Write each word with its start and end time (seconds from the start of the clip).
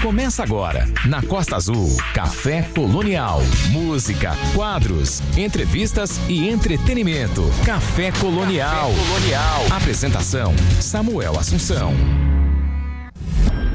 começa 0.00 0.42
agora. 0.42 0.86
Na 1.06 1.22
Costa 1.22 1.56
Azul, 1.56 1.96
Café 2.14 2.62
Colonial. 2.74 3.40
Música, 3.70 4.36
quadros, 4.54 5.20
entrevistas 5.36 6.20
e 6.28 6.48
entretenimento. 6.48 7.42
Café 7.64 8.12
Colonial. 8.12 8.90
Café 8.90 9.04
Colonial. 9.08 9.66
Apresentação: 9.72 10.54
Samuel 10.80 11.38
Assunção. 11.38 11.92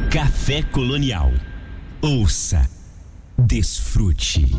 Café 0.09 0.63
Colonial. 0.63 1.31
Ouça, 2.01 2.69
desfrute. 3.37 4.49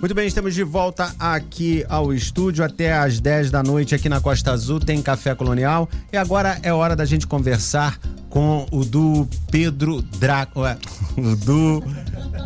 Muito 0.00 0.14
bem, 0.14 0.26
estamos 0.26 0.54
de 0.54 0.64
volta 0.64 1.14
aqui 1.18 1.84
ao 1.88 2.12
estúdio 2.12 2.64
até 2.64 2.92
às 2.92 3.20
10 3.20 3.50
da 3.50 3.62
noite 3.62 3.94
aqui 3.94 4.08
na 4.08 4.20
Costa 4.20 4.50
Azul 4.52 4.80
tem 4.80 5.00
Café 5.00 5.34
Colonial 5.34 5.88
e 6.12 6.16
agora 6.16 6.58
é 6.62 6.72
hora 6.72 6.96
da 6.96 7.04
gente 7.04 7.26
conversar 7.26 7.98
com 8.32 8.66
o 8.72 8.82
do 8.82 9.28
Pedro 9.50 10.00
Draco, 10.00 10.62
o 11.18 11.36
do 11.36 11.84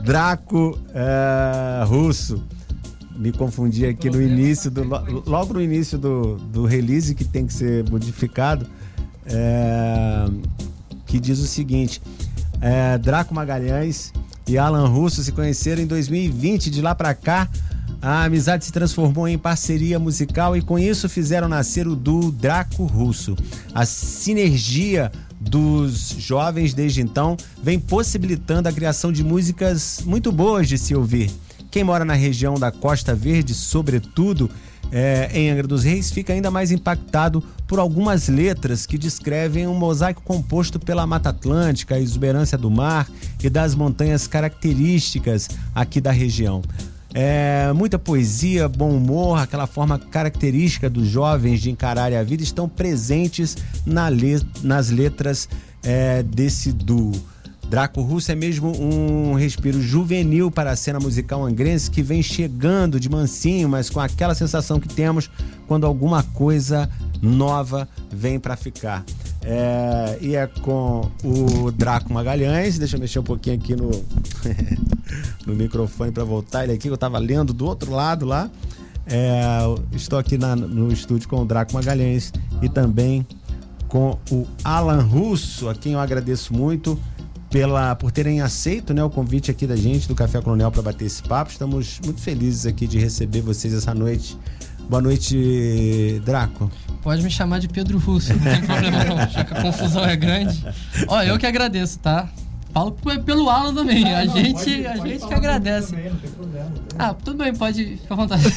Draco 0.04 0.78
é, 0.92 1.84
Russo. 1.84 2.42
Me 3.14 3.32
confundi 3.32 3.86
aqui 3.86 4.10
no 4.10 4.20
início 4.20 4.70
do 4.70 4.82
logo 5.24 5.54
no 5.54 5.62
início 5.62 5.96
do, 5.96 6.36
do 6.36 6.66
release 6.66 7.14
que 7.14 7.24
tem 7.24 7.46
que 7.46 7.54
ser 7.54 7.88
modificado, 7.88 8.66
é, 9.24 10.26
que 11.06 11.20
diz 11.20 11.38
o 11.38 11.46
seguinte: 11.46 12.02
é, 12.60 12.98
Draco 12.98 13.32
Magalhães 13.32 14.12
e 14.46 14.58
Alan 14.58 14.88
Russo 14.88 15.22
se 15.22 15.30
conheceram 15.30 15.82
em 15.82 15.86
2020. 15.86 16.68
De 16.68 16.82
lá 16.82 16.96
para 16.96 17.14
cá, 17.14 17.48
a 18.02 18.24
amizade 18.24 18.64
se 18.64 18.72
transformou 18.72 19.26
em 19.28 19.38
parceria 19.38 19.98
musical 19.98 20.56
e 20.56 20.60
com 20.60 20.78
isso 20.78 21.08
fizeram 21.08 21.48
nascer 21.48 21.86
o 21.86 21.94
duo 21.94 22.30
Draco 22.32 22.84
Russo. 22.84 23.36
A 23.72 23.86
sinergia 23.86 25.10
dos 25.40 26.16
jovens 26.18 26.74
desde 26.74 27.00
então 27.00 27.36
vem 27.62 27.78
possibilitando 27.78 28.68
a 28.68 28.72
criação 28.72 29.12
de 29.12 29.22
músicas 29.22 30.02
muito 30.04 30.32
boas 30.32 30.68
de 30.68 30.78
se 30.78 30.94
ouvir. 30.94 31.30
Quem 31.70 31.84
mora 31.84 32.04
na 32.04 32.14
região 32.14 32.54
da 32.54 32.70
Costa 32.72 33.14
Verde, 33.14 33.52
sobretudo, 33.52 34.50
é, 34.90 35.28
em 35.32 35.50
Angra 35.50 35.66
dos 35.66 35.84
Reis, 35.84 36.10
fica 36.10 36.32
ainda 36.32 36.50
mais 36.50 36.70
impactado 36.70 37.42
por 37.66 37.78
algumas 37.78 38.28
letras 38.28 38.86
que 38.86 38.96
descrevem 38.96 39.66
um 39.66 39.74
mosaico 39.74 40.22
composto 40.22 40.78
pela 40.78 41.06
Mata 41.06 41.30
Atlântica, 41.30 41.96
a 41.96 42.00
exuberância 42.00 42.56
do 42.56 42.70
mar 42.70 43.08
e 43.42 43.50
das 43.50 43.74
montanhas 43.74 44.26
características 44.26 45.48
aqui 45.74 46.00
da 46.00 46.12
região. 46.12 46.62
É, 47.18 47.72
muita 47.72 47.98
poesia, 47.98 48.68
bom 48.68 48.90
humor, 48.90 49.38
aquela 49.38 49.66
forma 49.66 49.98
característica 49.98 50.90
dos 50.90 51.08
jovens 51.08 51.62
de 51.62 51.70
encararem 51.70 52.18
a 52.18 52.22
vida 52.22 52.42
estão 52.42 52.68
presentes 52.68 53.56
na 53.86 54.08
nas 54.62 54.90
letras 54.90 55.48
é, 55.82 56.22
desse 56.22 56.70
duo. 56.70 57.14
Draco 57.70 58.02
Russo 58.02 58.30
é 58.30 58.34
mesmo 58.34 58.70
um 58.78 59.32
respiro 59.32 59.80
juvenil 59.80 60.50
para 60.50 60.72
a 60.72 60.76
cena 60.76 61.00
musical 61.00 61.42
angrense 61.42 61.90
que 61.90 62.02
vem 62.02 62.22
chegando 62.22 63.00
de 63.00 63.08
mansinho, 63.08 63.66
mas 63.66 63.88
com 63.88 63.98
aquela 63.98 64.34
sensação 64.34 64.78
que 64.78 64.86
temos 64.86 65.30
quando 65.66 65.86
alguma 65.86 66.22
coisa 66.22 66.86
nova 67.22 67.88
vem 68.12 68.38
para 68.38 68.58
ficar. 68.58 69.02
É, 69.48 70.18
e 70.20 70.34
é 70.34 70.44
com 70.48 71.08
o 71.22 71.70
Draco 71.70 72.12
Magalhães. 72.12 72.78
Deixa 72.78 72.96
eu 72.96 73.00
mexer 73.00 73.20
um 73.20 73.22
pouquinho 73.22 73.54
aqui 73.56 73.76
no, 73.76 73.90
no 75.46 75.54
microfone 75.54 76.10
para 76.10 76.24
voltar 76.24 76.64
ele 76.64 76.72
aqui, 76.72 76.88
eu 76.88 76.94
estava 76.94 77.16
lendo 77.18 77.52
do 77.52 77.64
outro 77.64 77.92
lado 77.92 78.26
lá. 78.26 78.50
É, 79.06 79.60
estou 79.92 80.18
aqui 80.18 80.36
na, 80.36 80.56
no 80.56 80.92
estúdio 80.92 81.28
com 81.28 81.42
o 81.42 81.44
Draco 81.44 81.72
Magalhães 81.72 82.32
e 82.60 82.68
também 82.68 83.24
com 83.86 84.18
o 84.32 84.48
Alan 84.64 85.02
Russo, 85.02 85.68
a 85.68 85.74
quem 85.76 85.92
eu 85.92 86.00
agradeço 86.00 86.52
muito 86.52 86.98
pela, 87.48 87.94
por 87.94 88.10
terem 88.10 88.40
aceito 88.40 88.92
né, 88.92 89.04
o 89.04 89.08
convite 89.08 89.48
aqui 89.48 89.64
da 89.64 89.76
gente 89.76 90.08
do 90.08 90.14
Café 90.16 90.40
Colonial 90.42 90.72
para 90.72 90.82
bater 90.82 91.04
esse 91.04 91.22
papo. 91.22 91.52
Estamos 91.52 92.00
muito 92.04 92.20
felizes 92.20 92.66
aqui 92.66 92.88
de 92.88 92.98
receber 92.98 93.42
vocês 93.42 93.72
essa 93.72 93.94
noite. 93.94 94.36
Boa 94.88 95.00
noite, 95.00 96.20
Draco. 96.24 96.68
Pode 97.06 97.22
me 97.22 97.30
chamar 97.30 97.60
de 97.60 97.68
Pedro 97.68 97.98
Russo, 97.98 98.34
não 98.34 98.40
tem 98.40 98.62
problema 98.62 99.04
não, 99.04 99.16
já 99.30 99.44
que 99.44 99.54
a 99.54 99.62
confusão 99.62 100.04
é 100.04 100.16
grande. 100.16 100.60
Ó, 101.06 101.22
eu 101.22 101.38
que 101.38 101.46
agradeço, 101.46 102.00
tá? 102.00 102.28
Falo 102.74 102.90
pelo 103.24 103.48
Alan 103.48 103.72
também. 103.72 104.02
Não, 104.02 104.16
a 104.16 104.24
não, 104.24 104.34
gente, 104.34 104.54
pode, 104.54 104.86
a 104.86 104.92
pode 104.94 105.08
gente 105.10 105.26
que 105.28 105.34
agradece. 105.34 105.90
Também, 105.90 106.10
não 106.10 106.16
tem 106.16 106.30
problema. 106.32 106.72
Ah, 106.98 107.14
tudo 107.14 107.44
bem, 107.44 107.54
pode 107.54 107.96
ficar 107.96 108.14
à 108.14 108.16
vontade. 108.16 108.42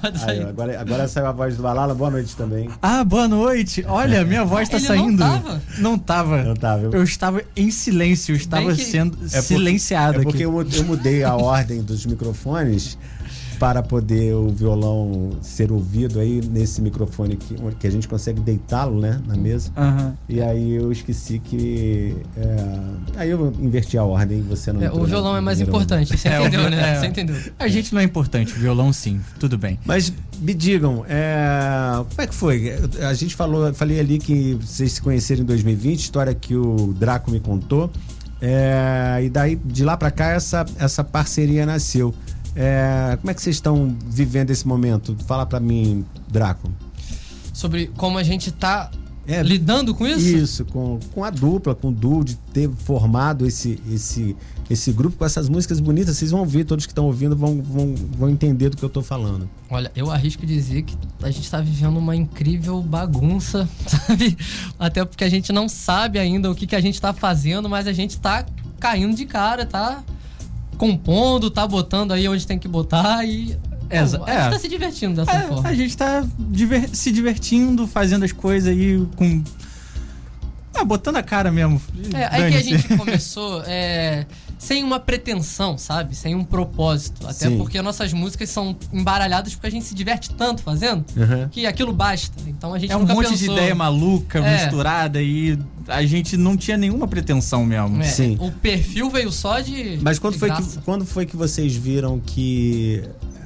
pode 0.00 0.18
sair. 0.18 0.38
Aí, 0.38 0.44
agora, 0.48 0.80
agora 0.80 1.06
saiu 1.06 1.26
a 1.26 1.32
voz 1.32 1.54
do 1.54 1.62
Balala. 1.62 1.94
Boa 1.94 2.10
noite 2.10 2.34
também. 2.34 2.70
Ah, 2.80 3.04
boa 3.04 3.28
noite. 3.28 3.84
Olha, 3.86 4.24
minha 4.24 4.46
voz 4.46 4.70
tá 4.70 4.78
Ele 4.78 4.86
saindo. 4.86 5.18
Não 5.18 5.28
tava? 5.28 5.62
Não 5.76 5.98
tava. 5.98 6.42
Não 6.44 6.56
tava. 6.56 6.82
Eu 6.84 7.02
estava 7.02 7.42
em 7.54 7.70
silêncio, 7.70 8.32
eu 8.32 8.36
estava 8.36 8.74
que... 8.74 8.82
sendo 8.82 9.18
é 9.26 9.42
silenciado. 9.42 10.20
É 10.20 10.22
porque, 10.22 10.42
é 10.42 10.46
porque 10.46 10.74
eu, 10.74 10.80
eu 10.80 10.84
mudei 10.86 11.22
a 11.22 11.36
ordem 11.36 11.82
dos 11.82 12.06
microfones 12.06 12.96
para 13.62 13.80
poder 13.80 14.34
o 14.34 14.48
violão 14.48 15.30
ser 15.40 15.70
ouvido 15.70 16.18
aí 16.18 16.40
nesse 16.50 16.82
microfone 16.82 17.36
que, 17.36 17.54
que 17.78 17.86
a 17.86 17.90
gente 17.92 18.08
consegue 18.08 18.40
deitá-lo, 18.40 19.00
né, 19.00 19.22
na 19.24 19.36
mesa. 19.36 19.70
Uhum. 19.76 20.12
E 20.28 20.42
aí 20.42 20.72
eu 20.72 20.90
esqueci 20.90 21.38
que 21.38 22.16
é, 22.36 23.18
aí 23.18 23.30
eu 23.30 23.54
inverti 23.60 23.96
a 23.96 24.02
ordem, 24.02 24.42
você 24.42 24.72
não. 24.72 24.82
É, 24.82 24.90
o 24.90 25.04
violão 25.04 25.36
é 25.36 25.40
mais 25.40 25.60
importante, 25.60 26.18
você 26.18 26.28
é, 26.28 26.40
entendeu, 26.40 26.68
né? 26.68 26.94
É. 26.94 26.98
Você 26.98 27.06
entendeu? 27.06 27.36
A 27.56 27.68
gente 27.68 27.94
não 27.94 28.00
é 28.00 28.04
importante, 28.04 28.52
o 28.52 28.56
violão 28.56 28.92
sim, 28.92 29.20
tudo 29.38 29.56
bem. 29.56 29.78
Mas 29.84 30.12
me 30.40 30.54
digam, 30.54 31.04
é, 31.08 32.04
como 32.08 32.20
é 32.20 32.26
que 32.26 32.34
foi? 32.34 32.74
A 33.08 33.14
gente 33.14 33.36
falou, 33.36 33.72
falei 33.72 34.00
ali 34.00 34.18
que 34.18 34.54
vocês 34.54 34.90
se 34.94 35.00
conheceram 35.00 35.42
em 35.42 35.46
2020, 35.46 36.00
história 36.00 36.34
que 36.34 36.56
o 36.56 36.92
Draco 36.98 37.30
me 37.30 37.38
contou. 37.38 37.92
É, 38.40 39.20
e 39.22 39.30
daí 39.30 39.54
de 39.54 39.84
lá 39.84 39.96
para 39.96 40.10
cá 40.10 40.30
essa 40.30 40.66
essa 40.80 41.04
parceria 41.04 41.64
nasceu. 41.64 42.12
É, 42.54 43.16
como 43.20 43.30
é 43.30 43.34
que 43.34 43.40
vocês 43.42 43.56
estão 43.56 43.96
vivendo 44.06 44.50
esse 44.50 44.66
momento? 44.66 45.16
Fala 45.26 45.46
para 45.46 45.60
mim, 45.60 46.04
Draco. 46.28 46.70
Sobre 47.52 47.88
como 47.96 48.18
a 48.18 48.22
gente 48.22 48.50
tá 48.50 48.90
é, 49.26 49.42
lidando 49.42 49.94
com 49.94 50.06
isso? 50.06 50.26
Isso, 50.26 50.64
com, 50.64 50.98
com 51.14 51.22
a 51.24 51.30
dupla, 51.30 51.74
com 51.74 51.88
o 51.88 51.92
duo, 51.92 52.24
de 52.24 52.34
ter 52.52 52.68
formado 52.68 53.46
esse, 53.46 53.80
esse, 53.90 54.36
esse 54.68 54.92
grupo 54.92 55.16
com 55.16 55.24
essas 55.24 55.48
músicas 55.48 55.78
bonitas. 55.78 56.16
Vocês 56.16 56.32
vão 56.32 56.40
ouvir, 56.40 56.64
todos 56.64 56.86
que 56.86 56.92
estão 56.92 57.06
ouvindo 57.06 57.36
vão, 57.36 57.62
vão, 57.62 57.94
vão 57.94 58.28
entender 58.28 58.68
do 58.68 58.76
que 58.76 58.82
eu 58.82 58.88
tô 58.88 59.00
falando. 59.00 59.48
Olha, 59.70 59.92
eu 59.94 60.10
arrisco 60.10 60.44
dizer 60.44 60.82
que 60.82 60.96
a 61.22 61.30
gente 61.30 61.44
está 61.44 61.60
vivendo 61.60 61.96
uma 61.98 62.16
incrível 62.16 62.82
bagunça, 62.82 63.68
sabe? 63.86 64.36
Até 64.78 65.04
porque 65.04 65.22
a 65.22 65.28
gente 65.28 65.52
não 65.52 65.68
sabe 65.68 66.18
ainda 66.18 66.50
o 66.50 66.54
que, 66.54 66.66
que 66.66 66.76
a 66.76 66.80
gente 66.80 66.94
está 66.94 67.12
fazendo, 67.12 67.68
mas 67.68 67.86
a 67.86 67.92
gente 67.92 68.10
está 68.10 68.44
caindo 68.80 69.14
de 69.14 69.24
cara, 69.24 69.64
tá? 69.64 70.02
Compondo, 70.82 71.48
tá 71.48 71.64
botando 71.64 72.10
aí 72.10 72.28
onde 72.28 72.44
tem 72.44 72.58
que 72.58 72.66
botar 72.66 73.24
e. 73.24 73.56
Exa 73.88 74.18
Pô, 74.18 74.24
a 74.24 74.30
gente 74.30 74.46
é. 74.46 74.50
tá 74.50 74.58
se 74.58 74.68
divertindo 74.68 75.14
dessa 75.14 75.38
é, 75.38 75.42
forma. 75.42 75.68
A 75.68 75.74
gente 75.74 75.96
tá 75.96 76.26
diver 76.38 76.88
se 76.88 77.12
divertindo, 77.12 77.86
fazendo 77.86 78.24
as 78.24 78.32
coisas 78.32 78.68
aí 78.68 79.06
com. 79.14 79.44
Ah, 80.74 80.84
botando 80.84 81.16
a 81.16 81.22
cara 81.22 81.52
mesmo. 81.52 81.80
É, 82.12 82.24
aí 82.24 82.50
que 82.50 82.56
a 82.56 82.62
gente 82.62 82.88
começou. 82.98 83.62
É 83.64 84.26
sem 84.62 84.84
uma 84.84 85.00
pretensão, 85.00 85.76
sabe? 85.76 86.14
Sem 86.14 86.36
um 86.36 86.44
propósito. 86.44 87.26
Até 87.26 87.48
Sim. 87.48 87.58
porque 87.58 87.82
nossas 87.82 88.12
músicas 88.12 88.48
são 88.48 88.76
embaralhadas 88.92 89.54
porque 89.54 89.66
a 89.66 89.70
gente 89.70 89.84
se 89.84 89.92
diverte 89.92 90.32
tanto 90.34 90.62
fazendo 90.62 91.04
uhum. 91.16 91.48
que 91.50 91.66
aquilo 91.66 91.92
basta. 91.92 92.40
Então 92.46 92.72
a 92.72 92.78
gente 92.78 92.92
É 92.92 92.96
um 92.96 93.00
monte 93.00 93.30
pensou... 93.30 93.36
de 93.36 93.44
ideia 93.46 93.74
maluca, 93.74 94.38
é. 94.38 94.62
misturada 94.62 95.20
e 95.20 95.58
a 95.88 96.04
gente 96.06 96.36
não 96.36 96.56
tinha 96.56 96.76
nenhuma 96.76 97.08
pretensão 97.08 97.66
mesmo. 97.66 98.00
É, 98.00 98.04
Sim. 98.04 98.36
O 98.38 98.52
perfil 98.52 99.10
veio 99.10 99.32
só 99.32 99.58
de. 99.58 99.98
Mas 100.00 100.20
quando, 100.20 100.34
de 100.34 100.38
foi 100.38 100.50
que, 100.52 100.78
quando 100.84 101.04
foi 101.04 101.26
que 101.26 101.36
vocês 101.36 101.74
viram 101.74 102.20
que 102.20 103.02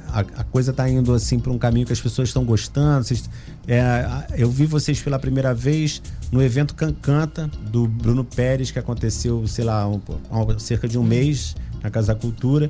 a, 0.09 0.19
a 0.19 0.43
coisa 0.43 0.71
tá 0.71 0.87
indo 0.87 1.13
assim 1.15 1.39
para 1.39 1.51
um 1.51 1.57
caminho 1.57 1.87
que 1.87 1.93
as 1.93 1.99
pessoas 1.99 2.29
estão 2.29 2.45
gostando. 2.45 3.03
Vocês, 3.03 3.27
é, 3.67 4.25
eu 4.37 4.49
vi 4.49 4.65
vocês 4.65 5.01
pela 5.01 5.19
primeira 5.19 5.53
vez 5.53 6.01
no 6.31 6.41
evento 6.41 6.73
Cancanta 6.73 7.49
do 7.69 7.85
Bruno 7.85 8.23
Pérez, 8.23 8.71
que 8.71 8.79
aconteceu, 8.79 9.45
sei 9.45 9.65
lá, 9.65 9.85
um, 9.87 9.99
um, 10.31 10.59
cerca 10.59 10.87
de 10.87 10.97
um 10.97 11.03
mês 11.03 11.55
na 11.83 11.89
Casa 11.89 12.13
da 12.13 12.19
Cultura. 12.19 12.69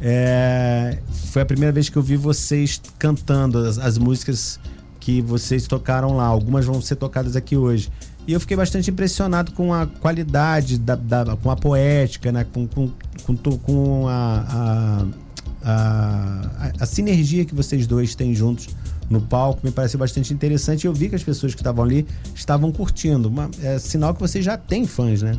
É, 0.00 0.98
foi 1.32 1.40
a 1.40 1.46
primeira 1.46 1.72
vez 1.72 1.88
que 1.88 1.96
eu 1.96 2.02
vi 2.02 2.16
vocês 2.16 2.80
cantando 2.98 3.58
as, 3.58 3.78
as 3.78 3.96
músicas 3.96 4.60
que 5.00 5.22
vocês 5.22 5.66
tocaram 5.66 6.14
lá. 6.14 6.26
Algumas 6.26 6.66
vão 6.66 6.80
ser 6.82 6.96
tocadas 6.96 7.36
aqui 7.36 7.56
hoje. 7.56 7.90
E 8.26 8.32
eu 8.32 8.40
fiquei 8.40 8.56
bastante 8.56 8.90
impressionado 8.90 9.52
com 9.52 9.72
a 9.72 9.86
qualidade, 9.86 10.78
da, 10.78 10.94
da 10.94 11.36
com 11.36 11.50
a 11.50 11.56
poética, 11.56 12.30
né? 12.30 12.44
com, 12.44 12.66
com, 12.66 12.90
com, 13.24 13.36
com 13.36 14.08
a, 14.08 14.44
a 14.48 15.24
a, 15.64 16.72
a, 16.80 16.86
sinergia 16.86 17.44
que 17.44 17.54
vocês 17.54 17.86
dois 17.86 18.14
têm 18.14 18.34
juntos 18.34 18.68
no 19.10 19.20
palco 19.20 19.60
me 19.62 19.70
pareceu 19.70 19.98
bastante 19.98 20.32
interessante. 20.32 20.84
E 20.84 20.86
eu 20.86 20.94
vi 20.94 21.08
que 21.08 21.14
as 21.14 21.22
pessoas 21.22 21.54
que 21.54 21.60
estavam 21.60 21.84
ali 21.84 22.06
estavam 22.34 22.72
curtindo. 22.72 23.28
Uma, 23.28 23.50
é 23.62 23.78
sinal 23.78 24.14
que 24.14 24.20
vocês 24.20 24.44
já 24.44 24.56
têm 24.56 24.86
fãs, 24.86 25.22
né? 25.22 25.38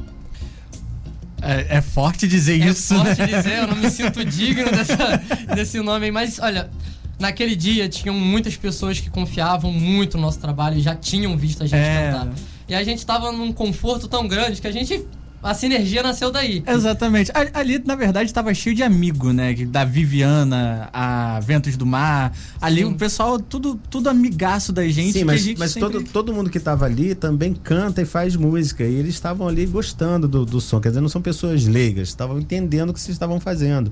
É, 1.42 1.78
é 1.78 1.82
forte 1.82 2.28
dizer 2.28 2.62
é 2.62 2.68
isso, 2.68 2.96
forte 2.96 3.20
né? 3.20 3.28
dizer, 3.28 3.60
eu 3.60 3.68
não 3.68 3.76
me 3.76 3.90
sinto 3.92 4.24
digno 4.26 4.72
dessa, 4.72 5.22
desse 5.54 5.80
nome. 5.80 6.10
Mas, 6.12 6.40
olha, 6.40 6.70
naquele 7.20 7.56
dia 7.56 7.88
tinham 7.88 8.16
muitas 8.16 8.56
pessoas 8.56 9.00
que 9.00 9.10
confiavam 9.10 9.72
muito 9.72 10.18
no 10.18 10.24
nosso 10.24 10.40
trabalho 10.40 10.78
e 10.78 10.82
já 10.82 10.96
tinham 10.96 11.38
visto 11.38 11.64
a 11.64 11.66
gente 11.66 11.80
é. 11.80 12.12
cantar. 12.12 12.34
E 12.68 12.74
a 12.74 12.84
gente 12.84 13.06
tava 13.06 13.32
num 13.32 13.54
conforto 13.54 14.08
tão 14.08 14.28
grande 14.28 14.60
que 14.60 14.68
a 14.68 14.72
gente 14.72 15.06
a 15.46 15.54
sinergia 15.54 16.02
nasceu 16.04 16.32
daí. 16.32 16.64
Exatamente. 16.68 17.32
A- 17.34 17.60
Ali, 17.60 17.82
na 17.86 17.96
verdade, 17.96 18.34
tava 18.34 18.54
cheio 18.54 18.76
de 18.76 18.84
amigo, 18.84 19.32
né? 19.32 19.54
Da 19.66 19.86
Viviana, 19.86 20.90
a 20.92 21.40
Ventos 21.42 21.78
do 21.78 21.86
Mar. 21.86 22.34
Ali 22.62 22.82
Sim. 22.82 22.86
o 22.94 22.96
pessoal, 22.96 23.40
tudo, 23.40 23.80
tudo 23.90 24.10
amigaço 24.10 24.74
da 24.74 24.88
gente. 24.88 25.14
Sim, 25.14 25.24
mas, 25.24 25.42
gente 25.42 25.58
mas 25.60 25.72
sempre- 25.72 25.92
todo, 25.92 26.04
todo 26.06 26.34
mundo 26.34 26.50
que 26.50 26.58
estava 26.58 26.86
ali 26.86 27.16
também 27.16 27.54
canta 27.54 28.02
e 28.02 28.06
faz 28.06 28.36
música. 28.36 28.84
E 28.84 28.94
eles 28.96 29.14
estavam 29.16 29.48
ali 29.48 29.66
gostando 29.66 30.28
do, 30.28 30.46
do 30.46 30.60
som. 30.60 30.80
Quer 30.82 30.90
dizer, 30.90 31.02
não 31.02 31.10
são 31.10 31.22
pessoas 31.22 31.66
leigas, 31.66 32.10
estavam 32.10 32.40
entendendo 32.40 32.90
o 32.90 32.94
que 32.94 33.00
vocês 33.00 33.16
estavam 33.16 33.40
fazendo. 33.40 33.92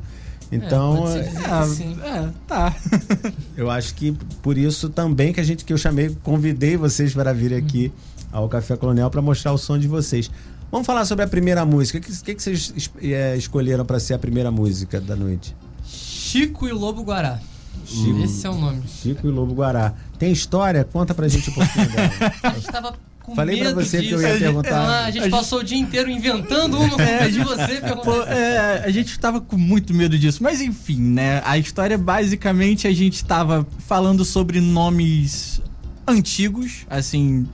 Então, 0.51 1.07
é, 1.07 1.21
dizer 1.23 1.41
Ah, 1.45 1.63
que 1.63 1.69
sim. 1.75 1.97
é, 2.03 2.29
tá. 2.47 2.75
eu 3.57 3.71
acho 3.71 3.95
que 3.95 4.11
por 4.41 4.57
isso 4.57 4.87
também 4.89 5.33
que 5.33 5.39
a 5.39 5.43
gente 5.43 5.65
que 5.65 5.73
eu 5.73 5.77
chamei, 5.77 6.15
convidei 6.21 6.77
vocês 6.77 7.13
para 7.13 7.33
vir 7.33 7.53
aqui 7.53 7.91
ao 8.31 8.47
Café 8.49 8.75
Colonial 8.75 9.09
para 9.09 9.21
mostrar 9.21 9.51
o 9.53 9.57
som 9.57 9.79
de 9.79 9.87
vocês. 9.87 10.29
Vamos 10.73 10.87
falar 10.87 11.05
sobre 11.05 11.23
a 11.23 11.27
primeira 11.27 11.63
música. 11.63 11.99
O 11.99 12.01
que, 12.01 12.11
que, 12.11 12.33
que 12.33 12.41
vocês 12.41 12.73
es- 12.75 12.89
é, 12.99 13.37
escolheram 13.37 13.85
para 13.85 13.99
ser 13.99 14.15
a 14.15 14.17
primeira 14.17 14.49
música 14.49 14.99
da 14.99 15.15
noite? 15.15 15.55
Chico 15.85 16.67
e 16.67 16.71
Lobo 16.71 17.03
Guará. 17.03 17.39
Chico. 17.85 18.23
Esse 18.23 18.47
é 18.47 18.49
o 18.49 18.55
nome. 18.55 18.81
Chico 18.87 19.27
e 19.27 19.29
Lobo 19.29 19.53
Guará. 19.53 19.93
Tem 20.17 20.31
história? 20.31 20.83
Conta 20.83 21.13
pra 21.13 21.27
gente 21.27 21.47
um 21.51 21.53
pouquinho 21.53 21.89
dela. 21.91 22.09
A 22.41 22.49
gente 22.49 22.67
tava 22.71 22.95
com 23.21 23.35
Falei 23.35 23.57
pra 23.59 23.67
medo 23.69 23.81
você 23.83 24.01
que 24.01 24.09
eu 24.09 24.17
disso. 24.17 24.29
ia 24.31 24.39
perguntar. 24.39 24.79
Ah, 24.81 25.05
a 25.05 25.11
gente 25.11 25.29
passou 25.29 25.59
o 25.59 25.63
dia 25.63 25.77
inteiro 25.77 26.09
inventando 26.09 26.77
uma 26.79 26.89
com 26.89 27.29
de 27.31 27.39
você 27.39 27.79
Pô, 28.03 28.23
é, 28.23 28.83
a 28.83 28.89
gente 28.89 29.17
tava 29.19 29.39
com 29.39 29.55
muito 29.57 29.93
medo 29.93 30.17
disso. 30.17 30.41
Mas 30.41 30.59
enfim, 30.59 30.99
né? 30.99 31.39
A 31.45 31.55
história 31.57 31.97
basicamente 31.99 32.87
a 32.87 32.91
gente 32.93 33.23
tava 33.23 33.65
falando 33.87 34.25
sobre 34.25 34.59
nomes 34.59 35.61
antigos, 36.07 36.85
assim, 36.89 37.47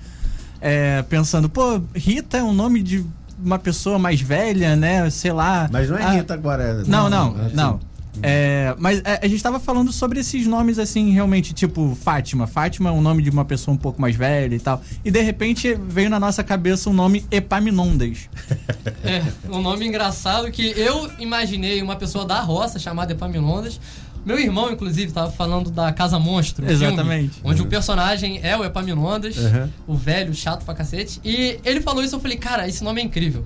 é, 0.61 1.01
pensando, 1.03 1.49
pô, 1.49 1.81
Rita 1.95 2.37
é 2.37 2.43
um 2.43 2.53
nome 2.53 2.81
de 2.81 3.05
uma 3.43 3.57
pessoa 3.59 3.97
mais 3.97 4.19
velha, 4.21 4.75
né? 4.75 5.09
Sei 5.09 5.31
lá. 5.31 5.69
Mas 5.71 5.89
não 5.89 5.97
é 5.97 6.03
Ah, 6.03 6.11
Rita 6.11 6.33
agora. 6.33 6.83
Não, 6.85 7.09
não, 7.09 7.35
assim. 7.45 7.55
não. 7.55 7.79
É, 8.21 8.75
mas 8.77 9.01
é, 9.05 9.19
a 9.23 9.27
gente 9.29 9.41
tava 9.41 9.59
falando 9.61 9.93
sobre 9.93 10.19
esses 10.19 10.45
nomes 10.45 10.77
assim, 10.77 11.11
realmente, 11.11 11.53
tipo 11.53 11.97
Fátima. 12.01 12.47
Fátima 12.47 12.89
é 12.89 12.91
um 12.91 13.01
nome 13.01 13.23
de 13.23 13.29
uma 13.29 13.45
pessoa 13.45 13.73
um 13.73 13.77
pouco 13.77 14.01
mais 14.01 14.15
velha 14.15 14.55
e 14.55 14.59
tal. 14.59 14.81
E 15.05 15.11
de 15.11 15.21
repente 15.21 15.73
veio 15.87 16.09
na 16.09 16.19
nossa 16.19 16.43
cabeça 16.43 16.89
o 16.89 16.93
nome 16.93 17.25
Epaminondas. 17.31 18.29
É, 19.03 19.23
um 19.49 19.61
nome 19.61 19.87
engraçado 19.87 20.51
que 20.51 20.73
eu 20.75 21.09
imaginei 21.19 21.81
uma 21.81 21.95
pessoa 21.95 22.25
da 22.25 22.41
roça 22.41 22.77
chamada 22.77 23.13
Epaminondas. 23.13 23.79
Meu 24.25 24.39
irmão, 24.39 24.71
inclusive, 24.71 25.11
tava 25.11 25.31
falando 25.31 25.71
da 25.71 25.91
Casa 25.91 26.19
Monstro. 26.19 26.69
Exatamente. 26.69 27.35
filme, 27.35 27.49
onde 27.51 27.61
o 27.61 27.65
personagem 27.67 28.39
é 28.43 28.55
o 28.57 28.63
Epaminondas, 28.63 29.37
Uhum. 29.37 29.69
o 29.87 29.95
velho 29.95 30.33
chato 30.33 30.63
pra 30.65 30.73
cacete. 30.73 31.19
E 31.23 31.59
ele 31.63 31.81
falou 31.81 32.03
isso, 32.03 32.15
eu 32.15 32.19
falei, 32.19 32.37
cara, 32.37 32.67
esse 32.67 32.83
nome 32.83 33.01
é 33.01 33.03
incrível. 33.03 33.45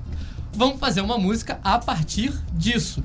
Vamos 0.55 0.79
fazer 0.79 1.01
uma 1.01 1.17
música 1.17 1.59
a 1.63 1.77
partir 1.79 2.31
disso. 2.53 3.03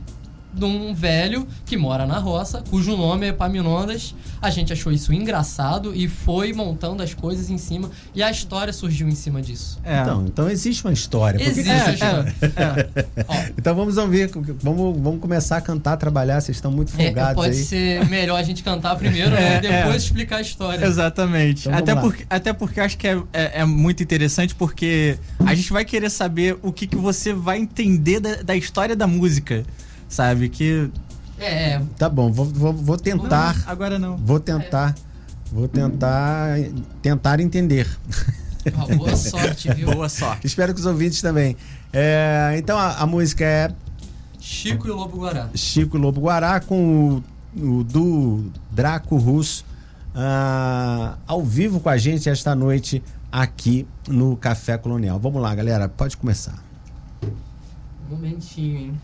De 0.58 0.64
um 0.64 0.92
velho 0.94 1.46
que 1.64 1.76
mora 1.76 2.06
na 2.06 2.18
roça, 2.18 2.62
cujo 2.68 2.96
nome 2.96 3.26
é 3.26 3.28
Epaminondas. 3.30 4.14
A 4.42 4.50
gente 4.50 4.72
achou 4.72 4.92
isso 4.92 5.12
engraçado 5.12 5.94
e 5.94 6.08
foi 6.08 6.52
montando 6.52 7.02
as 7.02 7.14
coisas 7.14 7.48
em 7.50 7.58
cima. 7.58 7.90
E 8.14 8.22
a 8.22 8.30
história 8.30 8.72
surgiu 8.72 9.08
em 9.08 9.14
cima 9.14 9.40
disso. 9.40 9.78
É. 9.84 10.00
Então, 10.00 10.24
então 10.26 10.50
existe 10.50 10.84
uma 10.84 10.92
história. 10.92 11.42
Existe. 11.42 11.70
é, 11.70 12.40
é. 12.56 13.06
Ó, 13.26 13.34
Então 13.58 13.74
vamos 13.74 13.96
ouvir, 13.96 14.30
vamos, 14.62 15.00
vamos 15.00 15.20
começar 15.20 15.56
a 15.56 15.60
cantar, 15.60 15.96
trabalhar. 15.96 16.40
Vocês 16.40 16.56
estão 16.56 16.70
muito 16.70 16.92
É, 16.98 17.04
folgados 17.06 17.34
pode 17.34 17.56
aí. 17.56 17.64
ser 17.64 18.04
melhor 18.08 18.36
a 18.38 18.42
gente 18.42 18.62
cantar 18.62 18.96
primeiro 18.96 19.34
É, 19.38 19.58
e 19.58 19.60
depois 19.60 19.94
é. 19.94 19.96
explicar 19.98 20.36
a 20.36 20.40
história. 20.40 20.84
Exatamente. 20.84 21.68
Então 21.68 21.78
até, 21.78 21.94
porque, 21.94 22.26
até 22.28 22.52
porque 22.52 22.80
eu 22.80 22.84
acho 22.84 22.98
que 22.98 23.06
é, 23.06 23.22
é, 23.32 23.60
é 23.60 23.64
muito 23.64 24.02
interessante, 24.02 24.54
porque 24.54 25.18
a 25.44 25.54
gente 25.54 25.72
vai 25.72 25.84
querer 25.84 26.10
saber 26.10 26.56
o 26.62 26.72
que, 26.72 26.86
que 26.86 26.96
você 26.96 27.32
vai 27.32 27.58
entender 27.58 28.20
da, 28.20 28.36
da 28.42 28.56
história 28.56 28.96
da 28.96 29.06
música. 29.06 29.64
Sabe? 30.08 30.48
Que. 30.48 30.90
É, 31.38 31.80
Tá 31.96 32.08
bom, 32.08 32.32
vou, 32.32 32.46
vou, 32.46 32.72
vou 32.72 32.96
tentar. 32.96 33.56
Agora 33.66 33.98
não. 33.98 34.16
Vou 34.16 34.40
tentar. 34.40 34.94
Vou 35.52 35.68
tentar 35.68 36.58
tentar 37.00 37.40
entender. 37.40 37.88
boa 38.96 39.16
sorte, 39.16 39.72
viu? 39.72 39.86
Boa 39.94 40.08
sorte. 40.08 40.46
Espero 40.46 40.74
que 40.74 40.80
os 40.80 40.86
ouvintes 40.86 41.22
também. 41.22 41.56
É, 41.92 42.54
então 42.58 42.76
a, 42.76 42.98
a 42.98 43.06
música 43.06 43.44
é 43.44 43.70
Chico 44.40 44.86
e 44.86 44.90
Lobo 44.90 45.18
Guará. 45.18 45.48
Chico 45.54 45.96
e 45.96 46.00
Lobo 46.00 46.20
Guará 46.20 46.60
com 46.60 47.22
o, 47.56 47.78
o 47.78 47.84
do 47.84 48.50
Draco 48.70 49.16
Russo 49.16 49.64
ah, 50.14 51.16
ao 51.26 51.42
vivo 51.42 51.80
com 51.80 51.88
a 51.88 51.96
gente 51.96 52.28
esta 52.28 52.54
noite 52.54 53.02
aqui 53.30 53.86
no 54.08 54.36
Café 54.36 54.76
Colonial. 54.76 55.18
Vamos 55.18 55.40
lá, 55.40 55.54
galera, 55.54 55.88
pode 55.88 56.16
começar. 56.16 56.67
Um 58.08 58.14
momentinho, 58.14 58.78
hein? 58.78 59.00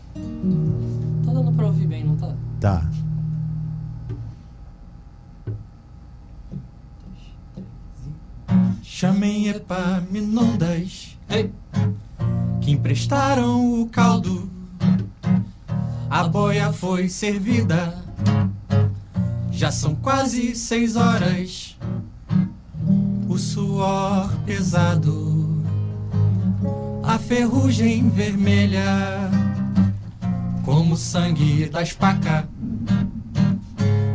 Tá 1.25 1.31
dando 1.31 1.51
pra 1.51 1.67
ouvir 1.67 1.85
bem, 1.85 2.03
não 2.03 2.15
tá? 2.17 2.35
Tá. 2.59 2.89
Chamem 8.81 9.47
Epaminondas, 9.49 11.17
Ei, 11.29 11.51
que 12.61 12.71
emprestaram 12.71 13.81
o 13.81 13.89
caldo. 13.89 14.49
A 16.09 16.27
boia 16.27 16.71
foi 16.71 17.07
servida. 17.09 18.03
Já 19.51 19.71
são 19.71 19.93
quase 19.95 20.55
seis 20.55 20.95
horas. 20.95 21.77
O 23.27 23.37
suor 23.37 24.33
pesado. 24.45 25.44
A 27.07 27.19
ferrugem 27.19 28.09
vermelha. 28.09 29.29
Como 30.63 30.97
sangue 30.97 31.69
da 31.69 31.83
espaca. 31.83 32.49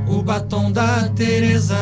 O 0.09 0.23
batom 0.23 0.73
da 0.73 1.09
Teresa. 1.11 1.77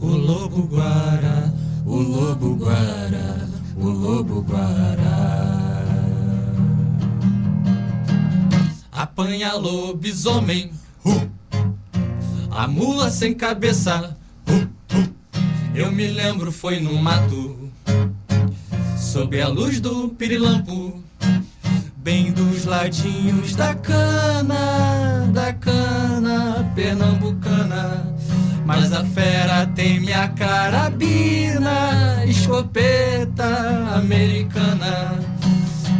O 0.00 0.06
lobo 0.06 0.62
guara, 0.62 1.52
o 1.84 1.96
lobo 1.96 2.54
guara, 2.54 3.48
o 3.76 3.88
lobo 3.88 4.42
guara. 4.42 5.04
Apanha 8.92 9.54
lobisomem, 9.54 10.70
hu. 11.04 11.28
a 12.50 12.68
mula 12.68 13.10
sem 13.10 13.34
cabeça. 13.34 14.16
hu, 14.46 14.68
hu. 14.94 15.14
Eu 15.74 15.90
me 15.90 16.06
lembro, 16.06 16.52
foi 16.52 16.80
no 16.80 16.94
mato, 16.94 17.63
sob 19.14 19.40
a 19.40 19.46
luz 19.46 19.78
do 19.78 20.08
pirilampo, 20.08 21.00
bem 21.98 22.32
dos 22.32 22.64
ladinhos 22.64 23.54
da 23.54 23.72
cana, 23.72 25.30
da 25.32 25.52
cana 25.52 26.68
pernambucana. 26.74 28.12
Mas 28.66 28.92
a 28.92 29.04
fera 29.04 29.68
tem 29.68 30.00
minha 30.00 30.26
carabina, 30.30 32.24
escopeta 32.26 33.94
americana, 33.94 35.16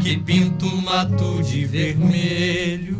que 0.02 0.16
pinta 0.16 0.66
o 0.66 0.82
mato 0.82 1.40
de 1.44 1.66
vermelho. 1.66 2.98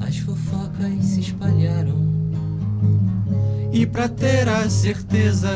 As 0.00 0.16
fofocas 0.16 1.04
se 1.04 1.20
espalharam. 1.20 2.07
E 3.72 3.86
pra 3.86 4.08
ter 4.08 4.48
a 4.48 4.68
certeza, 4.68 5.50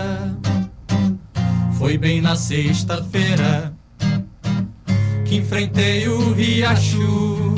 foi 1.78 1.98
bem 1.98 2.20
na 2.20 2.36
sexta-feira 2.36 3.72
que 5.24 5.36
enfrentei 5.36 6.06
o 6.08 6.32
riacho. 6.32 7.54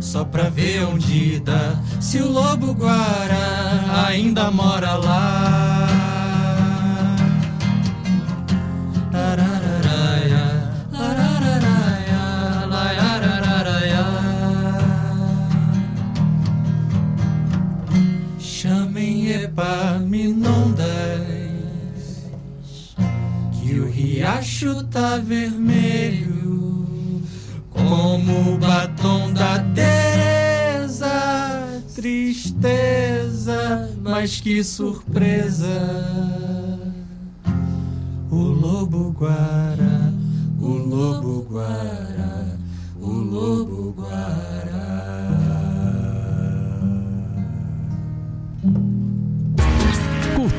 Só 0.00 0.24
pra 0.24 0.48
ver 0.48 0.84
onde 0.84 1.40
dá 1.40 1.78
se 2.00 2.18
o 2.18 2.30
lobo 2.30 2.72
guara 2.72 4.06
ainda 4.06 4.50
mora 4.50 4.94
lá. 4.94 5.86
Arararaia, 9.12 9.45
que 24.26 24.66
o 24.66 24.72
riacho 24.76 24.82
tá 24.84 25.18
vermelho 25.18 26.34
como 27.70 28.54
o 28.54 28.58
batom 28.58 29.32
da 29.32 29.60
Teresa. 29.74 31.06
Tristeza, 31.94 33.90
mas 34.02 34.40
que 34.40 34.64
surpresa! 34.64 35.68
O 38.30 38.36
lobo 38.36 39.12
guara, 39.12 40.12
o 40.60 40.68
lobo 40.68 41.46
guara, 41.48 42.58
o 43.00 43.10
lobo 43.10 43.92
guara. 43.92 44.55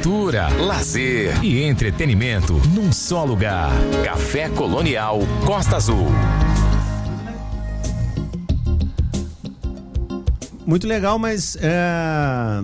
Cultura, 0.08 0.48
lazer 0.48 1.44
e 1.44 1.64
entretenimento 1.64 2.54
num 2.74 2.94
só 2.94 3.26
lugar. 3.26 3.70
Café 4.06 4.48
Colonial 4.48 5.20
Costa 5.46 5.76
Azul. 5.76 6.08
Muito 10.66 10.88
legal, 10.88 11.20
mas 11.20 11.58
é, 11.60 12.64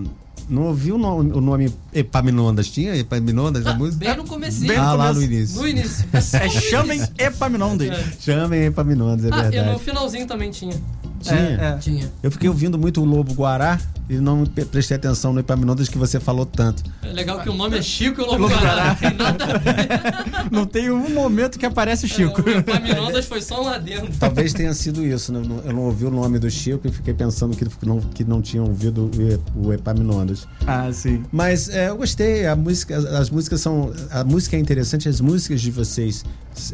não 0.50 0.68
ouvi 0.68 0.94
o 0.94 0.98
nome, 0.98 1.34
o 1.34 1.42
nome 1.42 1.70
Epaminondas. 1.94 2.70
Tinha 2.70 2.96
Epaminondas 2.96 3.66
música? 3.76 4.06
Bem 4.06 4.16
no 4.16 4.24
comecinho. 4.24 4.68
Bem 4.70 4.78
no 4.78 4.84
ah, 4.84 4.94
lá 4.94 5.08
começo. 5.10 5.20
no 5.20 5.26
início. 5.26 5.62
No 5.62 5.68
início. 5.68 6.06
É 6.14 6.50
chamem 6.50 7.04
Epaminondas. 7.18 7.90
Chamem 8.22 8.64
Epaminondas, 8.68 9.26
é 9.26 9.30
Ah, 9.34 9.40
e 9.40 9.52
verdade. 9.52 9.74
no 9.74 9.80
finalzinho 9.80 10.26
também 10.26 10.50
tinha. 10.50 10.82
Tinha? 11.20 11.36
É, 11.36 11.74
é. 11.74 11.78
Tinha. 11.78 12.10
Eu 12.24 12.32
fiquei 12.32 12.48
ouvindo 12.48 12.78
muito 12.78 13.02
o 13.02 13.06
Lobo 13.06 13.34
Guará 13.34 13.78
e 14.10 14.16
não 14.16 14.46
prestei 14.46 14.98
atenção 14.98 15.32
no 15.34 15.40
Epaminondas 15.40 15.88
que 15.90 15.98
você 15.98 16.20
falou 16.20 16.46
tanto. 16.46 16.84
É 17.02 17.08
legal 17.14 17.40
que 17.42 17.50
o 17.50 17.54
nome 17.54 17.78
é 17.78 17.82
Chico 17.84 18.22
e 18.22 18.24
o 18.24 18.28
Lobo 18.28 18.48
Guará. 18.48 18.90
Não 18.90 18.96
tem 18.96 19.14
nada 19.18 19.46
a 19.46 19.58
ver. 19.58 20.52
Não 20.52 20.66
tem 20.66 20.90
um 20.92 21.10
momento 21.10 21.58
que 21.58 21.66
aparece 21.66 22.06
o 22.06 22.08
Chico. 22.10 22.42
É, 22.50 22.56
o 22.56 22.60
Epaminondas 22.60 23.26
foi 23.26 23.42
só 23.42 23.64
um 23.64 23.68
adendo. 23.68 24.08
Talvez 24.20 24.54
tenha 24.54 24.74
sido 24.74 25.06
isso. 25.06 25.32
né? 25.32 25.42
Eu 25.66 25.74
não- 25.74 25.84
ouvi 25.84 26.06
o 26.06 26.12
nome 26.12 26.40
do 26.40 26.50
Chico 26.50 26.88
e 26.88 26.92
fiquei 26.92 27.14
pensando 27.14 27.56
que 27.56 27.66
não, 27.86 28.00
que 28.00 28.24
não 28.24 28.42
tinha 28.42 28.62
ouvido 28.64 29.10
o 29.56 29.72
Epaminondas. 29.74 30.48
Ah, 30.66 30.92
sim. 30.92 31.24
Mas 31.32 31.70
é, 31.70 31.90
eu 31.90 31.98
gostei, 31.98 32.46
a 32.46 32.56
música, 32.56 32.98
as 33.18 33.30
músicas 33.30 33.62
são. 33.62 33.92
A 34.12 34.24
música 34.24 34.56
é 34.56 34.60
interessante, 34.60 35.08
as 35.10 35.20
músicas 35.22 35.62
de 35.62 35.72
vocês 35.72 36.24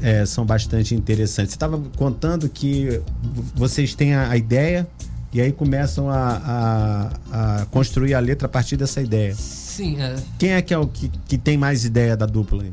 é, 0.02 0.26
são 0.26 0.46
bastante 0.46 0.94
interessantes. 0.96 1.52
Você 1.52 1.56
estava 1.56 1.80
contando 1.98 2.48
que 2.50 3.02
vocês 3.56 3.94
têm 3.96 4.14
a, 4.16 4.30
a 4.30 4.38
ideia 4.38 4.88
e 5.34 5.40
aí 5.42 5.52
começam 5.52 6.10
a, 6.10 7.10
a- 7.32 7.60
a 7.62 7.66
construir 7.68 8.14
a 8.16 8.20
letra 8.20 8.46
a 8.48 8.50
partir 8.50 8.76
dessa 8.78 9.02
ideia. 9.02 9.36
Sim, 9.36 10.02
é. 10.02 10.16
Quem 10.38 10.52
é 10.52 10.62
que 10.62 10.74
é 10.74 10.78
o 10.78 10.88
que, 10.88 11.10
que 11.28 11.38
tem 11.38 11.58
mais 11.58 11.86
ideia 11.86 12.16
da 12.18 12.26
dupla 12.26 12.64
aí? 12.64 12.72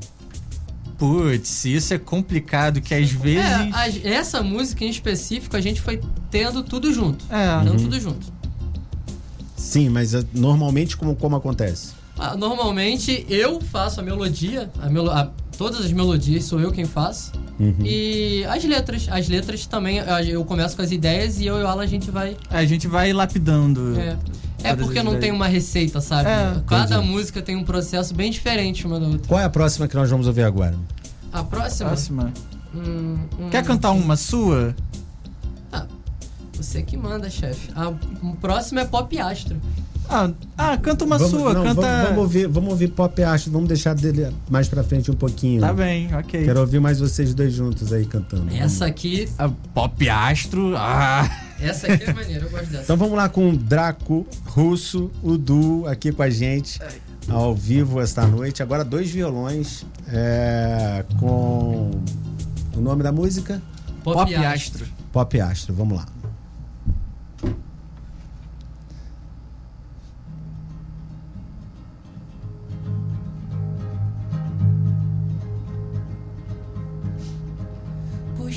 Putz, 0.98 1.66
isso 1.66 1.92
é 1.92 1.98
complicado, 1.98 2.80
que 2.80 2.94
às 2.94 3.10
É, 3.10 3.14
vezes. 3.14 3.74
a- 3.74 4.08
essa 4.08 4.42
música 4.42 4.82
em 4.84 4.88
específico 4.88 5.54
a 5.56 5.60
gente 5.60 5.80
foi 5.82 6.00
tendo 6.30 6.62
tudo 6.62 6.92
junto. 6.92 7.24
É. 7.30 7.62
Tendo 7.64 7.76
tudo 7.82 8.00
junto. 8.00 8.26
Sim, 9.56 9.88
mas 9.90 10.14
é, 10.14 10.24
normalmente 10.32 10.96
como, 10.96 11.14
como 11.14 11.36
acontece? 11.36 11.92
Ah, 12.18 12.34
normalmente 12.34 13.26
eu 13.28 13.60
faço 13.60 14.00
a 14.00 14.02
melodia, 14.02 14.70
a 14.80 14.88
melo 14.88 15.10
a- 15.10 15.30
todas 15.56 15.84
as 15.84 15.92
melodias 15.92 16.44
sou 16.44 16.60
eu 16.60 16.70
quem 16.72 16.84
faço. 16.84 17.32
Uhum. 17.58 17.74
E 17.84 18.44
as 18.44 18.62
letras, 18.64 19.06
as 19.10 19.28
letras 19.28 19.66
também, 19.66 20.00
a- 20.00 20.22
eu 20.22 20.44
começo 20.44 20.76
com 20.76 20.82
as 20.82 20.92
ideias 20.92 21.40
e 21.40 21.46
eu 21.46 21.58
e 21.58 21.62
o 21.62 21.66
Alan 21.66 21.82
a 21.82 21.86
gente 21.86 22.10
vai. 22.10 22.36
A 22.50 22.64
gente 22.64 22.86
vai 22.86 23.12
lapidando. 23.12 23.98
É, 23.98 24.16
é 24.62 24.76
porque 24.76 25.02
não 25.02 25.18
tem 25.18 25.32
uma 25.32 25.46
receita, 25.46 26.00
sabe? 26.00 26.28
É, 26.28 26.62
Cada 26.66 26.96
entendi. 26.96 27.08
música 27.12 27.40
tem 27.42 27.56
um 27.56 27.64
processo 27.64 28.14
bem 28.14 28.30
diferente 28.30 28.86
uma 28.86 29.00
da 29.00 29.06
outra. 29.06 29.26
Qual 29.28 29.40
é 29.40 29.44
a 29.44 29.50
próxima 29.50 29.88
que 29.88 29.94
nós 29.96 30.10
vamos 30.10 30.26
ouvir 30.26 30.42
agora? 30.42 30.74
A 31.32 31.42
próxima. 31.42 31.88
Próxima. 31.90 32.32
Hum, 32.74 33.18
hum, 33.38 33.48
Quer 33.50 33.64
cantar 33.64 33.92
uma 33.92 34.16
sua? 34.16 34.74
Você 36.54 36.82
que 36.82 36.96
manda, 36.96 37.28
chefe. 37.28 37.70
A 37.76 37.88
o 37.88 38.34
próximo 38.40 38.80
é 38.80 38.84
Pop 38.86 39.18
Astro. 39.18 39.60
Ah, 40.08 40.30
ah 40.56 40.76
canta 40.76 41.04
uma 41.04 41.18
vamos, 41.18 41.32
sua, 41.32 41.54
não, 41.54 41.62
canta. 41.64 41.80
Vamos, 41.80 42.02
vamos 42.02 42.18
ouvir, 42.18 42.48
vamos 42.48 42.70
ouvir 42.70 42.88
Pop 42.88 43.22
Astro, 43.22 43.52
vamos 43.52 43.68
deixar 43.68 43.94
dele 43.94 44.28
mais 44.50 44.68
pra 44.68 44.82
frente 44.84 45.10
um 45.10 45.14
pouquinho. 45.14 45.60
Tá 45.60 45.72
bem, 45.72 46.14
ok. 46.14 46.44
Quero 46.44 46.60
ouvir 46.60 46.80
mais 46.80 47.00
vocês 47.00 47.34
dois 47.34 47.52
juntos 47.52 47.92
aí 47.92 48.06
cantando. 48.06 48.54
Essa 48.54 48.86
aqui, 48.86 49.28
A 49.38 49.48
Pop 49.48 50.08
Astro. 50.08 50.74
Ah. 50.76 51.28
essa 51.60 51.92
aqui 51.92 52.04
é 52.04 52.12
maneira, 52.12 52.44
eu 52.44 52.50
gosto 52.50 52.66
dessa. 52.66 52.84
Então 52.84 52.96
vamos 52.96 53.16
lá 53.16 53.28
com 53.28 53.50
o 53.50 53.56
Draco 53.56 54.26
Russo, 54.46 55.10
o 55.22 55.36
Du, 55.36 55.86
aqui 55.86 56.12
com 56.12 56.22
a 56.22 56.30
gente, 56.30 56.80
ao 57.28 57.54
vivo 57.54 58.00
esta 58.00 58.26
noite. 58.26 58.62
Agora 58.62 58.84
dois 58.84 59.10
violões 59.10 59.84
é, 60.08 61.04
com 61.18 61.90
o 62.74 62.80
nome 62.80 63.02
da 63.02 63.10
música? 63.12 63.60
Pop, 64.04 64.34
Astro. 64.34 64.86
Pop 65.12 65.40
Astro, 65.40 65.74
vamos 65.74 65.96
lá. 65.96 66.06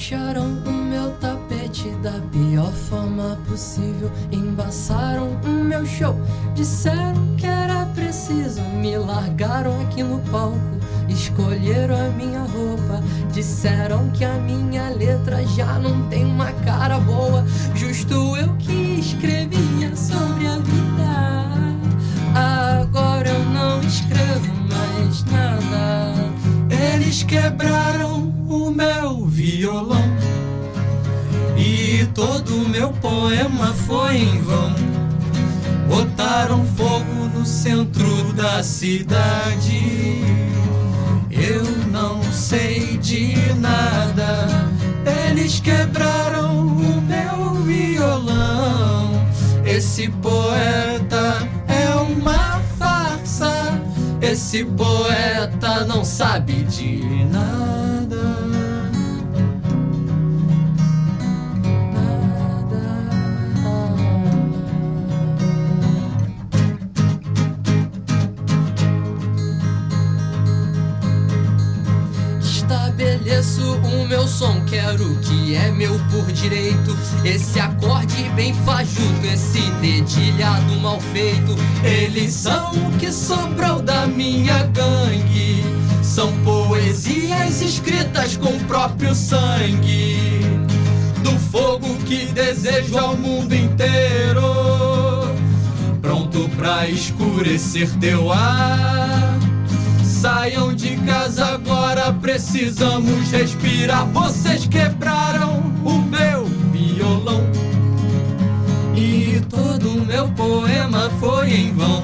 Puxaram 0.10 0.58
o 0.66 0.72
meu 0.72 1.12
tapete 1.22 1.90
da 2.02 2.14
pior 2.32 2.72
forma 2.72 3.38
possível. 3.48 4.10
Embaçaram 4.32 5.40
o 5.44 5.48
meu 5.48 5.86
show. 5.86 6.16
Disseram 6.56 7.36
que 7.38 7.46
era 7.46 7.86
preciso. 7.94 8.60
Me 8.82 8.98
largaram 8.98 9.80
aqui 9.82 10.02
no 10.02 10.18
palco. 10.32 10.58
Escolheram 11.08 11.96
a 11.96 12.10
minha 12.10 12.40
roupa. 12.40 13.04
Disseram 13.32 14.10
que 14.10 14.26
a 14.26 14.34
minha 14.34 14.90
letra 14.90 15.46
já 15.46 15.78
não 15.78 16.10
tem 16.10 16.26
uma 16.26 16.54
cara 16.66 17.00
boa. 17.00 17.46
Justo 17.76 18.36
eu 18.36 18.56
que 18.56 19.00
escrevia 19.00 19.96
sobre 19.96 20.48
a 20.48 20.58
vida. 20.58 21.12
Agora 22.82 23.30
eu 23.30 23.46
não 23.46 23.80
escrevo 23.82 24.52
mais 24.72 25.24
nada. 25.26 26.16
Eles 26.96 27.22
quebraram 27.22 28.39
o 28.50 28.72
meu 28.72 29.26
violão 29.28 30.04
e 31.56 32.06
todo 32.16 32.56
o 32.56 32.68
meu 32.68 32.90
poema 32.94 33.74
foi 33.86 34.18
em 34.18 34.42
vão. 34.42 34.74
Botaram 35.88 36.66
fogo 36.76 37.30
no 37.34 37.46
centro 37.46 38.34
da 38.34 38.64
cidade. 38.64 40.22
Eu 41.30 41.64
não 41.92 42.24
sei 42.32 42.98
de 42.98 43.36
nada. 43.56 44.48
Eles 45.30 45.60
quebraram 45.60 46.66
o 46.68 47.02
meu 47.02 47.54
violão. 47.64 49.12
Esse 49.66 50.10
poeta. 50.10 51.59
Esse 54.32 54.64
poeta 54.64 55.86
não 55.86 56.06
sabe 56.06 56.62
de 56.66 57.26
nada. 57.32 58.59
Estabeleço 73.20 73.76
o 73.84 74.08
meu 74.08 74.28
som, 74.28 74.64
quero 74.66 75.16
que 75.18 75.54
é 75.54 75.70
meu 75.72 76.00
por 76.10 76.26
direito. 76.32 76.98
Esse 77.24 77.60
acorde 77.60 78.24
bem 78.36 78.54
fajuto, 78.66 79.26
esse 79.26 79.62
dedilhado 79.82 80.76
mal 80.80 81.00
feito. 81.02 81.56
Eles 81.84 82.34
são 82.34 82.72
o 82.72 82.92
que 82.98 83.12
sobrou 83.12 83.82
da 83.82 84.08
minha 84.08 84.64
gangue. 84.68 85.64
São 86.02 86.32
poesias 86.44 87.62
escritas 87.62 88.38
com 88.38 88.56
o 88.56 88.60
próprio 88.66 89.14
sangue. 89.14 90.42
Do 91.22 91.38
fogo 91.52 91.96
que 92.06 92.26
desejo 92.28 92.98
ao 92.98 93.18
mundo 93.18 93.54
inteiro. 93.54 95.36
Pronto 96.02 96.50
pra 96.58 96.88
escurecer 96.88 97.90
teu 98.00 98.32
ar. 98.32 99.39
Saiam 100.20 100.76
de 100.76 100.98
casa 100.98 101.46
agora, 101.46 102.12
precisamos 102.12 103.32
respirar. 103.32 104.06
Vocês 104.08 104.66
quebraram 104.66 105.60
o 105.86 105.98
meu 105.98 106.44
violão. 106.74 107.50
E 108.94 109.42
todo 109.50 109.92
o 109.92 110.06
meu 110.06 110.28
poema 110.32 111.10
foi 111.22 111.54
em 111.54 111.74
vão. 111.74 112.04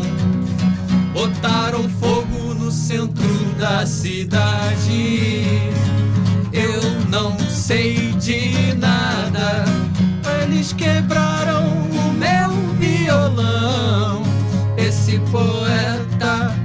Botaram 1.11 1.89
fogo 1.89 2.53
no 2.53 2.71
centro 2.71 3.27
da 3.59 3.85
cidade. 3.85 5.43
Eu 6.53 6.81
não 7.09 7.37
sei 7.49 8.13
de 8.13 8.73
nada. 8.75 9.65
Eles 10.41 10.71
quebraram 10.71 11.67
o 11.67 12.13
meu 12.13 12.49
violão. 12.79 14.23
Esse 14.77 15.19
poeta 15.29 16.64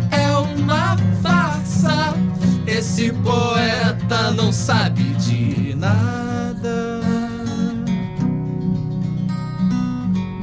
Esse 3.01 3.15
poeta 3.15 4.31
não 4.33 4.53
sabe 4.53 5.03
de 5.15 5.75
nada. 5.75 7.01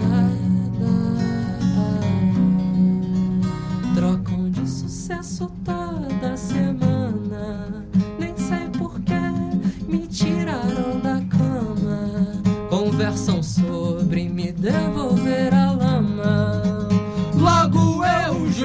Nada. 0.02 0.92
Trocam 3.94 4.50
de 4.50 4.68
sucesso 4.68 5.52
toda 5.64 5.87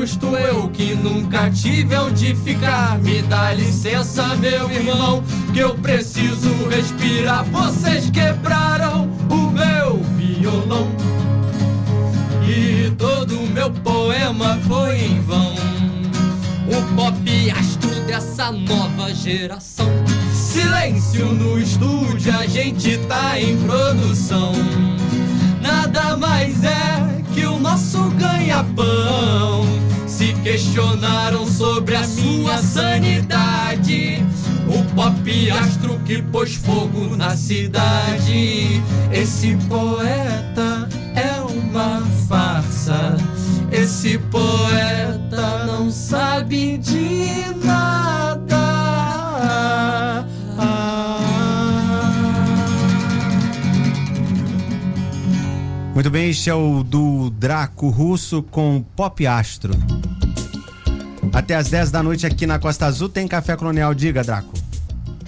justo 0.03 0.37
eu 0.37 0.69
que 0.71 0.97
nunca 0.97 1.49
tive 1.49 1.95
onde 1.97 2.35
ficar. 2.35 2.99
Me 2.99 3.23
dá 3.23 3.53
licença, 3.53 4.35
meu 4.35 4.69
irmão, 4.69 5.23
que 5.53 5.61
eu 5.61 5.77
preciso 5.77 6.49
respirar. 6.69 7.45
Vocês 7.45 8.11
quebraram 8.11 9.09
o 9.31 9.51
meu 9.53 10.03
violão. 10.17 10.89
E 12.45 12.91
todo 12.99 13.49
meu 13.55 13.71
poema 13.71 14.59
foi 14.67 14.99
em 15.05 15.21
vão. 15.21 15.55
O 16.67 16.97
pop 16.97 17.51
astro 17.53 18.01
dessa 18.01 18.51
nova 18.51 19.15
geração. 19.15 19.87
Silêncio 20.33 21.27
no 21.27 21.61
estúdio, 21.61 22.37
a 22.37 22.45
gente 22.47 22.99
tá 23.07 23.41
em 23.41 23.57
produção. 23.59 24.53
Nada 25.61 26.17
mais 26.17 26.65
é 26.65 27.23
que 27.33 27.47
o 27.47 27.61
nosso 27.61 28.11
ganha-pão. 28.11 29.92
Se 30.23 30.35
questionaram 30.35 31.45
sobre 31.49 31.97
a 31.97 32.05
sua 32.05 32.59
sanidade. 32.59 34.25
O 34.69 34.95
pop 34.95 35.51
astro 35.51 35.99
que 36.07 36.23
pôs 36.23 36.55
fogo 36.55 37.17
na 37.17 37.37
cidade. 37.37 38.81
Esse 39.13 39.57
poeta 39.69 40.89
é 41.17 41.41
uma 41.41 42.03
farsa. 42.29 43.17
Esse 43.73 44.17
poeta 44.17 45.67
não 45.67 45.91
sabe 45.91 46.79
de 46.79 47.27
nada. 47.65 48.32
Muito 55.95 56.11
bem, 56.11 56.31
este 56.31 56.49
é 56.49 56.55
o 56.55 56.83
do 56.83 57.31
Draco 57.31 57.89
Russo 57.89 58.43
com 58.43 58.83
Pop 58.97 59.27
Astro. 59.27 59.75
Até 61.33 61.55
às 61.57 61.69
10 61.69 61.91
da 61.91 62.03
noite 62.03 62.27
aqui 62.27 62.47
na 62.47 62.59
Costa 62.59 62.87
Azul 62.87 63.09
tem 63.09 63.29
Café 63.29 63.57
Colonial. 63.57 63.95
Diga, 63.95 64.23
Draco. 64.23 64.53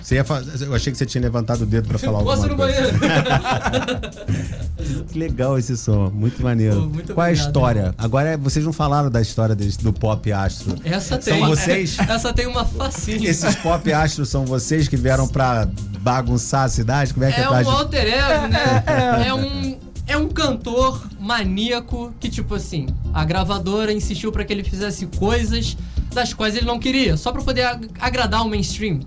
Você 0.02 0.16
ia 0.16 0.24
fa- 0.24 0.42
Eu 0.60 0.74
achei 0.74 0.92
que 0.92 0.98
você 0.98 1.06
tinha 1.06 1.22
levantado 1.22 1.62
o 1.62 1.66
dedo 1.66 1.88
pra 1.88 1.98
falar 1.98 2.18
alguma 2.18 2.36
Posso 2.36 2.48
no 2.48 2.56
coisa. 2.56 2.92
banheiro? 2.92 2.98
Que 5.10 5.18
legal 5.18 5.56
esse 5.58 5.76
som, 5.78 6.10
muito 6.12 6.42
maneiro. 6.42 6.82
Pô, 6.82 6.86
muito 6.88 7.14
Qual 7.14 7.26
é 7.26 7.30
a 7.30 7.32
história? 7.32 7.94
Agora 7.96 8.30
é- 8.30 8.36
vocês 8.36 8.64
não 8.66 8.72
falaram 8.72 9.08
da 9.08 9.20
história 9.22 9.54
desse- 9.54 9.78
do 9.78 9.92
Pop 9.94 10.30
Astro. 10.30 10.74
Essa 10.84 11.20
São 11.20 11.34
tem. 11.38 11.46
vocês? 11.46 11.96
Essa 12.06 12.32
tem 12.34 12.46
uma 12.46 12.64
facinha. 12.66 13.30
Esses 13.30 13.54
Pop 13.56 13.90
Astros 13.92 14.28
são 14.28 14.44
vocês 14.44 14.86
que 14.88 14.96
vieram 14.96 15.26
pra 15.26 15.66
bagunçar 16.00 16.64
a 16.64 16.68
cidade? 16.68 17.14
Como 17.14 17.24
é 17.24 17.32
que 17.32 17.40
É 17.40 17.44
tá? 17.44 17.60
um 17.62 17.70
alter 17.70 18.06
ego, 18.06 18.48
né? 18.48 18.84
É 19.26 19.32
um, 19.32 19.73
é 20.14 20.18
um 20.18 20.28
cantor 20.28 21.06
maníaco 21.20 22.14
que, 22.20 22.28
tipo 22.28 22.54
assim, 22.54 22.86
a 23.12 23.24
gravadora 23.24 23.92
insistiu 23.92 24.30
pra 24.32 24.44
que 24.44 24.52
ele 24.52 24.62
fizesse 24.64 25.06
coisas 25.06 25.76
das 26.12 26.32
quais 26.32 26.54
ele 26.56 26.66
não 26.66 26.78
queria, 26.78 27.16
só 27.16 27.32
pra 27.32 27.42
poder 27.42 27.62
ag- 27.62 27.88
agradar 28.00 28.44
o 28.44 28.48
mainstream. 28.48 29.00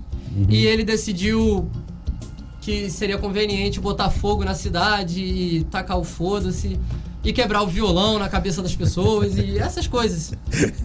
E 0.49 0.65
ele 0.65 0.83
decidiu 0.83 1.69
que 2.61 2.89
seria 2.89 3.17
conveniente 3.17 3.79
botar 3.79 4.09
fogo 4.09 4.43
na 4.43 4.53
cidade 4.53 5.21
e 5.23 5.63
tacar 5.71 5.97
o 5.97 6.03
foda-se 6.03 6.77
e 7.23 7.31
quebrar 7.33 7.63
o 7.63 7.67
violão 7.67 8.19
na 8.19 8.27
cabeça 8.29 8.61
das 8.61 8.75
pessoas 8.75 9.37
e 9.37 9.57
essas 9.59 9.87
coisas. 9.87 10.33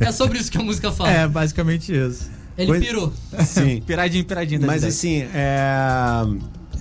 É 0.01 0.11
sobre 0.13 0.39
isso 0.39 0.51
que 0.51 0.57
a 0.59 0.63
música 0.63 0.91
fala. 0.93 1.11
É, 1.11 1.27
basicamente 1.29 1.93
isso. 1.93 2.31
ele 2.57 2.69
coisa- 2.69 2.87
pirou. 2.87 3.13
Sim. 3.45 3.81
Piradinho, 3.87 4.25
piradinho 4.25 4.65
Mas 4.65 4.85
assim, 4.85 5.25
é... 5.35 6.25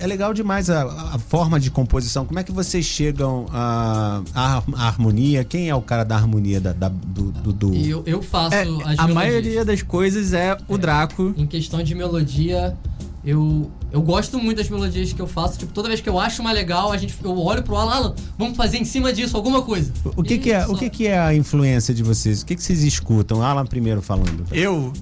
é 0.02 0.06
legal 0.06 0.34
demais 0.34 0.68
a, 0.68 0.82
a 1.14 1.18
forma 1.18 1.58
de 1.60 1.70
composição. 1.70 2.24
Como 2.26 2.38
é 2.38 2.42
que 2.42 2.50
vocês 2.52 2.84
chegam 2.84 3.46
à 3.52 4.20
à- 4.34 4.62
à 4.76 4.86
harmonia? 4.88 5.44
Quem 5.44 5.68
é 5.68 5.74
o 5.74 5.82
cara 5.82 6.04
da 6.04 6.16
harmonia 6.16 6.60
da, 6.60 6.72
da- 6.72 6.88
do, 6.88 7.30
do, 7.32 7.52
do- 7.52 7.74
eu, 7.74 8.02
eu 8.06 8.22
faço 8.22 8.54
É, 8.54 8.62
as 8.62 8.66
a 8.68 8.70
melodias. 8.72 9.10
maioria 9.14 9.64
das 9.64 9.82
coisas 9.82 10.32
é 10.32 10.56
o 10.68 10.76
Draco. 10.76 11.32
Em 11.36 11.46
questão 11.46 11.82
de 11.82 11.94
melodia, 11.94 12.76
eu, 13.24 13.70
eu 13.92 14.02
gosto 14.02 14.38
muito 14.38 14.58
das 14.58 14.68
melodias 14.68 15.12
que 15.12 15.20
eu 15.22 15.26
faço. 15.28 15.58
Tipo, 15.58 15.72
toda 15.72 15.88
vez 15.88 16.00
que 16.00 16.08
eu 16.08 16.18
acho 16.18 16.42
uma 16.42 16.50
legal, 16.52 16.90
a 16.90 16.96
gente, 16.96 17.14
eu 17.22 17.38
olho 17.38 17.62
pro 17.62 17.76
Alan, 17.76 17.92
Alan, 17.94 18.14
vamos 18.36 18.56
fazer 18.56 18.78
em 18.78 18.84
cima 18.84 19.12
disso 19.12 19.36
alguma 19.36 19.62
coisa. 19.62 19.92
O 20.16 20.22
que, 20.22 20.34
E 20.34 20.38
que 20.38 20.50
é, 20.52 20.64
só- 20.66 20.72
o 20.72 20.76
que, 20.76 20.90
que 20.90 21.06
é 21.06 21.18
a 21.18 21.32
influência 21.34 21.94
de 21.94 22.02
vocês? 22.02 22.42
O 22.42 22.46
que, 22.46 22.56
que 22.56 22.62
vocês 22.62 22.82
escutam? 22.82 23.42
Alan 23.42 23.64
primeiro 23.66 24.02
falando. 24.02 24.44
Eu? 24.50 24.92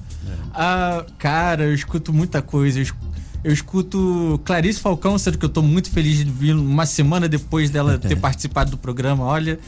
Ah, 0.53 1.05
cara, 1.19 1.65
eu 1.65 1.75
escuto 1.75 2.13
muita 2.13 2.43
coisa. 2.43 2.79
Eu, 2.79 2.83
esc- 2.83 2.97
eu 3.43 3.53
escuto 3.53 4.41
Clarice 4.45 4.81
Falcão, 4.81 5.17
sendo 5.19 5.39
que 5.39 5.45
eu 5.45 5.49
tô 5.49 5.63
muito 5.63 5.91
feliz 5.91 6.19
de 6.19 6.25
vir 6.25 6.55
uma 6.55 6.85
semana 6.87 7.29
depois 7.29 7.71
dela 7.71 7.99
ter 7.99 8.17
participado 8.21 8.71
do 8.73 8.77
programa. 8.79 9.25
Olha, 9.25 9.59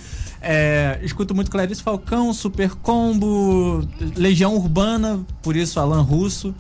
é, 0.41 0.99
escuto 1.03 1.35
muito 1.35 1.51
Clarice 1.51 1.83
Falcão, 1.83 2.33
Super 2.35 2.71
Combo, 2.77 3.87
Legião 4.17 4.55
Urbana, 4.57 5.21
por 5.43 5.57
isso 5.57 5.79
Alan 5.81 6.03
Russo. 6.03 6.55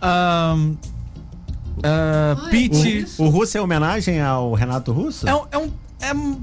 Ah, 0.00 0.56
é 1.82 2.50
Pete. 2.50 2.98
isso? 3.00 3.22
O 3.22 3.28
Russo 3.28 3.56
é 3.56 3.60
homenagem 3.60 4.20
ao 4.20 4.52
Renato 4.54 4.92
Russo? 4.92 5.28
É 5.28 5.34
um, 5.34 5.42
é 5.50 5.58
um- 5.58 5.70
é 6.00 6.14
um 6.14 6.40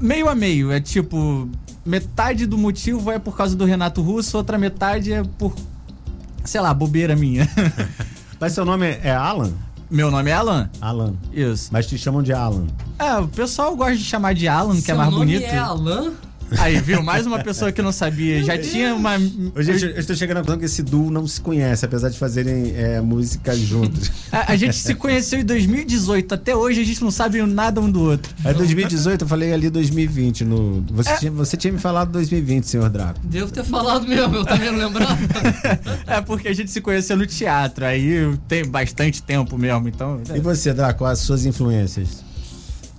meio 0.00 0.28
a 0.28 0.34
meio. 0.34 0.72
É 0.72 0.80
tipo, 0.80 1.48
metade 1.84 2.46
do 2.46 2.58
motivo 2.58 3.10
é 3.10 3.18
por 3.18 3.36
causa 3.36 3.54
do 3.54 3.64
Renato 3.64 4.02
Russo, 4.02 4.36
outra 4.36 4.58
metade 4.58 5.12
é 5.12 5.22
por, 5.38 5.54
sei 6.44 6.60
lá, 6.60 6.72
bobeira 6.74 7.14
minha. 7.14 7.48
Mas 8.42 8.54
seu 8.54 8.64
nome 8.64 8.98
é 9.04 9.12
Alan? 9.14 9.52
Meu 9.88 10.10
nome 10.10 10.28
é 10.28 10.32
Alan. 10.32 10.68
Alan. 10.80 11.14
Isso. 11.32 11.68
Mas 11.70 11.86
te 11.86 11.96
chamam 11.96 12.24
de 12.24 12.32
Alan. 12.32 12.66
É, 12.98 13.14
o 13.18 13.28
pessoal 13.28 13.76
gosta 13.76 13.94
de 13.96 14.02
chamar 14.02 14.34
de 14.34 14.48
Alan, 14.48 14.72
que 14.74 14.78
é 14.80 14.82
Seu 14.86 14.96
mais 14.96 15.10
nome 15.12 15.26
bonito. 15.26 15.44
é 15.44 15.58
Alan? 15.58 16.12
Aí, 16.58 16.80
viu? 16.80 17.02
Mais 17.02 17.26
uma 17.26 17.38
pessoa 17.42 17.70
que 17.72 17.80
não 17.82 17.92
sabia. 17.92 18.42
Já 18.42 18.58
tinha 18.58 18.94
uma. 18.94 19.16
Ô, 19.54 19.62
gente, 19.62 19.84
eu 19.84 19.98
estou 19.98 20.14
chegando 20.16 20.38
à 20.38 20.40
conclusão 20.40 20.58
que 20.58 20.64
esse 20.66 20.82
duo 20.82 21.10
não 21.10 21.26
se 21.26 21.40
conhece, 21.40 21.84
apesar 21.84 22.08
de 22.08 22.18
fazerem 22.18 22.72
é, 22.76 23.00
música 23.00 23.54
juntos. 23.56 24.10
A, 24.30 24.52
a 24.52 24.56
gente 24.56 24.74
se 24.76 24.94
conheceu 24.94 25.40
em 25.40 25.44
2018. 25.44 26.34
Até 26.34 26.54
hoje 26.54 26.80
a 26.80 26.84
gente 26.84 27.02
não 27.02 27.10
sabe 27.10 27.42
nada 27.42 27.80
um 27.80 27.90
do 27.90 28.00
outro. 28.00 28.32
É 28.44 28.52
2018, 28.52 29.22
eu 29.22 29.28
falei 29.28 29.52
ali 29.52 29.70
2020. 29.70 30.44
No, 30.44 30.84
você, 30.90 31.10
É. 31.10 31.16
tinha, 31.16 31.30
você 31.32 31.56
tinha 31.56 31.72
me 31.72 31.78
falado 31.78 32.10
2020, 32.12 32.64
senhor 32.64 32.88
Draco. 32.88 33.20
Devo 33.24 33.50
ter 33.50 33.64
falado 33.64 34.06
mesmo, 34.06 34.36
eu 34.36 34.44
também 34.44 34.70
não 34.70 34.78
lembrava. 34.78 35.16
É 36.06 36.20
porque 36.20 36.48
a 36.48 36.52
gente 36.54 36.70
se 36.70 36.80
conheceu 36.80 37.16
no 37.16 37.26
teatro. 37.26 37.84
Aí 37.84 38.36
tem 38.48 38.64
bastante 38.64 39.22
tempo 39.22 39.56
mesmo. 39.56 39.88
Então. 39.88 40.20
E 40.34 40.40
você, 40.40 40.72
Draco, 40.72 41.00
quais 41.00 41.18
as 41.18 41.24
suas 41.24 41.44
influências? 41.46 42.22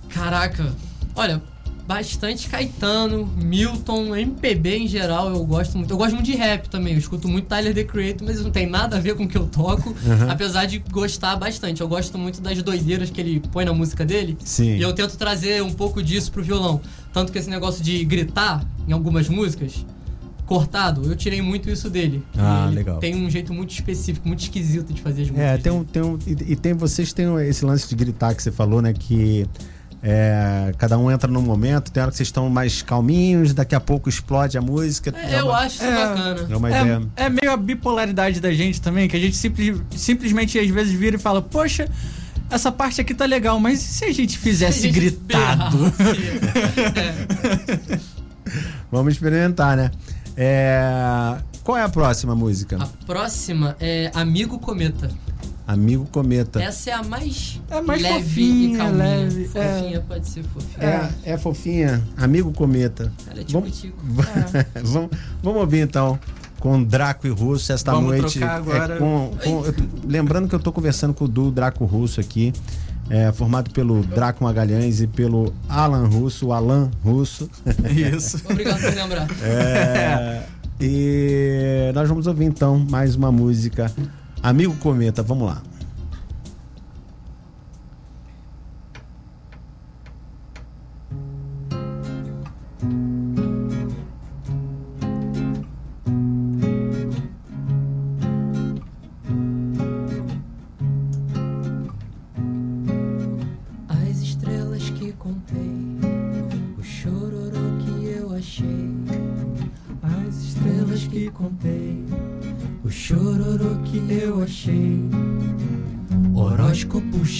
Caraca, 0.08 0.72
olha, 1.14 1.42
bastante 1.86 2.48
Caetano, 2.48 3.26
Milton, 3.36 4.14
MPB 4.16 4.78
em 4.78 4.88
geral, 4.88 5.30
eu 5.30 5.44
gosto 5.44 5.76
muito. 5.76 5.90
Eu 5.90 5.96
gosto 5.96 6.14
muito 6.14 6.24
de 6.26 6.34
rap 6.36 6.68
também, 6.68 6.94
eu 6.94 6.98
escuto 6.98 7.28
muito 7.28 7.46
Tyler 7.46 7.74
The 7.74 7.84
Creator, 7.84 8.26
mas 8.26 8.40
não 8.42 8.50
tem 8.50 8.66
nada 8.66 8.96
a 8.96 9.00
ver 9.00 9.14
com 9.14 9.24
o 9.24 9.28
que 9.28 9.36
eu 9.36 9.46
toco, 9.46 9.90
Uhum. 9.90 10.30
apesar 10.30 10.64
de 10.66 10.78
gostar 10.90 11.36
bastante. 11.36 11.80
Eu 11.80 11.88
gosto 11.88 12.16
muito 12.18 12.40
das 12.40 12.62
doideiras 12.62 13.10
que 13.10 13.20
ele 13.20 13.40
põe 13.52 13.64
na 13.64 13.72
música 13.74 14.04
dele. 14.04 14.36
Sim. 14.44 14.76
E 14.76 14.82
eu 14.82 14.92
tento 14.94 15.16
trazer 15.16 15.62
um 15.62 15.72
pouco 15.72 16.02
disso 16.02 16.32
pro 16.32 16.42
violão. 16.42 16.80
Tanto 17.12 17.30
que 17.30 17.38
esse 17.38 17.50
negócio 17.50 17.82
de 17.84 18.04
gritar 18.04 18.64
em 18.88 18.92
algumas 18.92 19.28
músicas, 19.28 19.84
cortado, 20.46 21.04
eu 21.10 21.16
tirei 21.16 21.40
muito 21.40 21.70
isso 21.70 21.88
dele. 21.88 22.22
Ah, 22.36 22.70
legal. 22.72 22.98
Tem 22.98 23.14
um 23.14 23.30
jeito 23.30 23.52
muito 23.52 23.70
específico, 23.72 24.26
muito 24.28 24.40
esquisito 24.40 24.92
de 24.92 25.00
fazer 25.00 25.22
as 25.22 25.28
músicas. 25.30 25.50
É, 25.52 25.58
tem 25.58 25.72
um, 25.72 25.84
tem 25.84 26.02
um, 26.02 26.18
e, 26.26 26.52
e 26.52 26.56
tem, 26.56 26.74
vocês 26.74 27.12
têm 27.12 27.26
esse 27.46 27.64
lance 27.64 27.88
de 27.88 27.94
gritar 27.94 28.34
que 28.34 28.42
você 28.42 28.52
falou, 28.52 28.82
né? 28.82 28.92
Que 28.92 29.46
é, 30.06 30.74
cada 30.76 30.98
um 30.98 31.10
entra 31.10 31.30
num 31.30 31.40
momento, 31.40 31.90
tem 31.90 32.02
hora 32.02 32.10
que 32.12 32.18
vocês 32.18 32.28
estão 32.28 32.50
mais 32.50 32.82
calminhos, 32.82 33.54
daqui 33.54 33.74
a 33.74 33.80
pouco 33.80 34.06
explode 34.08 34.58
a 34.58 34.60
música. 34.60 35.14
É, 35.16 35.40
eu 35.40 35.46
uma, 35.46 35.58
acho 35.60 35.76
isso 35.76 35.84
É. 35.84 36.06
bacana. 36.06 36.46
É 36.50 36.56
uma 36.56 36.68
ideia. 36.70 37.02
É, 37.16 37.24
é 37.24 37.30
meio 37.30 37.50
a 37.50 37.56
bipolaridade 37.56 38.38
da 38.38 38.52
gente 38.52 38.82
também, 38.82 39.08
que 39.08 39.16
a 39.16 39.20
gente 39.20 39.34
simples- 39.36 39.80
simplesmente 39.96 40.58
às 40.58 40.68
vezes 40.68 40.92
vira 40.92 41.16
e 41.16 41.18
fala, 41.18 41.40
poxa, 41.40 41.88
essa 42.50 42.70
parte 42.70 43.00
aqui 43.00 43.14
tá 43.14 43.24
legal, 43.24 43.58
mas 43.58 43.80
e 43.80 43.84
se 43.86 44.04
a 44.04 44.12
gente 44.12 44.36
fizesse 44.38 44.80
Se 44.82 44.88
a 44.88 44.92
gente 44.92 45.00
gritado? 45.00 45.78
berrasse? 45.96 48.00
Vamos 48.92 49.14
experimentar, 49.14 49.76
né? 49.76 49.90
É, 50.36 51.36
qual 51.62 51.78
é 51.78 51.82
a 51.82 51.88
próxima 51.88 52.34
música? 52.34 52.76
A 52.80 52.86
próxima 53.06 53.76
é 53.80 54.10
Amigo 54.14 54.58
Cometa. 54.58 55.10
Amigo 55.66 56.06
Cometa. 56.12 56.62
Essa 56.62 56.90
é 56.90 56.92
a 56.92 57.02
mais, 57.02 57.60
É 57.70 57.80
mais 57.80 58.02
leve 58.02 58.22
fofinha, 58.22 58.74
e 58.74 58.76
calminha. 58.76 59.04
leve, 59.04 59.50
é. 59.54 59.78
Fofinha, 59.78 60.00
pode 60.02 60.28
ser 60.28 60.42
fofinha. 60.44 61.10
É, 61.24 61.32
é 61.32 61.38
fofinha. 61.38 62.02
Amigo 62.18 62.52
Cometa. 62.52 63.10
Ela 63.30 63.40
é 63.40 63.44
tipo 63.44 63.60
Vamos- 63.60 63.80
tico. 63.80 63.96
vamos, 64.84 65.10
vamos 65.42 65.60
ouvir 65.60 65.80
então 65.80 66.18
com 66.60 66.82
Draco 66.82 67.26
e 67.26 67.30
Russo 67.30 67.72
esta 67.72 67.92
Vamos 67.92 68.10
noite. 68.18 68.38
trocar 68.38 68.56
agora. 68.56 68.94
É, 68.94 68.98
com, 68.98 69.30
com- 69.42 69.64
eu 69.64 69.72
tô- 69.72 69.82
lembrando 70.06 70.48
que 70.48 70.54
eu 70.54 70.60
tô 70.60 70.70
conversando 70.72 71.14
com 71.14 71.24
o 71.24 71.28
duo 71.28 71.50
Draco 71.50 71.84
Russo 71.86 72.20
aqui, 72.20 72.52
é, 73.08 73.32
formado 73.32 73.70
pelo 73.70 74.02
Draco 74.02 74.44
Magalhães 74.44 75.00
e 75.00 75.06
pelo 75.06 75.52
Alan 75.68 76.06
Russo, 76.06 76.48
o 76.48 76.52
Alan 76.52 76.90
Russo. 77.02 77.50
Isso. 78.14 78.40
Obrigado 78.48 78.80
por 78.80 78.94
lembrar. 78.94 79.26
É, 79.42 80.42
e 80.80 81.90
nós 81.94 82.06
vamos 82.08 82.26
ouvir 82.26 82.44
então 82.44 82.78
mais 82.90 83.14
uma 83.14 83.32
música. 83.32 83.90
Amigo 84.44 84.74
Cometa, 84.74 85.22
vamos 85.22 85.48
lá. 85.48 85.62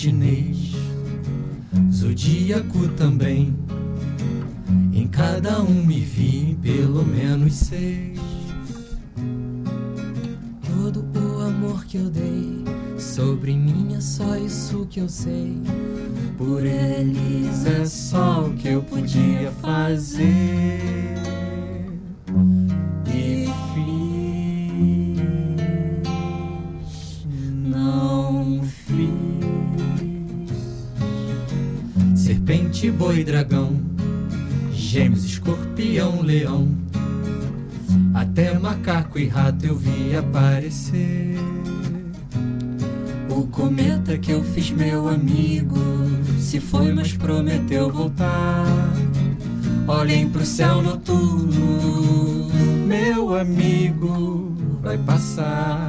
Chinês, 0.04 0.74
zodíaco 1.90 2.88
também. 2.88 3.56
Em 4.92 5.08
cada 5.08 5.62
um 5.62 5.82
me 5.82 5.98
vi 6.00 6.58
pelo 6.60 7.02
menos 7.06 7.54
seis. 7.54 8.20
Todo 10.62 11.06
o 11.18 11.40
amor 11.40 11.86
que 11.86 11.96
eu 11.96 12.10
dei 12.10 12.64
sobre 12.98 13.56
mim 13.56 13.94
é 13.94 14.00
só 14.02 14.36
isso 14.36 14.86
que 14.90 15.00
eu 15.00 15.08
sei. 15.08 15.56
Por 16.36 16.66
eles 16.66 16.93
aparecer. 40.74 41.36
O 43.30 43.46
cometa 43.46 44.18
que 44.18 44.32
eu 44.32 44.42
fiz 44.42 44.70
meu 44.70 45.08
amigo 45.08 45.78
se 46.38 46.60
foi, 46.60 46.92
mas 46.92 47.12
prometeu 47.12 47.90
voltar. 47.90 48.64
Olhem 49.86 50.28
pro 50.28 50.44
céu 50.44 50.82
noturno, 50.82 52.48
meu 52.86 53.36
amigo 53.36 54.56
vai 54.82 54.98
passar. 54.98 55.83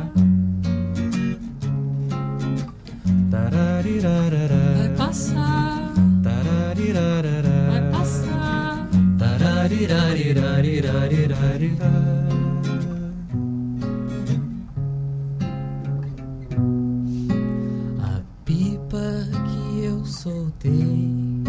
Eu 20.35 20.51
soltei 20.51 21.43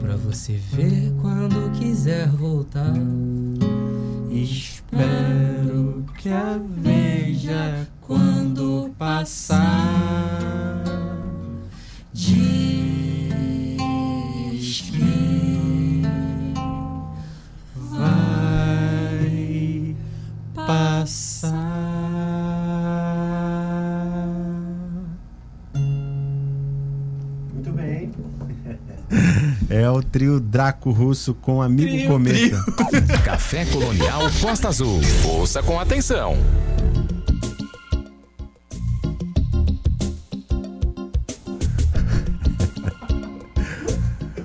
pra 0.00 0.16
você 0.16 0.54
ver 0.72 1.12
quando 1.20 1.70
quiser 1.78 2.28
voltar. 2.28 2.94
Espero 4.30 6.04
que 6.18 6.28
a 6.30 6.58
veja 6.78 7.86
quando 8.00 8.90
passar. 8.98 9.64
Diz 12.12 12.53
trio 30.14 30.38
Draco 30.38 30.92
Russo 30.92 31.34
com 31.34 31.60
Amigo 31.60 31.90
Trio, 31.90 32.06
Cometa. 32.08 32.64
Café 33.24 33.64
Colonial 33.64 34.22
Costa 34.40 34.68
Azul. 34.68 35.00
Ouça 35.24 35.60
com 35.60 35.80
atenção. 35.80 36.38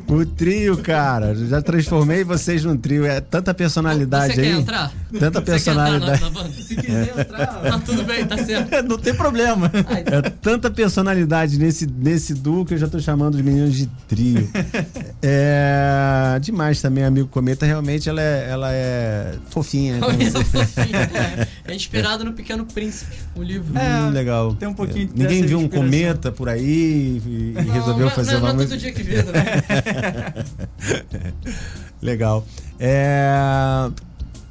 O 0.08 0.26
trio, 0.26 0.76
cara. 0.78 1.36
Já 1.36 1.62
transformei 1.62 2.24
vocês 2.24 2.66
num 2.66 2.76
trio. 2.76 3.06
É 3.06 3.22
tanta 3.22 3.54
personalidade 3.54 4.34
Você 4.34 4.42
aí. 4.42 4.48
quer 4.48 4.60
entrar? 4.60 4.92
Tanta 5.17 5.41
personalidade. 5.43 6.22
na, 6.22 6.30
na 6.30 6.30
banda? 6.30 6.50
Se 6.62 6.76
quiser 6.76 7.13
entrar, 7.19 7.48
Tá 7.48 7.80
tudo 7.80 8.04
bem, 8.04 8.26
tá 8.26 8.38
certo. 8.38 8.69
não 8.88 8.98
tem 8.98 9.13
problema. 9.13 9.72
É 10.06 10.22
tanta 10.30 10.69
personalidade 10.69 11.58
nesse, 11.58 11.88
nesse 11.88 12.34
duo 12.34 12.65
que 12.65 12.74
eu 12.74 12.78
já 12.78 12.88
tô 12.88 13.00
chamando 13.00 13.36
os 13.36 13.41
meninos 13.41 13.74
de 13.76 13.88
trio. 14.08 14.48
É 15.22 16.39
demais 16.41 16.82
também, 16.82 17.04
amigo 17.04 17.28
Cometa. 17.28 17.65
Realmente 17.65 18.08
ela 18.08 18.22
é, 18.22 18.50
ela 18.50 18.72
é 18.72 19.34
fofinha. 19.50 19.98
né? 19.98 20.00
Olha, 20.04 20.32
fofinho, 20.32 20.95
é. 20.95 21.48
É 21.67 21.76
inspirado 21.76 22.24
no 22.24 22.32
Pequeno 22.34 22.65
Príncipe, 22.65 23.15
o 23.36 23.43
livro. 23.43 23.78
É, 23.78 24.00
Hum, 24.00 24.10
legal. 24.12 24.54
tem 24.56 24.67
um 24.69 24.74
pouquinho 24.74 25.10
É. 25.13 25.19
Ninguém 25.22 25.45
viu 25.45 25.60
um 25.60 25.67
cometa 25.67 26.32
por 26.32 26.48
aí 26.48 27.22
e, 27.26 27.54
e 27.58 27.63
Não, 27.65 27.74
resolveu 27.74 28.10
fazer 28.12 28.34
não, 28.34 28.39
uma 28.39 28.54
não 28.54 28.62
é 28.63 28.65
todo 28.65 28.78
dia 28.78 28.91
que 28.93 29.04
vê, 29.04 29.17
né? 29.24 30.34
Legal. 32.02 32.45
É, 32.80 33.89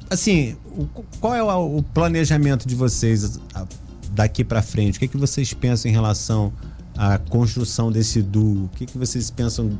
assim, 0.09 0.55
o- 0.77 0.87
qual 1.19 1.35
é 1.35 1.43
o, 1.43 1.77
o 1.77 1.83
planejamento 1.83 2.67
de 2.67 2.75
vocês 2.75 3.39
a- 3.53 3.65
daqui 4.11 4.43
pra 4.43 4.61
frente? 4.61 4.97
O 4.97 4.99
que, 4.99 5.07
que 5.07 5.17
vocês 5.17 5.53
pensam 5.53 5.89
em 5.89 5.93
relação 5.93 6.51
à 6.97 7.17
construção 7.17 7.91
desse 7.91 8.21
duo? 8.21 8.65
O 8.65 8.69
que, 8.75 8.85
que 8.85 8.97
vocês 8.97 9.29
pensam 9.29 9.77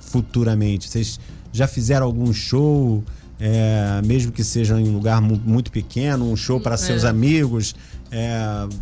futuramente? 0.00 0.88
Vocês 0.88 1.18
já 1.52 1.66
fizeram 1.66 2.06
algum 2.06 2.32
show, 2.32 3.02
é, 3.40 4.00
mesmo 4.04 4.32
que 4.32 4.44
seja 4.44 4.80
em 4.80 4.88
um 4.88 4.92
lugar 4.92 5.20
mu- 5.20 5.40
muito 5.44 5.70
pequeno, 5.70 6.30
um 6.30 6.36
show 6.36 6.60
para 6.60 6.76
seus 6.76 7.04
É. 7.04 7.08
amigos? 7.08 7.74
É, 8.10 8.38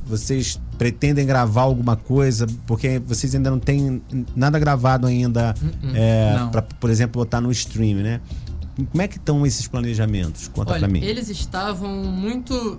vocês 0.07 0.61
pretendem 0.79 1.27
gravar 1.27 1.63
alguma 1.63 1.97
coisa? 1.97 2.47
Porque 2.67 3.01
vocês 3.01 3.35
ainda 3.35 3.51
não 3.51 3.59
têm 3.59 4.01
nada 4.37 4.57
gravado 4.59 5.07
ainda, 5.07 5.53
é, 5.95 6.37
Não. 6.39 6.51
pra, 6.51 6.63
por 6.63 6.91
exemplo, 6.91 7.21
botar 7.23 7.41
no 7.41 7.51
stream, 7.51 7.99
né? 8.03 8.21
Como 8.77 9.03
é 9.03 9.09
que 9.09 9.17
estão 9.17 9.47
esses 9.47 9.67
planejamentos? 9.67 10.49
Conta 10.49 10.73
Olha, 10.73 10.81
pra 10.81 10.89
mim. 10.89 11.03
eles 11.03 11.29
estavam 11.31 11.89
muito 12.05 12.79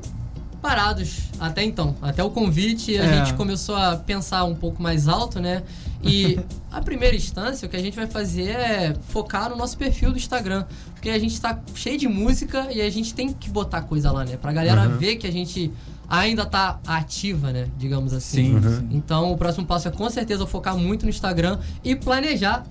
parados 0.62 1.29
até 1.39 1.63
então. 1.63 1.95
Até 2.01 2.23
o 2.23 2.29
convite, 2.29 2.97
a 2.97 3.03
É. 3.03 3.17
gente 3.25 3.33
começou 3.36 3.75
a 3.75 3.95
pensar 3.95 4.43
um 4.43 4.55
pouco 4.55 4.81
mais 4.81 5.07
alto, 5.07 5.39
né? 5.39 5.63
E 6.03 6.39
a 6.71 6.81
primeira 6.81 7.15
instância, 7.15 7.65
o 7.65 7.69
que 7.69 7.75
a 7.75 7.81
gente 7.81 7.95
vai 7.95 8.07
fazer 8.07 8.49
é 8.49 8.95
focar 9.10 9.49
no 9.49 9.55
nosso 9.55 9.77
perfil 9.77 10.12
do 10.12 10.17
Instagram. 10.17 10.65
Porque 10.93 11.10
a 11.10 11.19
gente 11.19 11.39
tá 11.39 11.60
cheio 11.75 11.97
de 11.97 12.07
música 12.07 12.67
e 12.71 12.81
a 12.81 12.89
gente 12.89 13.13
tem 13.13 13.31
que 13.33 13.49
botar 13.49 13.81
coisa 13.83 14.12
lá, 14.12 14.25
né? 14.25 14.36
Pra 14.38 14.51
galera 14.51 14.88
Uhum. 14.89 14.97
ver 14.97 15.15
que 15.17 15.27
a 15.27 15.31
gente 15.31 15.71
ainda 16.10 16.45
tá 16.45 16.79
ativa, 16.88 17.51
né? 17.51 17.67
Digamos 17.77 18.13
assim. 18.13 18.60
Sim, 18.62 18.69
sim. 18.79 18.88
Então 18.91 19.31
o 19.31 19.38
próximo 19.38 19.65
passo 19.65 19.88
é 19.88 19.91
com 19.91 20.10
certeza 20.10 20.45
focar 20.47 20.75
muito 20.77 21.03
no 21.03 21.10
Instagram 21.10 21.60
e 21.83 21.95
planejar 21.95 22.65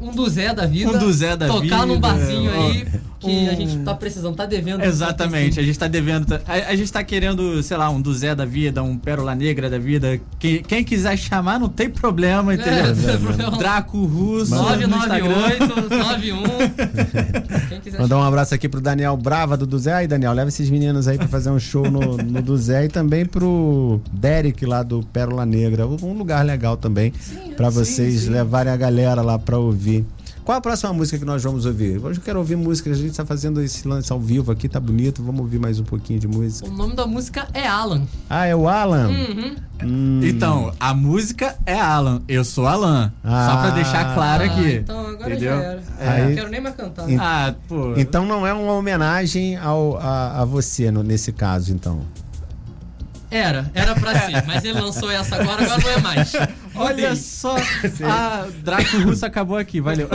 um 0.00 0.10
do 0.12 0.28
Zé 0.28 0.54
da 0.54 0.66
vida. 0.66 0.90
Um 0.90 0.98
do 0.98 1.12
Zé 1.12 1.36
da 1.36 1.46
tocar 1.46 1.60
vida, 1.62 1.86
num 1.86 2.00
barzinho 2.00 2.50
ó. 2.54 2.66
aí 2.66 2.86
que 3.20 3.48
a 3.48 3.52
Um- 3.52 3.56
gente 3.56 3.76
tá 3.80 3.94
precisando, 3.94 4.34
tá 4.34 4.46
devendo. 4.46 4.82
Exatamente, 4.82 5.60
a 5.60 5.62
gente 5.62 5.78
tá 5.78 5.86
devendo. 5.86 6.40
A, 6.46 6.52
a 6.70 6.74
gente 6.74 6.90
tá 6.90 7.04
querendo, 7.04 7.62
sei 7.62 7.76
lá, 7.76 7.90
um 7.90 8.00
do 8.00 8.14
Zé 8.14 8.34
da 8.34 8.46
vida, 8.46 8.82
um 8.82 8.96
Pérola 8.96 9.34
Negra 9.34 9.68
da 9.68 9.78
vida. 9.78 10.18
Quem, 10.38 10.62
quem 10.62 10.82
quiser 10.82 11.18
chamar, 11.18 11.60
não 11.60 11.68
tem 11.68 11.90
problema, 11.90 12.54
entendeu? 12.54 12.72
É, 12.86 12.94
não 12.94 12.94
tem 13.04 13.18
problema. 13.18 13.58
Draco 13.58 14.04
Russo. 14.06 14.54
no 14.54 14.62
Instagram. 14.96 15.28
998 15.28 15.90
91. 15.90 16.40
Quem 17.68 17.80
quiser 17.80 18.00
Mandar 18.00 18.16
um 18.16 18.22
abraço 18.22 18.54
aqui 18.54 18.68
pro 18.68 18.80
Daniel 18.80 19.16
Brava 19.16 19.56
do 19.56 19.66
Duzé. 19.66 19.92
Aí, 19.92 20.06
Daniel, 20.06 20.32
leva 20.32 20.48
esses 20.48 20.68
meninos 20.70 21.06
aí 21.06 21.18
pra 21.18 21.28
fazer 21.28 21.50
um 21.50 21.58
show 21.58 21.90
no, 21.90 22.16
no 22.16 22.40
Duzé 22.42 22.86
e 22.86 22.88
também 22.88 23.24
pro 23.26 24.00
Derek 24.12 24.64
lá 24.64 24.82
do 24.82 25.02
Pérola 25.12 25.44
Negra. 25.44 25.86
Um 25.86 26.14
lugar 26.14 26.44
legal 26.44 26.76
também 26.76 27.12
pra 27.56 27.68
vocês 27.68 28.26
levarem 28.26 28.72
a 28.72 28.76
galera 28.76 29.20
lá 29.22 29.38
pra 29.38 29.58
ouvir. 29.58 29.89
Qual 30.44 30.56
a 30.56 30.60
próxima 30.60 30.92
música 30.92 31.18
que 31.18 31.24
nós 31.24 31.42
vamos 31.42 31.66
ouvir? 31.66 32.02
Hoje 32.02 32.18
eu 32.18 32.24
quero 32.24 32.38
ouvir 32.38 32.56
música, 32.56 32.90
a 32.90 32.94
gente 32.94 33.14
tá 33.14 33.24
fazendo 33.26 33.60
esse 33.60 33.86
lance 33.86 34.10
ao 34.10 34.18
vivo 34.18 34.50
aqui, 34.50 34.68
tá 34.68 34.80
bonito. 34.80 35.22
Vamos 35.22 35.40
ouvir 35.42 35.58
mais 35.60 35.78
um 35.78 35.84
pouquinho 35.84 36.18
de 36.18 36.26
música. 36.26 36.68
O 36.68 36.72
nome 36.72 36.96
da 36.96 37.06
música 37.06 37.46
é 37.52 37.66
Alan. 37.68 38.02
Ah, 38.28 38.46
é 38.46 38.56
o 38.56 38.66
Alan? 38.68 39.08
Uhum. 39.08 39.56
Hum. 39.82 40.20
Então, 40.24 40.72
a 40.80 40.92
música 40.94 41.56
é 41.66 41.78
Alan, 41.78 42.22
eu 42.28 42.44
sou 42.44 42.66
Alan. 42.66 43.12
Ah. 43.22 43.48
Só 43.50 43.56
pra 43.60 43.70
deixar 43.70 44.14
claro 44.14 44.42
Ah, 44.42 44.46
aqui. 44.46 44.72
então 44.76 45.06
agora 45.06 45.30
entendeu? 45.30 45.50
já 45.56 45.62
era. 45.62 45.82
Aí- 46.00 46.26
Não 46.28 46.34
quero 46.34 46.50
nem 46.50 46.60
mais 46.60 46.74
cantar. 46.74 47.08
Ent- 47.10 47.20
Ah, 47.20 47.54
pô. 47.68 47.94
Então 47.96 48.24
não 48.26 48.46
é 48.46 48.52
uma 48.52 48.72
homenagem 48.72 49.56
ao, 49.56 49.98
a, 49.98 50.40
a 50.40 50.44
você 50.44 50.90
no- 50.90 51.02
nesse 51.02 51.32
caso, 51.32 51.72
então. 51.72 52.00
Era, 53.30 53.70
era 53.74 53.94
pra 53.94 54.18
ser, 54.20 54.44
mas 54.46 54.64
ele 54.64 54.80
lançou 54.80 55.10
essa 55.10 55.36
agora, 55.36 55.62
agora 55.64 55.80
não 55.82 55.90
é 55.90 55.98
mais. 56.00 56.32
Olha 56.74 57.14
só. 57.14 57.56
Ah, 58.02 58.46
Draco 58.64 58.98
Russo 58.98 59.24
acabou 59.24 59.56
aqui, 59.56 59.80
valeu. 59.80 60.08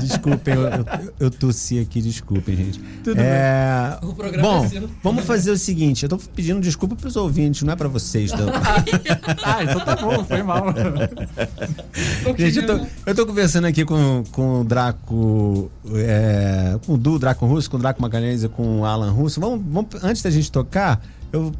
Desculpem, 0.00 0.54
eu, 0.54 0.62
eu, 0.62 0.86
eu 1.20 1.30
tossi 1.30 1.78
aqui, 1.78 2.02
desculpem, 2.02 2.56
gente. 2.56 2.78
Tudo 3.02 3.18
é... 3.18 3.98
O 4.02 4.12
programa 4.14 4.42
Bom, 4.48 4.64
é 4.64 4.68
seu. 4.68 4.90
vamos 5.02 5.24
fazer 5.24 5.50
o 5.50 5.56
seguinte: 5.58 6.02
eu 6.02 6.08
tô 6.08 6.18
pedindo 6.18 6.60
desculpa 6.60 6.94
pros 6.96 7.16
ouvintes, 7.16 7.62
não 7.62 7.72
é 7.72 7.76
pra 7.76 7.88
vocês. 7.88 8.30
Então. 8.32 8.46
Ah, 9.44 9.62
então 9.62 9.80
tá 9.80 9.96
bom, 9.96 10.24
foi 10.24 10.42
mal. 10.42 10.66
Gente, 12.36 12.58
eu 12.58 12.66
tô, 12.66 12.86
eu 13.06 13.14
tô 13.14 13.26
conversando 13.26 13.66
aqui 13.66 13.84
com, 13.84 14.22
com 14.32 14.60
o 14.60 14.64
Draco. 14.64 15.70
É, 15.94 16.78
com 16.86 16.94
o 16.94 16.98
Du, 16.98 17.18
Draco 17.18 17.46
Russo, 17.46 17.70
com 17.70 17.76
o 17.76 17.80
Draco 17.80 18.00
Magalhães 18.00 18.42
e 18.42 18.48
com 18.48 18.80
o 18.80 18.84
Alan 18.84 19.10
Russo. 19.10 19.40
Vamos, 19.40 19.60
vamos- 19.66 20.02
antes 20.02 20.22
da 20.22 20.30
gente 20.30 20.50
tocar, 20.50 21.00
eu 21.32 21.52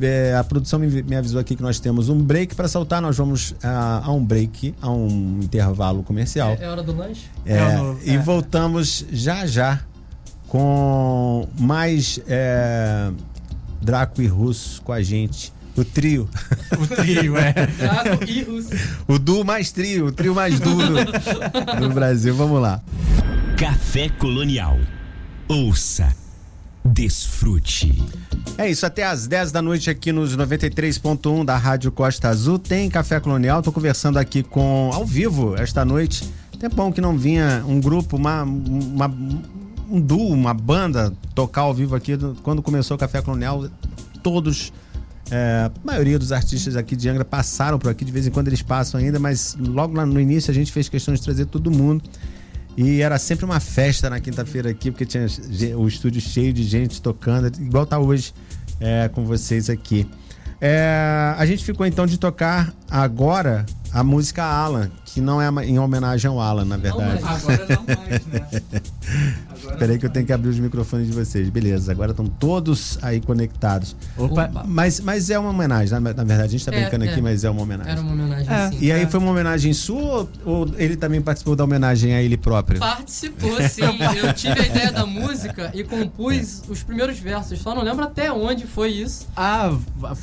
é, 0.00 0.34
a 0.36 0.44
produção 0.44 0.78
me, 0.78 1.02
me 1.02 1.16
avisou 1.16 1.40
aqui 1.40 1.56
que 1.56 1.62
nós 1.62 1.78
temos 1.78 2.08
um 2.08 2.18
break 2.18 2.54
para 2.54 2.68
soltar. 2.68 3.00
Nós 3.00 3.16
vamos 3.16 3.54
a, 3.62 4.02
a 4.04 4.12
um 4.12 4.24
break, 4.24 4.74
a 4.80 4.90
um 4.90 5.40
intervalo 5.42 6.02
comercial. 6.02 6.56
É, 6.60 6.64
é 6.64 6.68
hora 6.68 6.82
do 6.82 6.94
lanche? 6.94 7.26
É, 7.44 7.56
É 7.56 7.96
e 8.04 8.14
é. 8.14 8.18
voltamos 8.18 9.04
já 9.10 9.46
já 9.46 9.80
com 10.48 11.48
mais 11.58 12.20
é, 12.26 13.10
Draco 13.82 14.22
e 14.22 14.26
Russo 14.26 14.82
com 14.82 14.92
a 14.92 15.02
gente. 15.02 15.52
O 15.76 15.84
trio. 15.84 16.26
O 16.78 16.86
trio, 16.86 17.36
é. 17.36 17.52
Drago 17.78 18.24
e 18.26 18.42
Russo. 18.42 18.70
O 19.06 19.18
duo 19.18 19.44
mais 19.44 19.70
trio, 19.70 20.06
o 20.06 20.12
trio 20.12 20.34
mais 20.34 20.58
duro 20.58 20.94
do 21.78 21.90
Brasil. 21.90 22.34
Vamos 22.34 22.62
lá. 22.62 22.80
Café 23.58 24.08
Colonial. 24.08 24.78
Ouça, 25.48 26.08
desfrute. 26.86 28.02
É 28.58 28.70
isso, 28.70 28.86
até 28.86 29.04
às 29.04 29.26
10 29.26 29.52
da 29.52 29.60
noite 29.60 29.90
aqui 29.90 30.12
nos 30.12 30.36
93.1 30.36 31.44
da 31.44 31.56
Rádio 31.56 31.92
Costa 31.92 32.28
Azul 32.28 32.58
tem 32.58 32.88
Café 32.88 33.20
Colonial. 33.20 33.62
Tô 33.62 33.70
conversando 33.72 34.18
aqui 34.18 34.42
com 34.42 34.90
ao 34.92 35.04
vivo 35.04 35.54
esta 35.56 35.84
noite. 35.84 36.24
Tempão 36.58 36.90
que 36.90 37.00
não 37.00 37.16
vinha 37.18 37.62
um 37.68 37.80
grupo, 37.80 38.16
uma, 38.16 38.42
uma- 38.44 39.14
um 39.90 40.00
duo, 40.00 40.32
uma 40.32 40.54
banda 40.54 41.12
tocar 41.34 41.62
ao 41.62 41.74
vivo 41.74 41.94
aqui. 41.94 42.16
Quando 42.42 42.62
começou 42.62 42.96
o 42.96 42.98
Café 42.98 43.20
Colonial, 43.20 43.68
todos, 44.22 44.72
é, 45.30 45.70
a 45.70 45.86
maioria 45.86 46.18
dos 46.18 46.32
artistas 46.32 46.76
aqui 46.76 46.96
de 46.96 47.08
Angra 47.10 47.24
passaram 47.26 47.78
por 47.78 47.90
aqui. 47.90 48.04
De 48.06 48.10
vez 48.10 48.26
em 48.26 48.30
quando 48.30 48.48
eles 48.48 48.62
passam 48.62 48.98
ainda, 48.98 49.18
mas 49.18 49.54
logo 49.60 49.94
lá 49.94 50.06
no 50.06 50.18
início 50.18 50.50
a 50.50 50.54
gente 50.54 50.72
fez 50.72 50.88
questão 50.88 51.12
de 51.12 51.20
trazer 51.20 51.44
todo 51.46 51.70
mundo. 51.70 52.02
E 52.76 53.00
era 53.00 53.18
sempre 53.18 53.44
uma 53.44 53.58
festa 53.58 54.10
na 54.10 54.20
quinta-feira 54.20 54.70
aqui, 54.70 54.90
porque 54.90 55.06
tinha 55.06 55.26
o 55.76 55.88
estúdio 55.88 56.20
cheio 56.20 56.52
de 56.52 56.62
gente 56.62 57.00
tocando, 57.00 57.46
igual 57.60 57.86
tá 57.86 57.98
hoje 57.98 58.34
é, 58.78 59.08
com 59.08 59.24
vocês 59.24 59.70
aqui. 59.70 60.06
É, 60.60 61.34
a 61.36 61.46
gente 61.46 61.64
ficou 61.64 61.86
então 61.86 62.06
de 62.06 62.18
tocar 62.18 62.74
agora 62.90 63.64
a 63.92 64.04
música 64.04 64.42
Alan, 64.44 64.90
que 65.04 65.20
não 65.20 65.40
é 65.40 65.48
em 65.64 65.78
homenagem 65.78 66.28
ao 66.30 66.40
Alan, 66.40 66.64
na 66.64 66.76
verdade. 66.76 67.22
mais. 67.22 67.44
Agora 67.44 67.66
não 67.68 67.96
mais, 67.96 68.26
né? 68.26 68.46
Agora 69.58 69.76
Peraí 69.78 69.98
que 69.98 70.06
eu 70.06 70.10
tenho 70.10 70.26
que 70.26 70.32
abrir 70.32 70.48
os 70.50 70.58
microfones 70.58 71.06
de 71.06 71.12
vocês. 71.12 71.48
Beleza, 71.48 71.90
agora 71.92 72.10
estão 72.10 72.26
todos 72.26 72.98
aí 73.02 73.20
conectados. 73.20 73.96
Opa. 74.16 74.50
Mas, 74.66 75.00
mas 75.00 75.30
é 75.30 75.38
uma 75.38 75.50
homenagem, 75.50 75.92
na, 75.92 76.00
na 76.00 76.24
verdade, 76.24 76.42
a 76.42 76.46
gente 76.48 76.64
tá 76.64 76.72
É, 76.74 76.80
brincando 76.82 77.04
é. 77.04 77.08
aqui, 77.10 77.20
mas 77.22 77.44
é 77.44 77.50
uma 77.50 77.62
homenagem. 77.62 77.92
Era 77.92 78.00
uma 78.00 78.12
homenagem, 78.12 78.52
É. 78.52 78.70
sim. 78.70 78.78
E 78.80 78.92
aí 78.92 79.06
foi 79.06 79.20
uma 79.20 79.30
homenagem 79.30 79.72
sua 79.72 79.96
ou, 79.96 80.28
ou 80.44 80.68
ele 80.76 80.96
também 80.96 81.20
participou 81.20 81.56
da 81.56 81.64
homenagem 81.64 82.14
a 82.14 82.22
ele 82.22 82.36
próprio? 82.36 82.78
Participou, 82.78 83.56
sim. 83.68 83.82
Eu 84.22 84.32
tive 84.34 84.60
a 84.60 84.66
ideia 84.66 84.92
da 84.92 85.06
música 85.06 85.70
e 85.74 85.82
compus 85.84 86.62
os 86.68 86.82
primeiros 86.82 87.18
versos. 87.18 87.58
Só 87.60 87.74
não 87.74 87.82
lembro 87.82 88.04
até 88.04 88.30
onde 88.30 88.66
foi 88.66 88.90
isso. 88.90 89.26
Ah, 89.36 89.76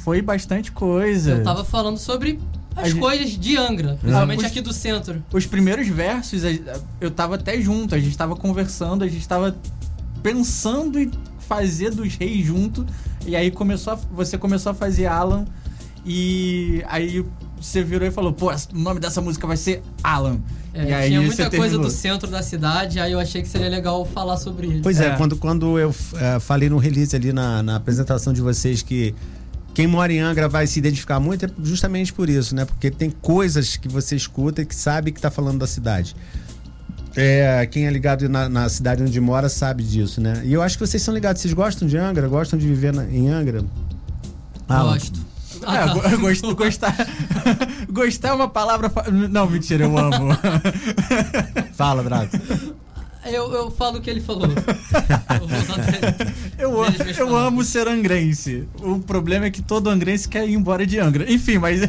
foi 0.04 0.22
bastante 0.22 0.72
coisa. 0.72 1.32
Eu 1.32 1.44
tava 1.44 1.64
falando 1.64 1.98
sobre 1.98 2.40
as 2.76 2.90
gente- 2.90 3.00
coisas 3.00 3.30
de 3.38 3.58
Angra, 3.58 3.98
principalmente 4.02 4.40
os- 4.40 4.46
aqui 4.46 4.62
do 4.62 4.74
centro. 4.74 5.24
Os 5.32 5.46
primeiros 5.46 5.88
versos, 5.88 6.42
eu 7.00 7.12
tava 7.12 7.36
até 7.36 7.60
junto, 7.62 7.94
a 7.96 8.00
gente 8.00 8.18
tava 8.18 8.36
conversando, 8.36 9.04
a 9.04 9.08
gente 9.08 9.28
tava 9.28 9.56
pensando 10.22 11.00
em 11.00 11.12
fazer 11.48 11.92
dos 11.92 12.16
reis 12.16 12.46
junto. 12.46 12.86
E 13.26 13.36
aí 13.36 13.52
começou 13.52 13.94
a- 13.94 14.00
você 14.12 14.38
começou 14.38 14.72
a 14.72 14.76
fazer 14.76 15.06
Alan. 15.06 15.46
E 16.06 16.84
aí 16.88 17.24
você 17.60 17.82
virou 17.84 18.08
e 18.08 18.12
falou, 18.12 18.34
pô, 18.34 18.52
o 18.52 18.78
nome 18.78 19.00
dessa 19.00 19.22
música 19.22 19.48
vai 19.48 19.56
ser 19.58 19.82
Alan. 20.04 20.40
É, 20.74 20.90
e 20.90 20.94
aí 20.94 21.08
tinha 21.10 21.22
muita 21.22 21.44
coisa 21.44 21.60
terminou. 21.62 21.84
do 21.84 21.90
centro 21.92 22.30
da 22.30 22.42
cidade, 22.42 23.00
aí 23.00 23.12
eu 23.12 23.20
achei 23.20 23.42
que 23.44 23.48
seria 23.48 23.70
legal 23.70 24.04
falar 24.06 24.38
sobre 24.38 24.68
ele. 24.68 24.80
Pois 24.82 25.00
é, 25.00 25.10
É. 25.10 25.16
quando, 25.16 25.36
quando 25.38 25.78
eu 25.78 25.94
eh, 26.16 26.40
falei 26.40 26.68
no 26.68 26.78
release 26.78 27.16
ali 27.16 27.32
na, 27.32 27.62
na 27.62 27.76
apresentação 27.76 28.34
de 28.34 28.42
vocês 28.42 28.82
que 28.82 29.14
quem 29.74 29.88
mora 29.88 30.12
em 30.14 30.20
Angra 30.20 30.48
vai 30.48 30.68
se 30.68 30.78
identificar 30.80 31.20
muito 31.20 31.46
é 31.46 31.50
justamente 31.64 32.14
por 32.14 32.30
isso, 32.30 32.56
né? 32.56 32.66
Porque 32.66 32.92
tem 32.92 33.10
coisas 33.10 33.76
que 33.76 33.88
você 33.88 34.16
escuta 34.16 34.62
e 34.62 34.66
que 34.66 34.76
sabe 34.76 35.12
que 35.12 35.20
tá 35.22 35.32
falando 35.32 35.60
da 35.60 35.68
cidade. 35.68 36.16
É, 37.16 37.66
quem 37.72 37.86
é 37.86 37.92
ligado 37.92 38.28
na, 38.28 38.50
na 38.50 38.68
cidade 38.70 39.04
onde 39.04 39.20
mora 39.22 39.48
sabe 39.50 39.84
disso, 39.84 40.20
né? 40.20 40.42
E 40.44 40.52
eu 40.54 40.62
acho 40.62 40.78
que 40.78 40.86
vocês 40.88 41.02
são 41.02 41.14
ligados. 41.14 41.42
Vocês 41.42 41.54
gostam 41.54 41.88
de 41.88 41.98
Angra? 41.98 42.28
Gostam 42.28 42.58
de 42.58 42.68
viver 42.68 42.94
na- 42.94 43.06
em 43.06 43.30
Angra? 43.30 43.64
Alan? 44.68 44.94
Gosto. 44.94 45.20
É, 45.62 45.66
Ah, 45.68 45.94
tá. 45.96 46.10
eu 46.10 46.20
gosto, 46.20 46.56
gostar. 46.58 46.96
gostar 47.90 48.30
é 48.30 48.34
uma 48.34 48.50
palavra. 48.50 48.90
fa- 48.90 49.06
Não, 49.12 49.48
mentira, 49.50 49.86
eu 49.86 49.98
amo. 49.98 50.30
Fala, 51.74 52.04
Draco. 52.04 52.36
Eu, 53.26 53.52
eu 53.54 53.72
falo 53.72 53.98
o 53.98 54.02
que 54.02 54.10
ele 54.10 54.20
falou. 54.22 54.48
Eu 55.42 55.48
vou 55.48 55.60
usar 55.60 55.78
dele. 55.78 56.34
Eu, 56.58 57.26
eu 57.28 57.36
amo 57.36 57.64
ser 57.64 57.88
angrense. 57.88 58.68
O 58.82 59.00
problema 59.00 59.46
é 59.46 59.50
que 59.52 59.62
todo 59.62 59.90
angrense 59.90 60.28
quer 60.30 60.48
ir 60.48 60.54
embora 60.54 60.86
de 60.86 61.00
Angra. 61.00 61.30
Enfim, 61.32 61.58
mas 61.58 61.82
é 61.84 61.88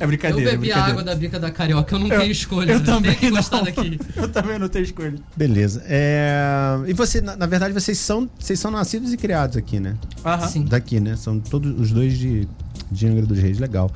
Eu 0.00 0.06
brincadeira. 0.06 0.50
é 0.50 0.52
bebi 0.52 0.72
a 0.72 0.74
brincadeira. 0.74 0.90
água 0.90 1.02
da 1.04 1.14
bica 1.14 1.38
da 1.40 1.50
carioca, 1.50 1.94
eu 1.94 1.98
não 2.00 2.08
Eu- 2.08 2.20
tenho 2.20 2.32
escolha. 2.32 2.72
Eu 2.72 2.80
né? 2.80 2.84
também 2.84 3.14
que 3.14 3.30
não. 3.30 3.36
gostar 3.36 3.60
daqui. 3.62 3.98
Eu 4.16 4.28
também 4.28 4.58
não 4.58 4.68
tenho 4.68 4.82
escolha. 4.84 5.14
Beleza. 5.36 5.82
É, 5.86 6.78
E 6.86 6.92
você, 6.92 7.20
na, 7.20 7.36
na 7.36 7.46
verdade, 7.46 7.72
vocês 7.72 7.98
são, 7.98 8.28
vocês 8.38 8.58
são 8.58 8.70
nascidos 8.70 9.12
e 9.12 9.16
criados 9.16 9.56
aqui, 9.56 9.78
né? 9.80 9.94
Aham. 10.24 10.48
Sim. 10.48 10.64
Daqui, 10.64 11.00
né? 11.00 11.16
São 11.16 11.38
todos 11.40 11.78
os 11.80 11.90
dois 11.92 12.18
de, 12.18 12.48
de 12.90 13.06
Angra 13.06 13.26
dos 13.26 13.38
Reis. 13.38 13.58
Legal. 13.58 13.90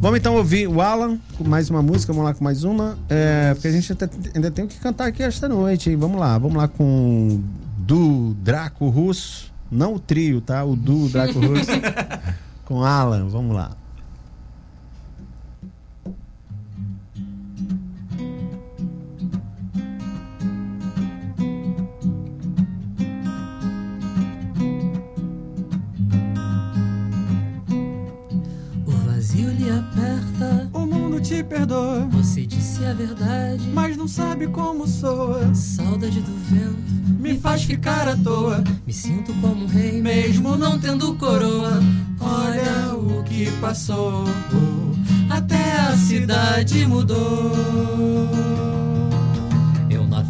Vamos 0.00 0.18
então 0.18 0.34
ouvir 0.36 0.66
o 0.66 0.80
Alan 0.80 1.18
com 1.36 1.44
mais 1.44 1.70
uma 1.70 1.82
música. 1.82 2.12
Vamos 2.12 2.28
lá 2.28 2.34
com 2.34 2.42
mais 2.42 2.64
uma. 2.64 2.98
É, 3.08 3.52
porque 3.54 3.68
a 3.68 3.72
gente 3.72 3.92
ainda, 3.92 4.10
ainda 4.34 4.50
tem 4.50 4.64
o 4.64 4.68
que 4.68 4.78
cantar 4.78 5.06
aqui 5.06 5.22
esta 5.22 5.48
noite. 5.48 5.90
Hein? 5.90 5.96
Vamos 5.96 6.18
lá. 6.18 6.38
Vamos 6.38 6.56
lá 6.56 6.68
com 6.68 7.40
do 7.78 8.34
Draco 8.42 8.88
Russo. 8.88 9.52
Não 9.70 9.94
o 9.94 9.98
trio, 9.98 10.40
tá? 10.40 10.64
O 10.64 10.76
do 10.76 11.08
Draco 11.08 11.38
Russo. 11.38 11.70
com 12.64 12.82
Alan. 12.82 13.28
Vamos 13.28 13.54
lá. 13.54 13.81
Lhe 29.62 29.70
aperta, 29.70 30.68
O 30.72 30.80
mundo 30.80 31.20
te 31.20 31.42
perdoa, 31.42 32.06
você 32.10 32.44
disse 32.44 32.84
a 32.84 32.92
verdade. 32.92 33.68
mas 33.72 33.96
não 33.96 34.08
sabe 34.08 34.46
como 34.48 34.86
soa. 34.86 35.54
Saudade 35.54 36.20
do 36.20 36.32
vento 36.50 36.76
Me 37.20 37.38
faz 37.38 37.62
ficar 37.62 38.08
à 38.08 38.16
toa, 38.16 38.62
Me 38.86 38.92
sinto 38.92 39.32
como 39.40 39.64
um 39.64 39.66
rei, 39.66 40.00
mesmo 40.02 40.56
não 40.56 40.78
tendo 40.78 41.14
coroa. 41.14 41.80
Olha 42.20 42.94
o 42.96 43.22
que 43.24 43.50
passou, 43.60 44.24
até 45.30 45.72
a 45.80 45.96
cidade 45.96 46.86
mudou. 46.86 47.52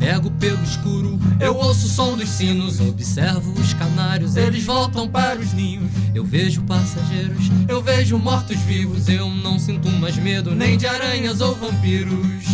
Navego 0.03 0.33
pelo 0.33 0.61
escuro, 0.65 1.17
eu 1.39 1.55
ouço 1.55 1.87
o 1.87 1.89
som 1.89 2.17
dos 2.17 2.29
sinos, 2.29 2.81
observo 2.81 3.53
os 3.53 3.73
canários, 3.73 4.35
eles 4.35 4.65
voltam 4.65 5.09
para 5.09 5.39
os 5.39 5.53
ninhos. 5.53 5.89
Eu 6.13 6.25
vejo 6.25 6.61
passageiros, 6.63 7.45
eu 7.69 7.81
vejo 7.81 8.19
mortos-vivos, 8.19 9.09
eu 9.09 9.31
não 9.31 9.61
sinto 9.61 9.89
mais 9.89 10.17
medo 10.17 10.57
nem 10.57 10.77
de 10.77 10.89
aranhas 10.89 11.41
ou 11.41 11.55
vampiros. 11.55 12.45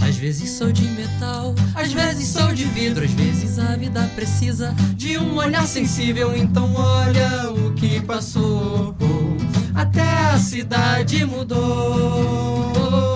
Às 0.00 0.14
vezes 0.14 0.48
sou 0.50 0.70
de 0.70 0.84
metal, 0.84 1.56
às 1.74 1.92
vezes 1.92 2.28
sou 2.28 2.54
de 2.54 2.66
vidro, 2.66 3.04
às 3.04 3.10
vezes 3.10 3.58
a 3.58 3.74
vida 3.74 4.08
precisa 4.14 4.72
de 4.94 5.18
um 5.18 5.38
olhar 5.38 5.66
sensível. 5.66 6.36
Então 6.36 6.72
olha 6.76 7.50
o 7.50 7.72
que 7.72 8.00
passou, 8.00 8.94
até 9.74 10.08
a 10.30 10.38
cidade 10.38 11.24
mudou. 11.24 13.11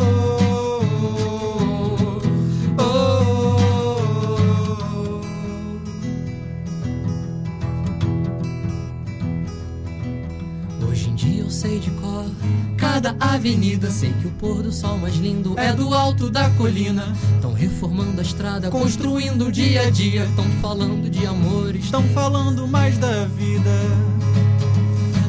Cada 13.00 13.14
avenida. 13.20 13.90
Sei 13.90 14.10
que 14.22 14.26
o 14.26 14.30
pôr 14.32 14.62
do 14.62 14.72
sol 14.72 14.96
mais 14.96 15.16
lindo 15.16 15.54
é 15.58 15.70
do 15.72 15.92
alto 15.92 16.30
da 16.30 16.48
colina. 16.50 17.12
Tão 17.42 17.52
reformando 17.52 18.18
a 18.20 18.22
estrada, 18.22 18.70
construindo 18.70 19.48
o 19.48 19.52
dia 19.52 19.82
a 19.82 19.90
dia. 19.90 20.26
Tão 20.34 20.46
falando 20.62 21.10
de 21.10 21.26
amores, 21.26 21.84
Estão 21.84 22.02
falando 22.14 22.66
mais 22.66 22.96
da 22.96 23.26
vida. 23.26 23.70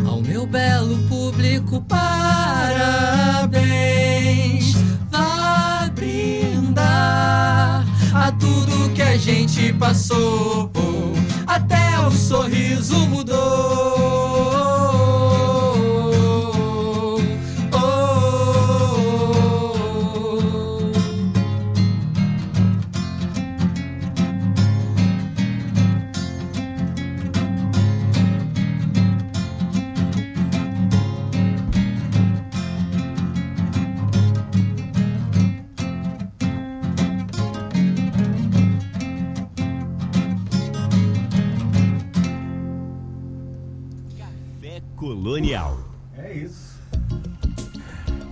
ao 0.07 0.21
meu 0.21 0.47
belo 0.47 0.97
público, 1.09 1.81
parabéns. 1.81 2.77
Vá 5.11 5.91
brindar 5.93 7.85
a 8.13 8.31
tudo 8.31 8.89
que 8.93 9.01
a 9.01 9.17
gente 9.17 9.73
passou. 9.73 10.71
Até 11.45 11.99
o 11.99 12.11
sorriso 12.11 12.95
mudou. 13.07 14.26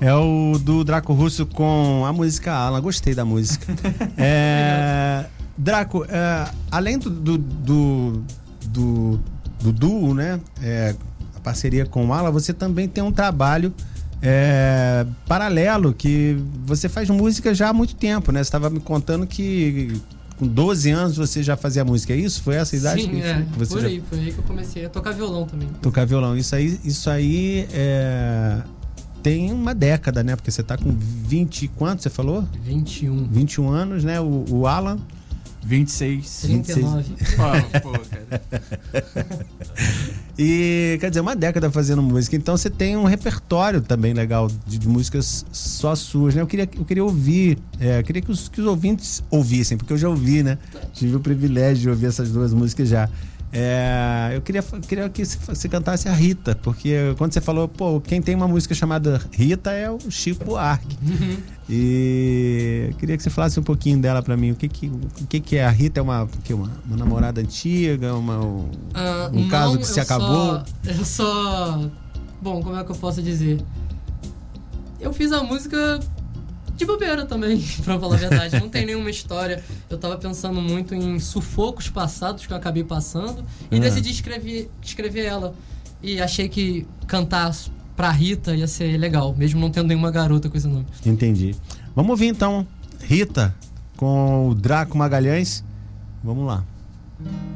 É 0.05 0.13
o 0.13 0.59
do 0.59 0.83
Draco 0.83 1.13
Russo 1.13 1.47
com 1.47 2.05
a 2.05 2.13
música 2.13 2.53
Alan. 2.53 2.79
Gostei 2.79 3.15
da 3.15 3.25
música. 3.25 3.73
é, 4.15 5.25
Draco, 5.57 6.05
é, 6.07 6.47
além 6.69 6.99
do, 6.99 7.09
do, 7.09 7.37
do, 7.39 8.23
do, 8.67 9.19
do 9.63 9.71
duo, 9.73 10.13
né? 10.13 10.39
É, 10.61 10.93
a 11.35 11.39
parceria 11.39 11.87
com 11.87 12.05
o 12.05 12.13
Alan, 12.13 12.29
você 12.29 12.53
também 12.53 12.87
tem 12.87 13.03
um 13.03 13.11
trabalho 13.11 13.73
é, 14.21 15.07
paralelo 15.27 15.91
que 15.91 16.37
você 16.67 16.87
faz 16.87 17.09
música 17.09 17.51
já 17.55 17.69
há 17.69 17.73
muito 17.73 17.95
tempo, 17.95 18.31
né? 18.31 18.43
Você 18.43 18.49
estava 18.49 18.69
me 18.69 18.79
contando 18.79 19.25
que 19.25 19.99
com 20.37 20.45
12 20.45 20.91
anos 20.91 21.17
você 21.17 21.41
já 21.41 21.57
fazia 21.57 21.83
música, 21.83 22.13
é 22.13 22.17
isso? 22.17 22.43
Foi 22.43 22.55
essa 22.55 22.75
a 22.75 22.77
idade 22.79 23.01
Sim, 23.01 23.09
que, 23.09 23.21
é. 23.21 23.45
você 23.57 23.73
Por 23.73 23.81
já 23.81 23.87
aí, 23.87 24.03
foi 24.07 24.19
aí 24.19 24.31
que 24.33 24.37
eu 24.37 24.43
comecei 24.43 24.85
a 24.85 24.89
tocar 24.89 25.13
violão 25.13 25.45
também. 25.45 25.67
tocar 25.81 26.05
violão? 26.05 26.37
Isso 26.37 26.55
aí, 26.55 26.79
isso 26.83 27.09
aí 27.09 27.67
é, 27.73 28.61
tem 29.25 29.51
uma 29.51 29.73
década, 29.73 30.23
né? 30.23 30.35
Porque 30.35 30.51
você 30.51 30.61
tá 30.61 30.77
com 30.77 30.95
20 30.95 31.63
e 31.63 31.67
quanto 31.69 32.03
você 32.03 32.11
falou? 32.11 32.47
21. 32.61 33.27
21 33.27 33.69
anos, 33.69 34.03
né? 34.03 34.21
O, 34.21 34.45
o 34.51 34.67
Alan 34.67 34.99
26. 35.63 36.41
39. 36.41 37.15
Pô, 37.35 37.79
pô, 37.81 37.99
cara. 37.99 38.41
E, 40.37 40.97
quer 40.99 41.09
dizer, 41.09 41.21
uma 41.21 41.35
década 41.35 41.71
fazendo 41.71 42.01
música. 42.01 42.35
Então 42.35 42.57
você 42.57 42.69
tem 42.69 42.97
um 42.97 43.05
repertório 43.05 43.81
também 43.81 44.13
legal 44.13 44.49
de, 44.67 44.77
de 44.77 44.87
músicas 44.87 45.45
só 45.49 45.95
suas, 45.95 46.35
né? 46.35 46.41
Eu 46.41 46.47
queria, 46.47 46.69
eu 46.77 46.83
queria 46.83 47.03
ouvir, 47.03 47.57
é, 47.79 47.99
eu 47.99 48.03
queria 48.03 48.21
que 48.21 48.29
os, 48.29 48.49
que 48.49 48.59
os 48.59 48.67
ouvintes 48.67 49.23
ouvissem, 49.29 49.77
porque 49.77 49.93
eu 49.93 49.97
já 49.97 50.09
ouvi, 50.09 50.43
né? 50.43 50.57
Tive 50.93 51.15
o 51.15 51.21
privilégio 51.21 51.83
de 51.83 51.89
ouvir 51.89 52.07
essas 52.07 52.31
duas 52.31 52.53
músicas 52.53 52.89
já. 52.89 53.09
É, 53.57 54.31
eu 54.35 54.41
queria, 54.41 54.61
queria 54.61 55.07
que 55.07 55.23
você, 55.23 55.69
cantasse 55.69 56.09
a 56.09 56.11
Rita, 56.11 56.59
porque 56.61 57.15
quando 57.17 57.31
você 57.31 57.39
falou, 57.39 57.69
pô, 57.69 58.01
quem 58.01 58.21
tem 58.21 58.35
uma 58.35 58.49
música 58.49 58.75
chamada 58.75 59.21
Rita 59.31 59.71
é 59.71 59.89
o 59.89 59.97
Chico 60.11 60.43
Buarque. 60.43 60.97
E 61.69 62.89
eu 62.89 62.97
queria 62.97 63.15
que 63.15 63.23
você 63.23 63.29
falasse 63.29 63.57
um 63.57 63.63
pouquinho 63.63 63.97
dela 63.97 64.21
pra 64.21 64.35
mim. 64.35 64.51
O 64.51 64.55
que 64.55 64.67
que, 64.67 64.87
o 64.87 65.25
que, 65.27 65.39
que 65.39 65.55
é 65.55 65.65
a 65.65 65.69
Rita? 65.69 66.01
É 66.01 66.03
uma, 66.03 66.27
que, 66.43 66.53
uma, 66.53 66.69
uma 66.85 66.97
namorada 66.97 67.39
antiga? 67.39 68.13
Uma, 68.13 68.37
um, 68.39 68.69
Ah, 68.93 69.31
um 69.33 69.47
caso 69.47 69.75
não, 69.75 69.79
que 69.79 69.87
se 69.87 70.01
acabou? 70.01 70.59
Só, 70.59 70.65
eu 70.83 71.05
só. 71.05 71.89
Bom, 72.41 72.61
como 72.61 72.75
é 72.75 72.83
que 72.83 72.91
eu 72.91 72.95
posso 72.95 73.21
dizer? 73.21 73.63
Eu 74.99 75.13
fiz 75.13 75.31
a 75.31 75.41
música 75.41 75.99
de 76.75 76.85
bobeira 76.85 77.25
também, 77.25 77.59
pra 77.83 77.99
falar 77.99 78.15
a 78.15 78.17
verdade. 78.19 78.59
Não 78.59 78.69
tem 78.69 78.85
nenhuma 78.85 79.09
história. 79.09 79.63
Eu 79.89 79.97
tava 79.97 80.17
pensando 80.17 80.61
muito 80.61 80.93
em 80.93 81.19
sufocos 81.19 81.89
passados 81.89 82.45
que 82.45 82.53
eu 82.53 82.57
acabei 82.57 82.83
passando 82.83 83.43
e 83.71 83.77
Ah. 83.77 83.79
decidi 83.79 84.11
escrever, 84.11 84.69
escrever 84.81 85.25
ela. 85.25 85.53
E 86.03 86.21
achei 86.21 86.47
que 86.49 86.85
cantar 87.07 87.55
pra 87.95 88.11
Rita 88.11 88.55
ia 88.55 88.67
ser 88.67 88.97
legal, 88.97 89.33
mesmo 89.37 89.59
não 89.59 89.69
tendo 89.71 89.87
nenhuma 89.87 90.11
garota 90.11 90.49
com 90.49 90.57
esse 90.57 90.67
nome. 90.67 90.85
Entendi. 91.05 91.55
Vamos 91.95 92.11
ouvir 92.11 92.27
então 92.27 92.67
Rita 93.01 93.55
com 93.95 94.49
o 94.49 94.53
Draco 94.55 94.97
Magalhães. 94.97 95.63
Vamos 96.23 96.45
lá. 96.45 96.63
Tranquilo. 97.17 97.54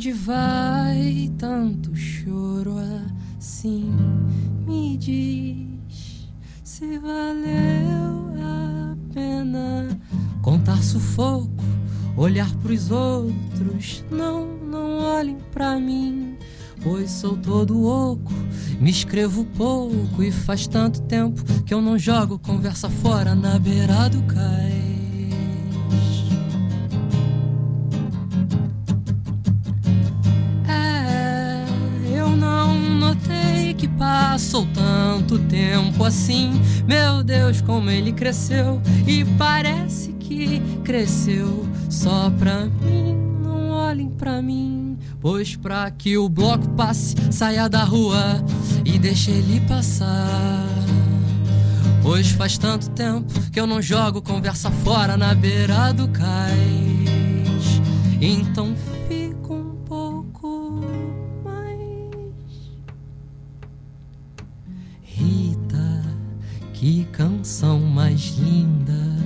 Onde 0.00 0.12
vai 0.12 1.30
tanto 1.36 1.94
choro 1.94 2.76
assim? 3.36 3.92
Me 4.66 4.96
diz 4.96 6.26
se 6.64 6.98
valeu 6.98 8.32
a 8.42 8.96
pena 9.12 10.00
contar 10.40 10.82
sufoco, 10.82 11.50
olhar 12.16 12.50
pros 12.62 12.90
outros. 12.90 14.02
Não, 14.10 14.46
não 14.46 15.00
olhem 15.00 15.36
pra 15.52 15.78
mim, 15.78 16.34
pois 16.82 17.10
sou 17.10 17.36
todo 17.36 17.84
oco. 17.84 18.32
Me 18.80 18.88
escrevo 18.90 19.44
pouco 19.54 20.22
e 20.22 20.32
faz 20.32 20.66
tanto 20.66 21.02
tempo 21.02 21.44
que 21.64 21.74
eu 21.74 21.82
não 21.82 21.98
jogo 21.98 22.38
conversa 22.38 22.88
fora 22.88 23.34
na 23.34 23.58
beira 23.58 24.08
do 24.08 24.22
cais. 24.22 24.89
Tanto 35.30 35.38
tempo 35.46 36.04
assim. 36.04 36.60
Meu 36.86 37.22
Deus, 37.22 37.60
como 37.60 37.88
ele 37.88 38.12
cresceu 38.12 38.82
e 39.06 39.24
parece 39.38 40.12
que 40.14 40.60
cresceu 40.84 41.68
só 41.88 42.30
pra 42.30 42.66
mim. 42.66 43.16
Não 43.42 43.70
olhem 43.70 44.10
pra 44.10 44.42
mim, 44.42 44.98
pois 45.20 45.54
pra 45.54 45.88
que 45.90 46.18
o 46.18 46.28
bloco 46.28 46.68
passe, 46.70 47.14
saia 47.30 47.68
da 47.68 47.84
rua 47.84 48.44
e 48.84 48.98
deixe 48.98 49.30
ele 49.30 49.60
passar. 49.68 50.66
Pois 52.02 52.30
faz 52.30 52.58
tanto 52.58 52.90
tempo 52.90 53.32
que 53.52 53.60
eu 53.60 53.66
não 53.66 53.80
jogo 53.80 54.20
conversa 54.20 54.70
fora 54.70 55.16
na 55.16 55.34
beira 55.34 55.92
do 55.92 56.08
cais. 56.08 56.50
Então 58.20 58.74
canção 67.40 67.80
mais 67.80 68.36
linda, 68.36 69.16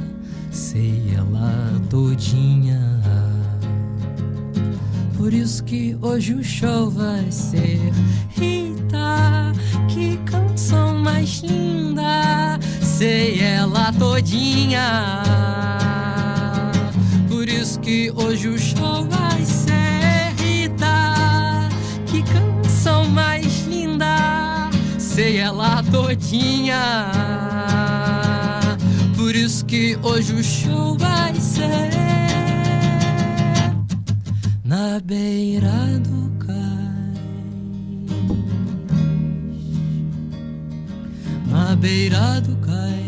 sei 0.53 1.03
ela 1.16 1.81
todinha. 1.90 3.03
Por 5.16 5.35
isso 5.35 5.64
que 5.64 5.98
hoje 6.00 6.33
o 6.35 6.44
show 6.44 6.88
vai 6.90 7.29
ser 7.33 7.92
Rita, 8.31 9.53
que 9.88 10.16
canção 10.18 10.96
mais 10.96 11.40
linda, 11.40 12.61
sei 12.81 13.40
ela 13.40 13.92
todinha. 13.94 15.24
Por 17.29 17.48
isso 17.48 17.81
que 17.81 18.12
hoje 18.14 18.46
o 18.46 18.57
show 18.57 19.09
vai 19.11 19.44
ser 19.44 20.33
Rita, 20.38 21.68
que 22.07 22.22
canção 22.22 23.09
mais 23.09 23.53
sei 25.14 25.38
ela 25.38 25.81
todinha. 25.92 27.09
Por 29.16 29.33
isso 29.33 29.64
que 29.64 29.96
hoje 30.03 30.35
o 30.35 30.42
show 30.42 30.98
vai 30.98 31.33
ser 31.37 31.90
na 34.64 34.99
beira 34.99 36.01
do 36.01 36.32
cais, 36.45 36.59
na 41.47 41.76
beira 41.76 42.41
do 42.41 42.57
cais. 42.57 43.03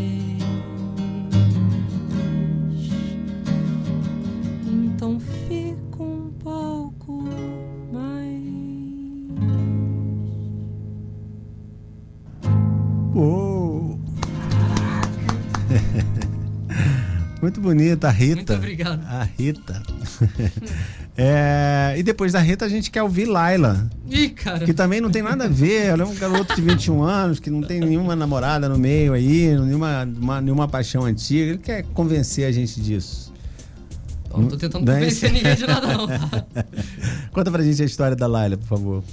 Muito 17.47 17.61
bonita 17.61 18.09
a 18.09 18.11
Rita. 18.11 18.35
Muito 18.35 18.53
obrigado. 18.55 19.01
A 19.07 19.23
Rita. 19.23 19.81
É, 21.19 21.95
e 21.97 22.03
depois 22.03 22.33
da 22.33 22.39
Rita 22.39 22.63
a 22.65 22.69
gente 22.69 22.91
quer 22.91 23.01
ouvir 23.01 23.25
Laila, 23.25 23.89
Ih, 24.07 24.29
cara. 24.29 24.63
que 24.63 24.71
também 24.71 25.01
não 25.01 25.09
tem 25.09 25.23
nada 25.23 25.45
a 25.45 25.47
ver. 25.47 25.87
Ela 25.87 26.03
é 26.03 26.05
um 26.05 26.13
garoto 26.13 26.53
de 26.55 26.61
21 26.61 27.01
anos 27.01 27.39
que 27.39 27.49
não 27.49 27.61
tem 27.63 27.79
nenhuma 27.79 28.15
namorada 28.15 28.69
no 28.69 28.77
meio 28.77 29.13
aí, 29.13 29.47
nenhuma, 29.59 30.07
uma- 30.15 30.39
nenhuma 30.39 30.67
paixão 30.67 31.05
antiga. 31.05 31.49
Ele 31.53 31.57
quer 31.57 31.81
convencer 31.91 32.45
a 32.45 32.51
gente 32.51 32.79
disso. 32.79 33.33
Não 34.29 34.47
tô 34.47 34.57
tentando 34.57 34.85
Não 34.85 34.93
é 34.93 34.99
convencer 34.99 35.31
ninguém 35.33 35.55
de 35.55 35.65
nada, 35.65 35.87
não. 35.97 36.05
tá? 36.07 36.45
Conta 37.33 37.49
pra 37.49 37.63
gente 37.63 37.81
a 37.81 37.85
história 37.85 38.15
da 38.15 38.27
Laila, 38.27 38.55
por 38.55 38.67
favor. 38.67 39.03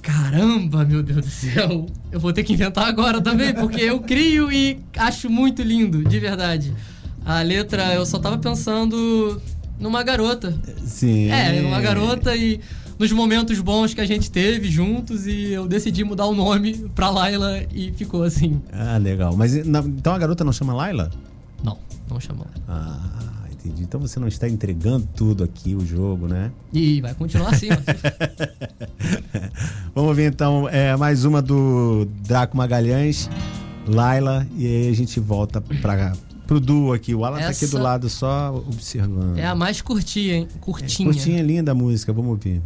Caramba, 0.00 0.86
meu 0.86 1.02
Deus 1.02 1.20
do 1.26 1.30
céu. 1.30 1.84
Eu 2.10 2.18
vou 2.18 2.32
ter 2.32 2.44
que 2.44 2.54
inventar 2.54 2.86
agora 2.88 3.20
também, 3.20 3.52
porque 3.52 3.82
eu 3.82 4.00
crio 4.00 4.50
e 4.50 4.78
acho 4.96 5.28
muito 5.28 5.60
lindo, 5.60 6.02
de 6.02 6.18
verdade. 6.18 6.72
A 7.24 7.40
letra, 7.42 7.94
eu 7.94 8.04
só 8.04 8.18
tava 8.18 8.38
pensando 8.38 9.40
numa 9.78 10.02
garota. 10.02 10.54
Sim. 10.84 11.30
É, 11.30 11.60
numa 11.62 11.80
garota 11.80 12.34
e 12.36 12.60
nos 12.98 13.10
momentos 13.12 13.58
bons 13.60 13.94
que 13.94 14.00
a 14.00 14.06
gente 14.06 14.30
teve 14.30 14.68
juntos 14.70 15.26
e 15.26 15.52
eu 15.52 15.66
decidi 15.66 16.04
mudar 16.04 16.26
o 16.26 16.34
nome 16.34 16.74
pra 16.94 17.10
Laila 17.10 17.62
e 17.72 17.92
ficou 17.92 18.22
assim. 18.22 18.60
Ah, 18.72 18.98
legal. 18.98 19.34
Mas 19.36 19.64
na- 19.66 19.80
então 19.80 20.14
a 20.14 20.18
garota 20.18 20.44
não 20.44 20.52
chama 20.52 20.74
Laila? 20.74 21.10
Não, 21.62 21.78
não 22.08 22.20
chamou. 22.20 22.46
Ah, 22.68 23.00
entendi. 23.50 23.82
Então 23.82 23.98
você 23.98 24.20
não 24.20 24.28
está 24.28 24.48
entregando 24.48 25.08
tudo 25.16 25.42
aqui, 25.42 25.74
o 25.74 25.84
jogo, 25.84 26.28
né? 26.28 26.52
E 26.72 27.00
vai 27.00 27.14
continuar 27.14 27.50
assim. 27.54 27.68
Vamos 29.94 30.16
ver 30.16 30.30
então 30.30 30.68
é, 30.68 30.96
mais 30.96 31.24
uma 31.24 31.40
do 31.40 32.06
Draco 32.26 32.56
Magalhães, 32.56 33.30
Laila, 33.86 34.46
e 34.56 34.66
aí 34.66 34.88
a 34.90 34.94
gente 34.94 35.18
volta 35.20 35.60
para 35.60 36.12
pro 36.46 36.60
duo 36.60 36.92
aqui. 36.92 37.14
O 37.14 37.24
Alan 37.24 37.38
tá 37.38 37.44
aqui 37.48 37.64
Essa- 37.64 37.76
do 37.76 37.82
lado 37.82 38.08
só 38.08 38.54
observando. 38.68 39.38
É 39.38 39.46
a 39.46 39.54
mais 39.54 39.80
curtinha, 39.80 40.34
hein? 40.36 40.48
Curtinha. 40.60 41.08
Curtinha, 41.12 41.42
linda 41.42 41.72
a 41.72 41.74
música, 41.74 42.12
vamos 42.12 42.30
ouvir. 42.30 42.62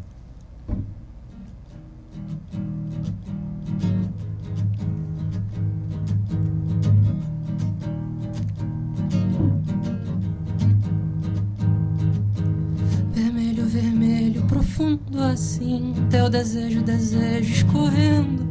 Vermelho, 13.14 13.66
vermelho, 13.66 14.42
profundo 14.44 15.20
assim. 15.22 15.94
Teu 16.10 16.28
desejo, 16.28 16.82
desejo 16.82 17.50
escorrendo. 17.52 18.47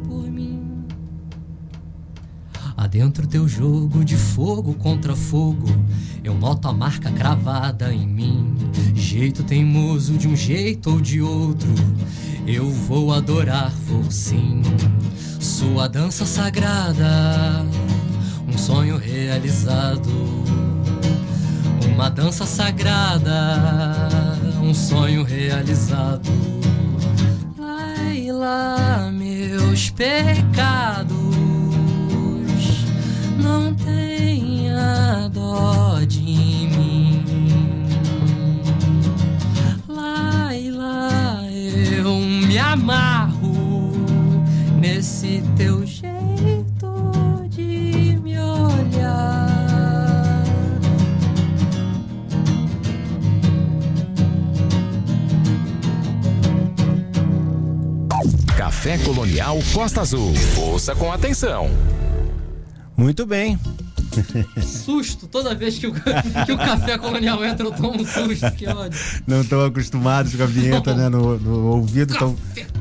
Adentro 2.77 3.25
teu 3.25 3.47
jogo 3.47 4.05
de 4.05 4.15
fogo 4.15 4.75
contra 4.75 5.15
fogo, 5.15 5.67
eu 6.23 6.35
noto 6.35 6.67
a 6.67 6.73
marca 6.73 7.11
cravada 7.11 7.91
em 7.91 8.05
mim. 8.05 8.55
Jeito 8.93 9.43
teimoso 9.43 10.13
de 10.13 10.27
um 10.27 10.35
jeito 10.35 10.91
ou 10.91 11.01
de 11.01 11.19
outro, 11.19 11.67
eu 12.45 12.69
vou 12.69 13.11
adorar, 13.11 13.71
vou 13.87 14.03
sim. 14.11 14.61
Sua 15.39 15.89
dança 15.89 16.23
sagrada, 16.23 17.65
um 18.47 18.55
sonho 18.55 18.97
realizado. 18.97 20.09
Uma 21.95 22.09
dança 22.09 22.45
sagrada, 22.45 23.57
um 24.61 24.71
sonho 24.71 25.23
realizado. 25.23 26.29
Laila, 27.57 29.11
meus 29.11 29.89
pecados, 29.89 31.46
não 33.37 33.73
tenha 33.75 35.29
dó 35.31 35.99
de 36.07 36.21
mim. 36.21 37.23
Laila, 39.87 41.43
eu 41.95 42.15
me 42.19 42.57
amarro 42.57 43.97
nesse 44.79 45.43
teu 45.55 45.85
jeito 45.85 47.45
de 47.49 48.19
me 48.23 48.39
olhar. 48.39 49.57
Café 58.55 58.97
Colonial 58.99 59.59
Costa 59.73 60.01
Azul. 60.01 60.33
Ouça 60.57 60.95
com 60.95 61.11
atenção. 61.11 61.69
Muito 62.97 63.25
bem. 63.27 63.59
susto. 64.61 65.27
Toda 65.27 65.53
vez 65.53 65.77
que 65.77 65.85
o, 65.85 65.93
que 66.45 66.51
o 66.51 66.57
café 66.57 66.97
colonial 66.97 67.45
entra, 67.45 67.67
eu 67.67 67.71
tomo 67.71 68.01
um 68.01 68.05
susto. 68.05 68.51
Que 68.57 68.67
ódio. 68.67 68.99
Não 69.27 69.41
estão 69.41 69.63
acostumados 69.63 70.35
com 70.35 70.41
a 70.41 70.47
vinheta 70.47 70.95
né, 70.95 71.07
no, 71.07 71.37
no 71.37 71.67
ouvido, 71.67 72.13
estão 72.13 72.35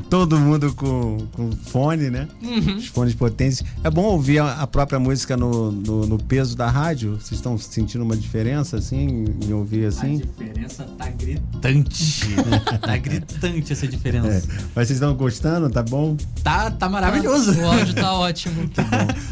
todo 0.09 0.39
mundo 0.39 0.73
com, 0.73 1.17
com 1.33 1.51
fone, 1.51 2.09
né? 2.09 2.27
Uhum. 2.41 2.77
Os 2.77 2.87
fones 2.87 3.13
potentes. 3.13 3.63
É 3.83 3.89
bom 3.89 4.03
ouvir 4.03 4.39
a, 4.39 4.53
a 4.61 4.67
própria 4.67 4.99
música 4.99 5.35
no, 5.35 5.71
no, 5.71 6.05
no 6.07 6.17
peso 6.17 6.55
da 6.55 6.69
rádio. 6.69 7.15
Vocês 7.19 7.33
estão 7.33 7.57
sentindo 7.57 8.03
uma 8.03 8.15
diferença, 8.15 8.77
assim, 8.77 9.25
em 9.45 9.53
ouvir 9.53 9.85
assim? 9.85 10.21
A 10.21 10.43
diferença 10.43 10.83
tá 10.97 11.09
gritante. 11.09 12.21
tá 12.81 12.97
gritante 12.97 13.73
essa 13.73 13.85
É. 13.85 13.89
diferença. 13.89 14.47
Mas 14.75 14.87
vocês 14.87 14.91
estão 14.91 15.13
gostando? 15.13 15.69
Tá 15.69 15.83
bom? 15.83 16.15
Tá, 16.43 16.71
tá 16.71 16.87
maravilhoso. 16.87 17.59
O 17.59 17.65
áudio 17.65 17.93
tá 17.93 18.13
ótimo. 18.13 18.69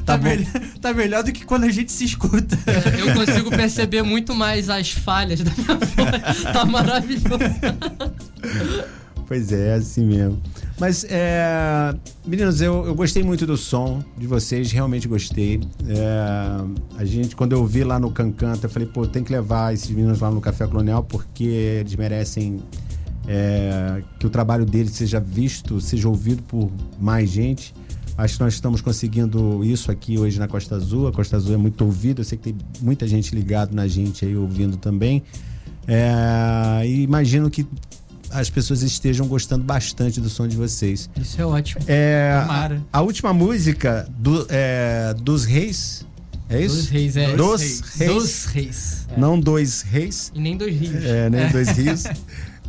Tá, 0.05 0.17
mel- 0.17 0.45
tá 0.81 0.93
melhor 0.93 1.23
do 1.23 1.31
que 1.31 1.45
quando 1.45 1.63
a 1.63 1.71
gente 1.71 1.91
se 1.91 2.03
escuta. 2.05 2.57
Eu 2.97 3.13
consigo 3.13 3.49
perceber 3.49 4.01
muito 4.03 4.35
mais 4.35 4.69
as 4.69 4.91
falhas 4.91 5.39
da 5.39 5.51
minha 5.51 5.77
voz. 5.77 6.43
Tá 6.53 6.65
maravilhoso. 6.65 7.39
Pois 9.27 9.51
é, 9.51 9.69
é 9.69 9.73
assim 9.73 10.05
mesmo. 10.05 10.39
Mas, 10.77 11.05
é, 11.09 11.95
meninos, 12.25 12.59
eu, 12.59 12.85
eu 12.85 12.93
gostei 12.93 13.23
muito 13.23 13.45
do 13.45 13.55
som 13.55 14.03
de 14.17 14.27
vocês, 14.27 14.71
realmente 14.71 15.07
gostei. 15.07 15.61
É, 15.87 16.97
a 16.97 17.05
gente, 17.05 17.33
quando 17.35 17.53
eu 17.53 17.65
vi 17.65 17.83
lá 17.83 17.97
no 17.97 18.11
Cancanta, 18.11 18.65
eu 18.65 18.69
falei, 18.69 18.87
pô, 18.87 19.07
tem 19.07 19.23
que 19.23 19.31
levar 19.31 19.73
esses 19.73 19.89
meninos 19.89 20.19
lá 20.19 20.29
no 20.29 20.41
Café 20.41 20.67
Colonial 20.67 21.01
porque 21.03 21.43
eles 21.43 21.95
merecem 21.95 22.61
é, 23.25 24.03
que 24.19 24.27
o 24.27 24.29
trabalho 24.29 24.65
deles 24.65 24.91
seja 24.91 25.19
visto, 25.19 25.79
seja 25.79 26.09
ouvido 26.09 26.43
por 26.43 26.69
mais 26.99 27.29
gente. 27.29 27.73
Acho 28.17 28.35
que 28.37 28.43
nós 28.43 28.53
estamos 28.53 28.81
conseguindo 28.81 29.63
isso 29.63 29.91
aqui 29.91 30.17
hoje 30.17 30.39
na 30.39 30.47
Costa 30.47 30.75
Azul. 30.75 31.07
A 31.07 31.11
Costa 31.11 31.37
Azul 31.37 31.53
é 31.53 31.57
muito 31.57 31.85
ouvida, 31.85 32.19
eu 32.19 32.25
sei 32.25 32.37
que 32.37 32.51
tem 32.51 32.57
muita 32.81 33.07
gente 33.07 33.33
ligado 33.33 33.73
na 33.73 33.87
gente 33.87 34.25
aí 34.25 34.35
ouvindo 34.35 34.75
também. 34.75 35.23
É, 35.87 36.85
e 36.85 37.03
imagino 37.03 37.49
que 37.49 37.65
as 38.39 38.49
pessoas 38.49 38.81
estejam 38.83 39.27
gostando 39.27 39.63
bastante 39.63 40.19
do 40.21 40.29
som 40.29 40.47
de 40.47 40.55
vocês. 40.57 41.09
Isso 41.19 41.41
é 41.41 41.45
ótimo. 41.45 41.81
É, 41.87 42.39
Tomara. 42.41 42.81
a, 42.91 42.97
a 42.99 43.01
última 43.01 43.33
música 43.33 44.07
do, 44.17 44.45
é, 44.49 45.13
dos 45.21 45.45
Reis, 45.45 46.05
é 46.49 46.61
isso? 46.61 46.75
Dos 46.75 46.87
reis, 46.89 47.17
é. 47.17 47.35
Dos 47.35 47.61
Reis. 47.61 47.81
Reis. 47.95 48.13
Dos 48.13 48.45
reis. 48.45 49.07
Não 49.17 49.39
dois 49.39 49.81
reis, 49.81 50.31
E 50.35 50.39
nem 50.39 50.55
dos 50.57 50.67
rios. 50.71 51.03
é, 51.03 51.29
nem 51.29 51.49
dois 51.49 51.69
rios. 51.69 52.03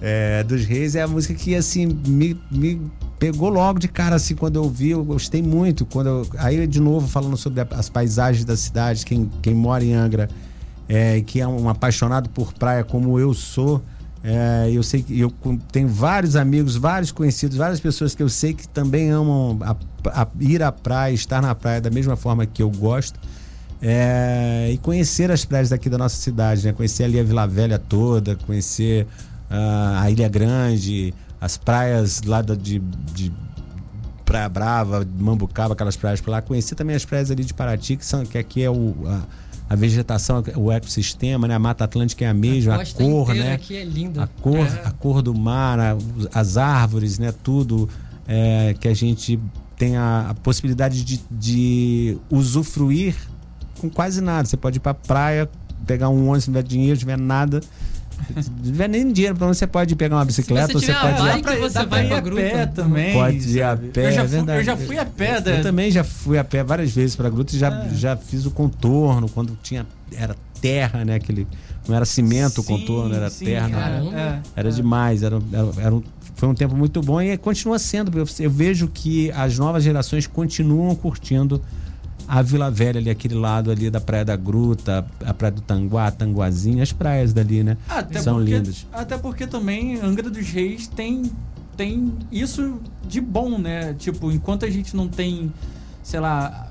É, 0.01 0.43
dos 0.45 0.65
Reis 0.67 0.95
é 0.95 1.03
a 1.03 1.09
música 1.09 1.33
que 1.35 1.55
assim 1.55 1.87
me, 2.07 2.39
me 2.51 2.81
pegou 3.19 3.49
logo 3.49 3.79
de 3.79 3.89
cara 3.89 4.17
assim 4.17 4.35
quando 4.35 4.57
eu 4.57 4.63
ouvi, 4.65 4.91
eu 4.91 5.03
gostei 5.03 5.43
muito. 5.43 5.87
Quando 5.87 6.07
eu- 6.09 6.27
aí 6.39 6.67
de 6.67 6.81
novo 6.81 7.09
falando 7.09 7.35
sobre 7.37 7.63
a- 7.63 7.67
as 7.73 7.89
paisagens 7.89 8.45
da 8.45 8.57
cidade, 8.59 9.07
quem, 9.07 9.31
quem 9.41 9.55
mora 9.55 9.83
em 9.83 9.95
Angra, 9.95 10.29
é, 10.89 11.23
que 11.23 11.41
é 11.41 11.49
um 11.49 11.67
apaixonado 11.71 12.29
por 12.29 12.53
praia 12.53 12.85
como 12.85 13.19
eu 13.19 13.33
sou. 13.33 13.83
É, 14.29 14.71
eu 14.73 14.83
sei 14.83 15.03
que 15.05 15.21
eu 15.21 15.33
tenho 15.71 15.87
vários 15.87 16.35
amigos, 16.35 16.75
vários 16.75 17.13
conhecidos, 17.13 17.57
várias 17.57 17.79
pessoas 17.79 18.13
que 18.13 18.21
eu 18.23 18.29
sei 18.29 18.55
que 18.55 18.67
também 18.67 19.09
amam 19.11 19.57
a- 19.63 19.77
a- 20.23 20.27
ir 20.41 20.65
à 20.65 20.73
praia, 20.73 21.15
estar 21.15 21.41
na 21.41 21.55
praia 21.55 21.81
da 21.81 21.91
mesma 21.91 22.17
forma 22.17 22.45
que 22.45 22.61
eu 22.61 22.69
gosto. 22.69 23.21
É, 23.81 24.71
e 24.73 24.79
conhecer 24.79 25.31
as 25.31 25.45
praias 25.45 25.69
daqui 25.69 25.89
da 25.89 25.97
nossa 25.97 26.17
cidade, 26.17 26.67
né? 26.67 26.73
Conhecer 26.73 27.05
ali 27.05 27.21
a 27.21 27.23
Vila 27.23 27.47
Velha 27.47 27.79
toda, 27.79 28.35
conhecer 28.35 29.07
ah, 29.49 30.01
a 30.03 30.11
Ilha 30.11 30.29
Grande, 30.29 31.15
as 31.41 31.57
praias 31.57 32.23
lá 32.23 32.43
de, 32.43 32.81
de 33.15 33.31
Praia 34.25 34.49
Brava, 34.49 35.07
Mambucaba, 35.19 35.75
aquelas 35.75 35.95
praias 35.95 36.21
por 36.21 36.31
lá. 36.31 36.43
Conhecer 36.43 36.75
também 36.75 36.97
as 36.97 37.05
praias 37.05 37.31
ali 37.31 37.45
de 37.45 37.55
Paraty, 37.55 37.97
que, 37.97 38.05
são, 38.05 38.25
que 38.25 38.37
aqui 38.39 38.63
é 38.65 38.71
o, 38.71 38.95
a, 39.07 39.21
a 39.69 39.75
vegetação, 39.75 40.43
o 40.57 40.71
ecossistema, 40.71 41.49
né? 41.49 41.55
A 41.55 41.59
Mata 41.59 41.85
Atlântica 41.85 42.25
é 42.25 42.29
a 42.29 42.35
mesma, 42.35 42.75
a, 42.75 42.79
costa 42.79 43.03
cor, 43.03 43.35
né? 43.35 43.53
aqui 43.55 43.77
é 43.77 43.85
linda. 43.85 44.23
A 44.23 44.27
cor, 44.27 44.67
a 44.85 44.91
cor 44.93 45.23
do 45.23 45.35
mar, 45.35 45.79
a- 45.79 45.97
as 46.33 46.57
árvores, 46.57 47.19
né? 47.19 47.33
Tudo 47.43 47.89
é, 48.29 48.75
que 48.79 48.87
a 48.89 48.95
gente 48.95 49.39
tem 49.77 49.97
a, 49.97 50.31
a 50.31 50.35
possibilidade 50.35 51.05
de, 51.05 51.21
de 51.31 52.17
usufruir 52.31 53.15
com 53.81 53.91
quase 53.91 54.21
nada. 54.21 54.47
Você 54.47 54.57
pode 54.57 54.77
ir 54.77 54.81
pra 54.81 54.95
praia, 54.95 55.51
pegar 55.87 56.09
um 56.09 56.23
ônibus, 56.29 56.45
se 56.45 56.51
não 56.51 56.55
tiver 56.61 56.69
dinheiro, 56.69 56.93
não 56.95 57.01
tiver 57.01 57.19
nada. 57.19 57.61
Se 58.43 58.51
não 58.51 58.59
tiver 58.63 58.89
nem 58.89 59.13
dinheiro, 59.13 59.37
pra 59.37 59.47
onde 59.47 59.57
você 59.57 59.67
pode 59.67 59.95
pegar 59.97 60.17
uma 60.17 60.25
bicicleta, 60.25 60.67
você 60.73 60.73
você 60.75 60.87
tiver 60.87 61.01
pode 61.01 61.27
ir 61.27 61.31
a 61.31 61.39
pra- 61.43 61.57
você 61.57 61.75
dá 61.75 61.85
vai 61.85 62.07
pra 62.07 62.15
ir 62.17 62.19
a 62.19 62.21
gruta. 62.21 62.43
pé 62.43 62.67
também. 62.67 63.13
Pode 63.13 63.37
ir 63.59 63.63
a 63.63 63.77
pé, 63.77 64.07
eu 64.09 64.13
já, 64.13 64.23
é 64.23 64.29
fui, 64.29 64.57
eu 64.59 64.65
já 64.65 64.77
fui 64.77 64.99
a 64.99 65.05
pé 65.07 65.41
da. 65.41 65.51
Eu 65.53 65.63
também 65.63 65.91
já 65.91 66.05
fui 66.05 66.39
a 66.39 66.45
pé 66.45 66.63
várias 66.65 66.91
vezes 66.93 67.15
pra 67.17 67.29
Gruta 67.31 67.55
e 67.55 67.59
já, 67.59 67.69
É. 67.69 67.89
já 67.95 68.17
fiz 68.17 68.47
o 68.47 68.51
contorno 68.51 69.29
quando 69.29 69.57
tinha 69.63 69.87
era 70.13 70.35
terra, 70.61 71.05
né? 71.05 71.15
Aquele 71.17 71.47
não 71.89 71.95
era 71.95 72.05
cimento 72.05 72.61
o 72.61 72.65
contorno, 72.65 73.15
era 73.15 73.31
sim, 73.31 73.45
terra. 73.45 73.69
Caramba. 73.71 74.19
é, 74.19 74.41
Era 74.57 74.69
é. 74.69 74.73
demais, 74.73 75.23
era, 75.23 75.39
era, 75.53 75.69
era 75.87 75.95
um- 75.95 76.03
foi 76.35 76.49
um 76.49 76.55
tempo 76.55 76.75
muito 76.77 77.01
bom 77.01 77.21
e 77.23 77.37
continua 77.39 77.79
sendo. 77.79 78.19
Eu, 78.19 78.27
eu 78.41 78.51
vejo 78.51 78.89
que 78.89 79.31
as 79.33 79.59
novas 79.59 79.83
gerações 79.85 80.27
continuam 80.27 80.95
curtindo 80.95 81.63
a 82.29 82.43
Vila 82.43 82.71
Velha 82.71 82.99
ali, 83.01 83.11
aquele 83.11 83.35
lado 83.35 83.71
ali 83.71 83.89
da 83.91 84.01
Praia 84.01 84.25
da 84.25 84.37
Gruta, 84.37 85.07
a 85.25 85.35
Praia 85.35 85.53
do 85.53 85.61
Tanguá, 85.61 86.11
Tanguazinho, 86.11 86.83
as 86.83 86.93
praias 86.93 87.33
dali, 87.33 87.63
né? 87.63 87.77
Até 87.89 88.21
São 88.21 88.37
porque, 88.37 88.55
lindas. 88.55 88.87
Até 88.93 89.17
porque 89.19 89.47
também 89.47 90.01
Angra 90.01 90.29
dos 90.31 90.49
Reis 90.49 90.87
tem, 90.87 91.31
tem 91.77 92.13
isso 92.33 92.81
de 93.07 93.21
bom, 93.21 93.59
né? 93.59 93.95
Tipo, 93.99 94.31
enquanto 94.33 94.65
a 94.65 94.71
gente 94.71 94.97
não 94.97 95.09
tem, 95.09 95.53
sei 96.03 96.21
lá, 96.21 96.71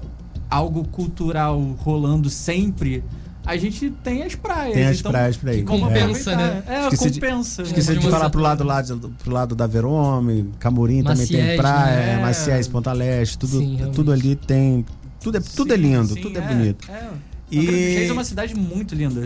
algo 0.49 0.86
cultural 0.89 1.60
rolando 1.80 2.30
sempre, 2.30 3.03
a 3.45 3.56
gente 3.58 3.91
tem 4.03 4.24
as 4.24 4.34
praias. 4.36 4.74
Tem 4.74 4.86
as 4.88 4.99
então, 4.99 5.12
praias 5.12 5.38
pra 5.38 5.53
ir. 5.53 5.64
Compensa, 5.64 6.32
aproveitar. 6.32 6.38
né? 6.38 6.64
É, 6.68 6.84
Esqueci 6.88 7.12
de- 7.12 7.20
compensa. 7.22 7.62
Esqueci 7.62 7.95
de 7.97 8.10
falar 8.10 8.30
pro 8.30 8.41
lado, 8.41 8.64
lado, 8.64 9.14
pro 9.24 9.32
lado 9.32 9.56
da 9.56 9.68
Verome, 9.68 10.51
Camurim 10.60 11.03
também 11.03 11.28
tem 11.28 11.38
Maciés, 11.38 11.62
praia, 11.62 12.16
né? 12.18 12.22
Maciés, 12.22 12.68
Ponta 12.68 12.91
Leste, 12.91 13.38
tudo, 13.38 13.60
Sim, 13.60 13.78
tudo 13.93 14.12
ali 14.12 14.36
tem. 14.36 14.84
Tudo 15.26 15.38
é, 15.38 15.41
tudo 15.41 15.73
é 15.73 15.76
Sim, 15.78 15.82
lindo, 15.82 16.13
sim, 16.13 16.21
tudo 16.21 16.38
é, 16.38 16.41
bonito. 16.41 16.88
é. 16.91 16.93
Angra 16.93 17.11
dos 17.49 17.51
E, 17.51 17.95
Reis 17.95 18.09
é 18.09 18.13
uma 18.13 18.23
cidade 18.23 18.55
muito 18.55 18.93
linda. 18.93 19.21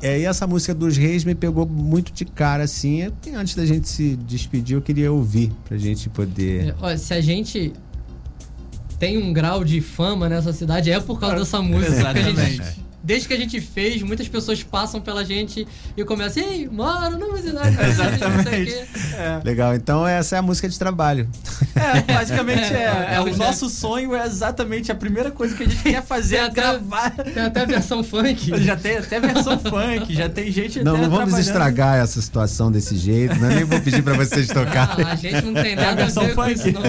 e, 0.00 0.06
é, 0.06 0.20
e 0.20 0.24
essa 0.24 0.46
música 0.46 0.74
dos 0.74 0.96
Reis 0.96 1.24
me 1.24 1.34
pegou 1.34 1.66
muito 1.68 2.10
de 2.12 2.24
cara, 2.24 2.64
assim. 2.64 3.12
E 3.26 3.30
antes 3.34 3.54
da 3.54 3.66
gente 3.66 3.86
se 3.88 4.16
despedir, 4.16 4.76
eu 4.76 4.80
queria 4.82 5.12
ouvir 5.12 5.52
pra 5.68 5.76
gente 5.76 6.08
poder. 6.08 6.68
É, 6.70 6.74
olha, 6.80 6.96
se 6.96 7.12
a 7.12 7.20
gente 7.20 7.72
tem 8.98 9.18
um 9.18 9.30
grau 9.32 9.62
de 9.64 9.80
fama 9.82 10.26
nessa 10.28 10.52
cidade, 10.52 10.90
é 10.90 10.98
por 11.00 11.20
causa 11.20 11.36
dessa 11.36 11.60
música. 11.60 11.92
que 12.14 12.18
a 12.18 12.22
gente- 12.22 12.30
Exatamente. 12.40 12.82
desde 13.02 13.28
que 13.28 13.34
a 13.34 13.36
gente 13.36 13.60
fez, 13.60 14.02
muitas 14.02 14.28
pessoas 14.28 14.62
passam 14.62 15.00
pela 15.00 15.24
gente 15.24 15.66
e 15.96 16.04
começam, 16.04 16.42
ei, 16.42 16.68
mano, 16.70 17.18
não 17.18 17.36
sei 17.36 17.52
o 17.52 17.84
Exatamente. 17.88 18.64
quê." 18.72 18.84
Legal, 19.44 19.74
então 19.74 20.06
essa 20.06 20.36
é 20.36 20.38
a 20.38 20.42
música 20.42 20.68
de 20.68 20.78
trabalho. 20.78 21.28
É, 21.74 22.00
basicamente 22.12 22.72
é. 22.74 22.82
É, 23.12 23.14
é 23.16 23.20
o 23.20 23.28
já- 23.30 23.36
nosso 23.36 23.68
sonho 23.68 24.14
é 24.14 24.24
exatamente 24.26 24.90
a 24.92 24.94
primeira 24.94 25.30
coisa 25.30 25.54
que 25.56 25.62
a 25.62 25.66
gente 25.68 25.82
quer 25.82 26.02
fazer 26.02 26.36
é 26.36 26.38
Tem 26.50 26.50
até- 26.50 26.60
gravar. 26.78 27.10
Tem 27.10 27.42
até 27.42 27.60
a 27.62 27.64
versão 27.64 28.02
funk. 28.04 28.52
Já 28.62 28.76
tem 28.76 28.96
até 28.98 29.18
versão 29.20 29.58
funk, 29.58 30.14
já 30.14 30.28
tem 30.28 30.50
gente 30.52 30.82
Não, 30.82 30.94
até 30.94 31.02
não 31.02 31.10
vamos 31.10 31.38
estragar 31.38 31.96
essa 31.98 32.20
situação 32.20 32.70
desse 32.70 32.96
jeito, 32.96 33.34
né? 33.36 33.54
Nem 33.56 33.64
vou 33.64 33.80
pedir 33.80 34.02
pra 34.02 34.14
vocês 34.14 34.50
Ah, 34.50 34.54
tocarem. 34.54 35.06
a 35.06 35.14
gente 35.16 35.44
não 35.44 35.54
tem 35.54 35.72
É 35.72 35.78
a 35.78 35.80
nada 35.80 35.90
a, 35.92 36.04
versão 36.04 36.24
ver 36.26 36.34
com 36.34 36.42
funk. 36.42 36.54
isso, 36.54 36.72
não. 36.72 36.82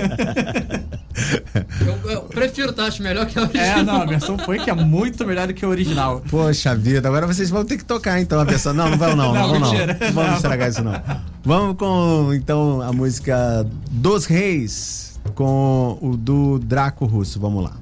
Eu, 1.86 2.12
eu 2.12 2.22
prefiro, 2.24 2.74
tá? 2.74 2.86
Acho 2.86 3.04
melhor 3.04 3.26
que 3.26 3.38
a 3.38 3.44
original. 3.44 3.78
É, 3.80 3.84
não, 3.84 4.02
a 4.02 4.06
versão 4.06 4.38
funk 4.38 4.70
é 4.70 4.74
muito 4.74 5.26
melhor 5.26 5.48
do 5.48 5.54
que 5.54 5.64
a 5.64 5.68
original. 5.68 6.22
Poxa 6.30 6.76
vida, 6.76 7.08
agora 7.08 7.28
vocês 7.28 7.50
vão 7.50 7.64
ter 7.64 7.78
que 7.78 7.86
tocar 7.86 8.20
então 8.20 8.40
a 8.40 8.44
versão. 8.44 8.74
Não, 8.74 8.90
não 8.90 8.98
vão 8.98 9.16
não, 9.16 9.34
não, 9.34 9.48
Não, 9.48 9.60
não. 9.60 9.72
mentira. 9.72 9.98
Não 10.00 10.12
vamos 10.12 10.30
Não. 10.30 10.36
estragar 10.38 10.70
isso 10.70 10.84
não. 10.84 11.02
Vamos 11.44 11.78
com 11.78 12.34
então 12.34 12.82
a 12.82 12.92
música 12.92 13.66
Dos 13.92 14.26
Reis 14.26 15.20
com 15.36 15.98
o 16.02 16.18
do 16.18 16.60
Draco 16.60 17.06
Russo. 17.06 17.40
Vamos 17.40 17.64
lá. 17.64 17.74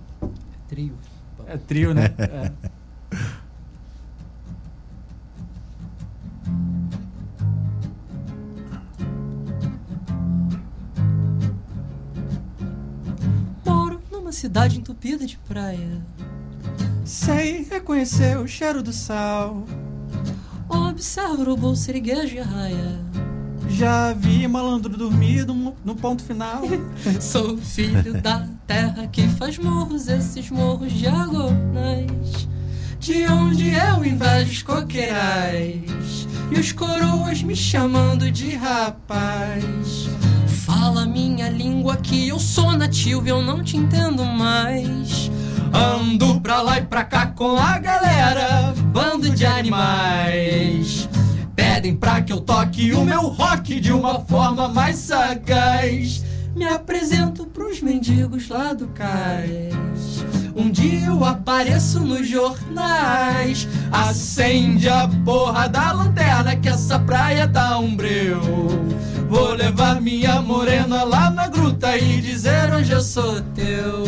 Trio. 0.69 0.93
É 1.47 1.57
trio, 1.57 1.93
né? 1.93 2.11
É. 2.19 2.51
Numa 14.31 14.39
cidade 14.39 14.79
entupida 14.79 15.27
de 15.27 15.37
praia. 15.39 16.01
Sei 17.03 17.67
reconhecer 17.69 18.37
o 18.37 18.47
cheiro 18.47 18.81
do 18.81 18.93
sal. 18.93 19.65
Observo 20.69 21.51
o 21.51 21.57
bom 21.57 21.75
siriguejo 21.75 22.35
e 22.35 22.39
a 22.39 22.45
raia. 22.45 22.99
Já 23.67 24.13
vi 24.13 24.47
malandro 24.47 24.95
dormido 24.95 25.53
no, 25.53 25.75
no 25.83 25.97
ponto 25.97 26.23
final. 26.23 26.61
Sou 27.19 27.57
filho 27.57 28.21
da 28.21 28.47
terra 28.65 29.05
que 29.07 29.27
faz 29.27 29.57
morros, 29.57 30.07
esses 30.07 30.49
morros 30.49 30.93
diagonais. 30.93 32.47
De 33.01 33.27
onde 33.27 33.71
eu 33.71 34.05
invejo 34.05 34.49
os 34.49 34.63
coqueirais 34.63 36.25
e 36.49 36.57
os 36.57 36.71
coroas 36.71 37.43
me 37.43 37.55
chamando 37.55 38.31
de 38.31 38.51
rapaz. 38.55 40.07
Fala 40.81 41.05
minha 41.05 41.47
língua 41.47 41.95
que 41.95 42.29
eu 42.29 42.39
sou 42.39 42.71
nativo 42.71 43.27
e 43.27 43.29
eu 43.29 43.39
não 43.39 43.63
te 43.63 43.77
entendo 43.77 44.25
mais. 44.25 45.29
Ando 45.71 46.41
pra 46.41 46.63
lá 46.63 46.79
e 46.79 46.81
pra 46.81 47.03
cá 47.03 47.27
com 47.27 47.55
a 47.55 47.77
galera, 47.77 48.73
bando 48.85 49.29
de 49.29 49.45
animais. 49.45 51.07
Pedem 51.55 51.95
pra 51.95 52.23
que 52.23 52.33
eu 52.33 52.41
toque 52.41 52.93
o 52.93 53.05
meu 53.05 53.27
rock 53.27 53.79
de 53.79 53.93
uma 53.93 54.21
forma 54.21 54.67
mais 54.69 54.95
sagaz. 54.95 56.23
Me 56.55 56.65
apresento 56.65 57.45
pros 57.45 57.79
mendigos 57.79 58.49
lá 58.49 58.73
do 58.73 58.87
cais. 58.87 60.25
Um 60.55 60.71
dia 60.71 61.05
eu 61.05 61.23
apareço 61.23 61.99
nos 61.99 62.27
jornais. 62.27 63.67
Acende 63.91 64.89
a 64.89 65.07
porra 65.23 65.69
da 65.69 65.91
lanterna 65.91 66.55
que 66.55 66.67
essa 66.67 66.97
praia 66.97 67.45
dá 67.45 67.77
um 67.77 67.95
breu. 67.95 68.41
Vou 69.31 69.53
levar 69.53 70.01
minha 70.01 70.41
morena 70.41 71.05
lá 71.05 71.31
na 71.31 71.47
gruta 71.47 71.97
e 71.97 72.19
dizer 72.19 72.69
hoje 72.73 72.91
eu 72.91 72.99
sou 72.99 73.39
teu. 73.55 74.03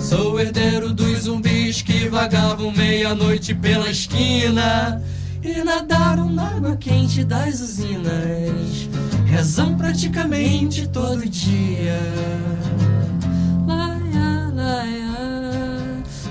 Sou 0.00 0.40
herdeiro 0.40 0.92
dos 0.92 1.20
zumbis 1.20 1.80
que 1.80 2.08
vagavam 2.08 2.72
meia-noite 2.72 3.54
pela 3.54 3.88
esquina 3.88 5.00
e 5.40 5.62
nadaram 5.62 6.28
na 6.28 6.56
água 6.56 6.76
quente 6.76 7.22
das 7.22 7.60
usinas. 7.60 8.88
Rezam 9.26 9.76
praticamente 9.76 10.88
todo 10.88 11.24
dia. 11.24 12.00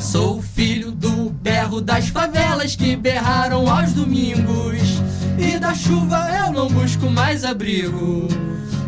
Sou 0.01 0.41
filho 0.41 0.91
do 0.91 1.29
berro 1.29 1.79
das 1.79 2.09
favelas 2.09 2.75
que 2.75 2.93
berraram 2.97 3.69
aos 3.69 3.93
domingos. 3.93 5.01
E 5.45 5.59
da 5.59 5.73
chuva 5.73 6.29
eu 6.31 6.53
não 6.53 6.67
busco 6.67 7.09
mais 7.09 7.43
abrigo. 7.43 8.27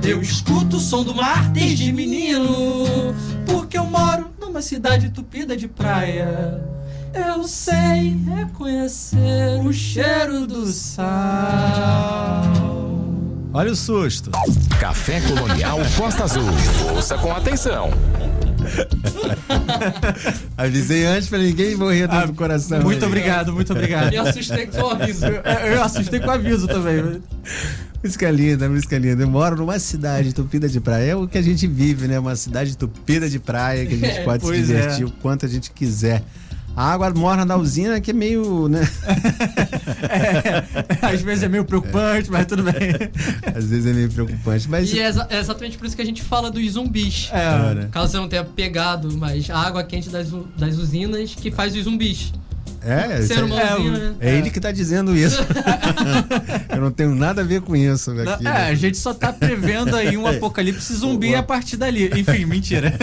Eu 0.02 0.22
escuto 0.22 0.78
o 0.78 0.80
som 0.80 1.04
do 1.04 1.14
mar 1.14 1.50
desde 1.50 1.92
menino. 1.92 3.14
Porque 3.46 3.78
eu 3.78 3.86
moro 3.86 4.30
numa 4.40 4.62
cidade 4.62 5.10
tupida 5.10 5.58
de 5.58 5.68
praia. 5.68 6.64
Eu 7.14 7.44
sei 7.48 8.16
reconhecer 8.36 9.60
o 9.66 9.74
cheiro 9.74 10.48
do 10.48 10.66
sal. 10.68 11.06
Olha 13.54 13.72
o 13.72 13.76
susto. 13.76 14.32
Café 14.80 15.22
Colonial 15.22 15.80
Costa 15.98 16.26
Azul. 16.26 16.44
Ouça 16.94 17.18
com 17.18 17.32
atenção. 17.32 17.90
Avisei 20.58 21.06
antes 21.06 21.28
pra 21.30 21.38
ninguém 21.38 21.76
morrer 21.76 22.08
do 22.08 22.34
coração. 22.34 22.80
Ah, 22.80 22.82
Muito 22.84 23.04
aí. 23.04 23.08
obrigado, 23.08 23.54
muito 23.54 23.72
obrigado. 23.74 24.10
Me 24.10 24.18
assustei 24.18 24.68
com 24.68 24.82
o 24.82 24.90
aviso. 24.90 25.26
Eu, 25.26 25.42
eu 25.42 25.84
assustei 25.84 26.20
com 26.20 26.28
o 26.28 26.32
aviso 26.32 26.68
também. 26.68 27.22
Música 28.04 28.30
linda, 28.30 28.70
música 28.70 28.98
linda. 28.98 29.24
Eu 29.24 29.30
moro 29.30 29.56
numa 29.56 29.80
cidade 29.80 30.34
tupida 30.34 30.70
de 30.70 30.80
praia. 30.80 31.12
É 31.12 31.16
o 31.16 31.28
que 31.28 31.38
a 31.38 31.42
gente 31.42 31.66
vive, 31.66 32.08
né? 32.08 32.20
Uma 32.20 32.36
cidade 32.36 32.78
tupida 32.78 33.28
de 33.28 33.40
praia 33.40 33.86
que 33.86 33.96
a 33.96 33.98
gente 33.98 34.20
É, 34.20 34.24
pode 34.24 34.44
se 34.44 34.50
pois 34.50 34.68
divertir 34.68 35.04
é. 35.04 35.06
o 35.06 35.12
quanto 35.12 35.46
a 35.46 35.50
gente 35.50 35.72
quiser. 35.72 36.24
A 36.76 36.92
água 36.92 37.10
morna 37.14 37.46
da 37.46 37.56
usina 37.58 38.02
que 38.02 38.12
é 38.12 38.14
meio, 38.14 38.68
né? 38.68 38.82
É, 41.02 41.08
às 41.14 41.22
vezes 41.22 41.44
é 41.44 41.48
meio 41.48 41.66
preocupante, 41.66 42.30
mas 42.30 42.46
tudo 42.46 42.64
bem. 42.64 42.74
Às 43.56 43.66
vezes 43.66 43.86
é 43.86 43.94
meio 43.94 44.10
preocupante. 44.10 44.70
Mas 44.70 44.92
E 44.94 45.00
é, 45.00 45.08
exa- 45.08 45.28
é 45.30 45.40
exatamente 45.40 45.78
por 45.78 45.86
isso 45.88 45.96
que 45.96 46.02
a 46.02 46.06
gente 46.06 46.22
fala 46.22 46.52
dos 46.52 46.72
zumbis. 46.74 47.30
É, 47.32 47.38
Cara, 47.40 47.90
Caso 47.92 48.12
você 48.12 48.18
não 48.18 48.28
tenha 48.28 48.44
pegado, 48.44 49.16
mas 49.18 49.50
a 49.50 49.58
água 49.58 49.84
quente 49.84 50.10
das, 50.10 50.28
das 50.58 50.78
usinas 50.78 51.34
que 51.34 51.50
faz 51.52 51.76
os 51.76 51.84
zumbis. 51.84 52.32
é, 52.84 53.22
Ser 53.22 53.40
é- 53.40 53.44
humanozinho, 53.44 53.96
é, 53.96 54.00
né? 54.00 54.16
é 54.20 54.36
ele 54.38 54.50
que 54.52 54.60
tá 54.60 54.72
dizendo 54.72 55.16
isso. 55.16 55.42
Eu 56.70 56.82
não 56.82 56.92
tenho 56.92 57.16
nada 57.16 57.42
a 57.42 57.46
ver 57.46 57.62
com 57.62 57.76
isso. 57.76 58.14
Não, 58.14 58.34
Aqui, 58.34 58.48
é, 58.48 58.52
né? 58.52 58.68
a 58.68 58.76
gente 58.76 58.98
só 58.98 59.14
tá 59.14 59.32
prevendo 59.34 59.96
aí 59.96 60.16
um 60.18 60.28
apocalipse 60.28 60.94
zumbi 60.94 61.34
a 61.36 61.42
partir 61.44 61.78
dali. 61.78 62.12
Enfim, 62.20 62.46
mentira. 62.46 62.94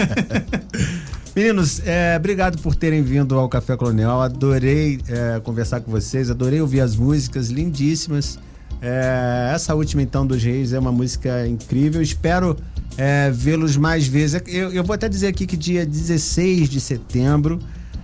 Meninos, 1.34 1.80
é, 1.86 2.14
obrigado 2.18 2.58
por 2.58 2.74
terem 2.74 3.02
vindo 3.02 3.38
ao 3.38 3.48
Café 3.48 3.74
Colonial. 3.74 4.20
Adorei 4.20 5.00
é, 5.08 5.40
conversar 5.40 5.80
com 5.80 5.90
vocês, 5.90 6.30
adorei 6.30 6.60
ouvir 6.60 6.80
as 6.82 6.94
músicas 6.94 7.48
lindíssimas. 7.48 8.38
É, 8.82 9.50
essa 9.54 9.74
última, 9.74 10.02
então, 10.02 10.26
dos 10.26 10.42
Reis 10.42 10.74
é 10.74 10.78
uma 10.78 10.92
música 10.92 11.46
incrível. 11.46 12.02
Espero 12.02 12.54
é, 12.98 13.30
vê-los 13.30 13.78
mais 13.78 14.06
vezes. 14.06 14.42
Eu, 14.46 14.72
eu 14.72 14.84
vou 14.84 14.92
até 14.92 15.08
dizer 15.08 15.28
aqui 15.28 15.46
que 15.46 15.56
dia 15.56 15.86
16 15.86 16.68
de 16.68 16.80
setembro 16.80 17.58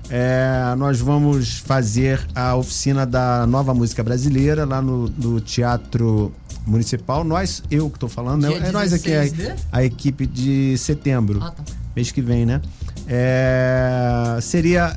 é, 0.09 0.74
nós 0.79 0.99
vamos 0.99 1.59
fazer 1.59 2.26
a 2.35 2.57
oficina 2.57 3.05
da 3.05 3.47
nova 3.47 3.74
música 3.74 4.03
brasileira 4.03 4.64
lá 4.64 4.81
no, 4.81 5.07
no 5.11 5.39
Teatro 5.39 6.33
Municipal. 6.66 7.22
Nós, 7.24 7.62
eu 7.70 7.91
que 7.91 7.97
estou 7.97 8.09
falando, 8.09 8.49
né? 8.49 8.68
É 8.68 8.72
nós 8.72 8.95
aqui, 8.95 9.14
a, 9.14 9.24
16 9.24 9.33
de? 9.33 9.62
a 9.70 9.85
equipe 9.85 10.26
de 10.26 10.79
setembro 10.79 11.41
Ah, 11.43 11.51
tá. 11.51 11.62
mês 11.95 12.11
que 12.11 12.22
vem, 12.22 12.47
né? 12.47 12.62
É, 13.09 14.39
seria 14.43 14.95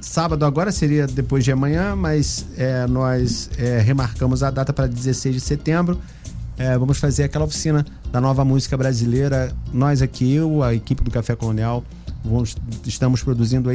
sábado 0.00 0.44
agora, 0.44 0.70
seria 0.70 1.06
depois 1.06 1.42
de 1.44 1.50
amanhã, 1.52 1.96
mas 1.96 2.46
é, 2.56 2.86
nós 2.86 3.48
é, 3.56 3.78
remarcamos 3.80 4.42
a 4.42 4.50
data 4.50 4.72
para 4.72 4.86
16 4.86 5.34
de 5.36 5.40
setembro. 5.40 5.98
É, 6.58 6.76
vamos 6.76 6.98
fazer 6.98 7.24
aquela 7.24 7.44
oficina 7.46 7.84
da 8.12 8.20
nova 8.20 8.44
música 8.44 8.76
brasileira. 8.76 9.52
Nós 9.72 10.02
aqui, 10.02 10.34
eu, 10.34 10.62
a 10.62 10.74
equipe 10.74 11.02
do 11.02 11.10
Café 11.10 11.34
Colonial, 11.34 11.82
vamos- 12.22 12.54
estamos 12.86 13.22
produzindo 13.22 13.70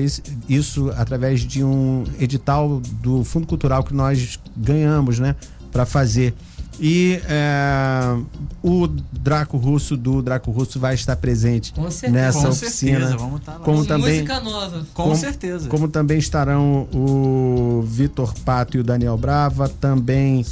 isso, 0.48 0.92
através 0.96 1.42
de 1.42 1.64
um 1.64 2.04
edital 2.20 2.80
do 3.02 3.24
Fundo 3.24 3.48
Cultural 3.48 3.84
que 3.84 3.94
nós 3.94 4.40
ganhamos, 4.56 5.18
né? 5.18 5.36
Para 5.72 5.86
fazer. 5.86 6.34
E 6.80 7.20
é, 7.28 8.18
o 8.62 8.88
Draco 8.88 9.58
Russo 9.58 9.98
do 9.98 10.22
Draco 10.22 10.52
Russo 10.52 10.80
vai 10.80 10.94
estar 10.94 11.16
presente 11.16 11.74
Com 11.74 11.90
certeza. 11.90 12.12
nessa 12.14 12.42
Com 12.42 12.50
oficina. 12.50 13.00
certeza, 13.00 13.18
vamos 13.18 13.40
estar 13.40 13.54
lá. 13.54 13.60
Como 13.60 13.78
Com 13.80 13.86
também- 13.86 14.14
música 14.22 14.40
nova. 14.42 14.80
Com 14.94 15.04
como- 15.04 15.16
certeza. 15.16 15.70
Como 15.70 15.88
também 15.88 16.20
estarão 16.20 16.88
o 16.94 17.84
Vitor 17.88 18.34
Pato 18.46 18.78
e 18.78 18.80
o 18.80 18.84
Daniel 18.84 19.18
Brava, 19.18 19.68
também 19.68 20.46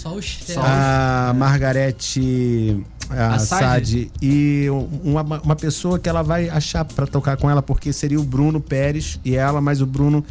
a 0.57 1.33
Margarete 1.35 2.83
a 3.09 3.35
Assad. 3.35 3.63
Assad 3.63 4.11
e 4.21 4.65
uma, 5.03 5.21
uma 5.21 5.55
pessoa 5.55 5.99
que 5.99 6.09
ela 6.09 6.23
vai 6.23 6.49
achar 6.49 6.83
para 6.83 7.05
tocar 7.05 7.37
com 7.37 7.47
ela, 7.49 7.61
porque 7.61 7.93
seria 7.93 8.19
o 8.19 8.23
Bruno 8.23 8.59
Pérez 8.59 9.19
e 9.23 9.35
ela, 9.35 9.61
mas 9.61 9.79
o 9.79 9.85
Bruno 9.85 10.23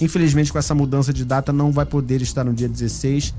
infelizmente 0.00 0.52
com 0.52 0.58
essa 0.58 0.74
mudança 0.74 1.12
de 1.12 1.24
data 1.24 1.52
não 1.52 1.72
vai 1.72 1.84
poder 1.86 2.20
estar 2.22 2.44
no 2.44 2.52
dia 2.52 2.68
16. 2.68 3.34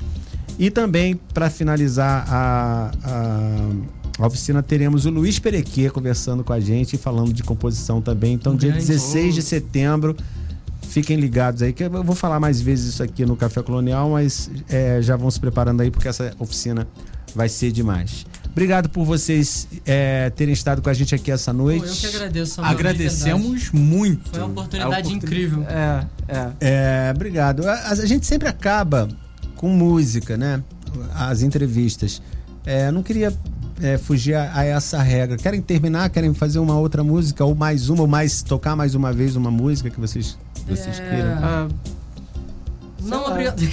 E 0.59 0.69
também, 0.69 1.15
para 1.33 1.49
finalizar 1.49 2.25
a, 2.29 2.91
a, 3.01 3.69
a 4.23 4.27
oficina, 4.27 4.61
teremos 4.61 5.05
o 5.05 5.09
Luiz 5.09 5.39
Perequê 5.39 5.89
conversando 5.89 6.43
com 6.43 6.51
a 6.51 6.59
gente 6.59 6.95
e 6.95 6.97
falando 6.99 7.31
de 7.31 7.41
composição 7.43 8.01
também. 8.01 8.33
Então, 8.33 8.57
dia 8.57 8.71
Grande. 8.71 8.85
16 8.85 9.35
de 9.35 9.41
setembro, 9.41 10.17
fiquem 10.81 11.15
ligados 11.17 11.61
aí, 11.61 11.71
que 11.71 11.83
eu 11.83 12.03
vou 12.03 12.13
falar 12.15 12.41
mais 12.41 12.59
vezes 12.59 12.95
isso 12.95 13.01
aqui 13.03 13.25
no 13.25 13.37
Café 13.37 13.63
Colonial, 13.63 14.09
mas 14.09 14.51
é, 14.67 15.01
já 15.01 15.15
vão 15.15 15.31
se 15.31 15.39
preparando 15.39 15.79
aí, 15.79 15.89
porque 15.89 16.09
essa 16.09 16.33
oficina 16.37 16.85
vai 17.33 17.47
ser 17.47 17.71
demais. 17.71 18.25
Obrigado 18.51 18.89
por 18.89 19.05
vocês 19.05 19.65
é, 19.85 20.29
terem 20.31 20.53
estado 20.53 20.81
com 20.81 20.89
a 20.89 20.93
gente 20.93 21.15
aqui 21.15 21.31
essa 21.31 21.53
noite. 21.53 21.85
eu 21.87 21.93
que 22.09 22.17
agradeço, 22.17 22.55
Samuel. 22.55 22.73
Agradecemos 22.73 23.71
muito. 23.71 24.29
Foi 24.31 24.39
uma 24.39 24.47
oportunidade 24.49 24.93
A 24.95 24.99
oportun- 24.99 25.15
incrível. 25.15 25.63
É, 25.69 26.05
é. 26.27 26.51
É, 26.59 27.13
obrigado. 27.15 27.65
A, 27.65 27.91
a 27.91 27.95
gente 28.05 28.25
sempre 28.25 28.49
acaba 28.49 29.07
com 29.59 29.67
música, 29.67 30.37
né? 30.37 30.63
As 31.13 31.41
entrevistas. 31.41 32.21
É, 32.65 32.87
eu 32.87 32.93
não 32.93 33.03
queria 33.03 33.33
é, 33.81 33.97
fugir 33.97 34.33
a, 34.35 34.51
a 34.57 34.63
essa 34.63 35.01
regra. 35.03 35.35
Querem 35.35 35.61
terminar? 35.61 36.09
Querem 36.09 36.33
fazer 36.33 36.59
uma 36.59 36.77
outra 36.79 37.03
música? 37.03 37.43
Ou 37.43 37.53
mais 37.53 37.89
uma? 37.89 38.03
Ou 38.03 38.07
mais 38.07 38.41
tocar 38.41 38.73
mais 38.73 38.95
uma 38.95 39.11
vez 39.11 39.35
uma 39.35 39.51
música 39.51 39.89
que 39.89 39.99
vocês, 39.99 40.37
que 40.55 40.63
vocês 40.73 40.97
É. 40.97 41.09
queiram? 41.09 41.31
Ah, 41.43 41.67
Não, 43.03 43.25
obrigado. 43.27 43.59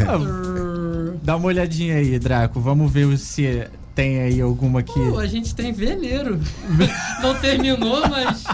Ah, 0.00 1.16
dá 1.22 1.36
uma 1.36 1.46
olhadinha 1.46 1.94
aí, 1.96 2.18
Draco. 2.18 2.60
Vamos 2.60 2.90
ver 2.92 3.16
se 3.18 3.66
tem 3.94 4.20
aí 4.20 4.40
alguma 4.40 4.82
que. 4.82 4.92
Pô, 4.92 5.18
a 5.18 5.26
gente 5.26 5.54
tem 5.54 5.72
veleiro. 5.72 6.38
Não 7.22 7.34
terminou, 7.40 8.00
mas. 8.08 8.44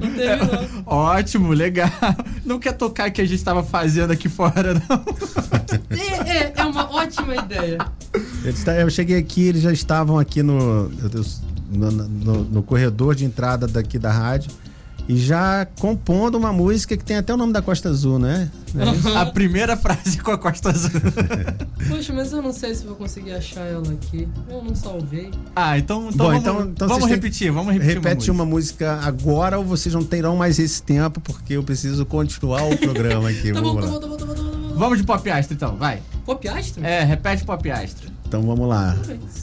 Não 0.00 0.10
terminou. 0.14 0.68
Ótimo, 0.86 1.52
legal. 1.52 1.90
Não 2.44 2.58
quer 2.58 2.72
tocar 2.72 3.08
o 3.08 3.12
que 3.12 3.20
a 3.20 3.26
gente 3.26 3.42
tava 3.42 3.62
fazendo 3.62 4.12
aqui 4.12 4.28
fora, 4.28 4.74
não? 4.74 5.04
É, 5.90 6.30
é, 6.38 6.52
é 6.56 6.64
uma 6.64 6.90
ótima 6.94 7.34
ideia. 7.36 7.78
Eu 8.80 8.90
cheguei 8.90 9.16
aqui, 9.18 9.42
eles 9.48 9.62
já 9.62 9.72
estavam 9.72 10.18
aqui 10.18 10.42
no, 10.42 10.88
no, 11.70 11.90
no- 11.90 12.44
no 12.44 12.62
corredor 12.62 13.14
de 13.14 13.24
entrada 13.24 13.66
daqui 13.66 13.98
da 13.98 14.10
rádio 14.12 14.50
e 15.08 15.16
já 15.16 15.66
compondo 15.78 16.36
uma 16.36 16.52
música 16.52 16.96
que 16.96 17.04
tem 17.04 17.16
até 17.16 17.32
o 17.32 17.36
nome 17.36 17.52
da 17.52 17.62
Costa 17.62 17.88
Azul, 17.88 18.18
né? 18.18 18.50
A 19.16 19.26
primeira 19.26 19.76
frase 19.76 20.18
com 20.18 20.30
a 20.30 20.38
Costa 20.38 20.70
Azul. 20.70 20.90
Poxa, 21.88 22.12
mas 22.12 22.32
eu 22.32 22.42
não 22.42 22.52
sei 22.52 22.74
se 22.74 22.84
vou 22.84 22.94
conseguir 22.94 23.32
achar 23.32 23.62
ela 23.62 23.90
aqui. 23.92 24.28
Eu 24.50 24.62
não 24.62 24.74
salvei. 24.74 25.30
Ah, 25.56 25.78
então, 25.78 26.08
então 26.08 26.18
Bom, 26.18 26.24
vamos, 26.24 26.40
então- 26.40 26.60
então 26.68 26.88
vamos 26.88 27.08
repetir, 27.08 27.50
vamos 27.50 27.72
repetir. 27.72 27.94
Repete 27.94 28.30
uma 28.30 28.38
uma 28.38 28.46
música 28.46 29.00
agora 29.02 29.58
ou 29.58 29.64
vocês 29.64 29.92
não 29.92 30.04
terão 30.04 30.36
mais 30.36 30.60
esse 30.60 30.80
tempo 30.80 31.20
porque 31.20 31.54
eu 31.54 31.62
preciso 31.64 32.06
continuar 32.06 32.62
o 32.62 32.76
programa 32.76 33.30
aqui. 33.30 33.48
Tá 33.58 33.60
bom, 33.60 33.74
vamos 33.74 33.90
tá 33.90 33.90
bom, 33.90 34.00
tá 34.00 34.06
bom, 34.06 34.16
tá 34.16 34.24
bom, 34.26 34.34
tá 34.34 34.42
bom, 34.42 34.50
tá 34.52 34.68
bom. 34.68 34.74
Vamos 34.76 34.98
de 34.98 35.04
Pop 35.04 35.28
Astro, 35.28 35.54
então, 35.54 35.76
vai. 35.76 36.00
Pop 36.24 36.46
Astro? 36.46 36.84
É, 36.84 37.02
repete 37.02 37.44
Pop 37.44 37.68
Astro. 37.68 38.08
Então 38.28 38.42
vamos 38.42 38.68
lá. 38.68 38.94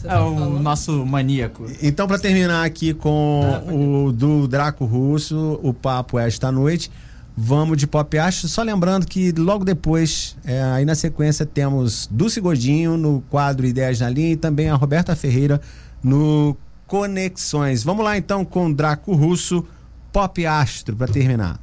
É 0.03 0.19
o 0.19 0.59
nosso 0.59 1.03
maníaco. 1.07 1.65
Então, 1.81 2.07
para 2.07 2.19
terminar 2.19 2.63
aqui 2.63 2.93
com 2.93 4.05
o 4.07 4.11
do 4.11 4.47
Draco 4.47 4.85
Russo, 4.85 5.59
o 5.63 5.73
papo 5.73 6.19
é 6.19 6.27
esta 6.27 6.51
noite. 6.51 6.91
Vamos 7.35 7.77
de 7.77 7.87
Pop 7.87 8.15
Astro. 8.17 8.47
Só 8.47 8.61
lembrando 8.61 9.07
que 9.07 9.31
logo 9.31 9.65
depois, 9.65 10.37
é, 10.45 10.61
aí 10.61 10.85
na 10.85 10.93
sequência, 10.93 11.47
temos 11.47 12.07
Dulce 12.11 12.39
Godinho 12.39 12.95
no 12.95 13.23
quadro 13.27 13.65
Ideias 13.65 13.99
na 13.99 14.09
Linha 14.09 14.33
e 14.33 14.37
também 14.37 14.69
a 14.69 14.75
Roberta 14.75 15.15
Ferreira 15.15 15.59
no 16.03 16.55
Conexões. 16.85 17.83
Vamos 17.83 18.05
lá 18.05 18.15
então 18.15 18.45
com 18.45 18.71
Draco 18.71 19.15
Russo, 19.15 19.65
Pop 20.13 20.45
Astro, 20.45 20.95
para 20.95 21.07
terminar. 21.07 21.59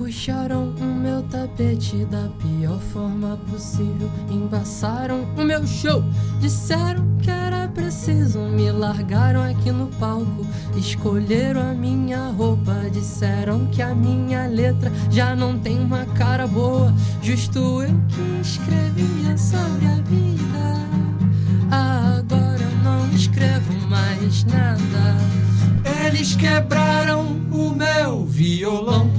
Puxaram 0.00 0.72
o 0.80 0.82
meu 0.82 1.22
tapete 1.24 2.06
da 2.06 2.30
pior 2.38 2.80
forma 2.80 3.38
possível. 3.50 4.10
Embaçaram 4.30 5.28
o 5.36 5.44
meu 5.44 5.66
show. 5.66 6.02
Disseram 6.40 7.04
que 7.18 7.30
era 7.30 7.68
preciso. 7.68 8.38
Me 8.38 8.72
largaram 8.72 9.42
aqui 9.42 9.70
no 9.70 9.88
palco. 9.98 10.46
Escolheram 10.74 11.60
a 11.60 11.74
minha 11.74 12.30
roupa. 12.30 12.88
Disseram 12.90 13.66
que 13.66 13.82
a 13.82 13.94
minha 13.94 14.46
letra 14.46 14.90
já 15.10 15.36
não 15.36 15.58
tem 15.58 15.78
uma 15.78 16.06
cara 16.06 16.46
boa. 16.46 16.94
Justo 17.20 17.82
eu 17.82 17.94
que 18.08 18.40
escrevia 18.40 19.36
sobre 19.36 19.84
a 19.84 19.96
vida. 19.96 20.80
Agora 21.70 22.66
não 22.82 23.06
escrevo 23.14 23.74
mais 23.86 24.44
nada. 24.44 25.18
Eles 26.06 26.34
quebraram 26.34 27.36
o 27.52 27.74
meu 27.74 28.24
violão. 28.24 29.10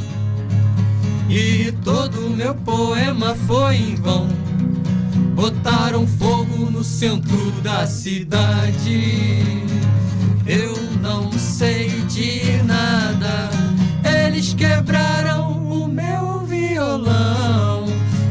E 1.33 1.71
todo 1.81 2.29
meu 2.29 2.53
poema 2.53 3.33
foi 3.47 3.77
em 3.77 3.95
vão. 3.95 4.27
Botaram 5.33 6.05
fogo 6.05 6.69
no 6.69 6.83
centro 6.83 7.51
da 7.63 7.87
cidade. 7.87 9.41
Eu 10.45 10.75
não 11.01 11.31
sei 11.31 11.87
de 12.01 12.61
nada. 12.63 13.49
Eles 14.03 14.53
quebraram 14.53 15.53
o 15.53 15.87
meu 15.87 16.39
violão. 16.39 17.85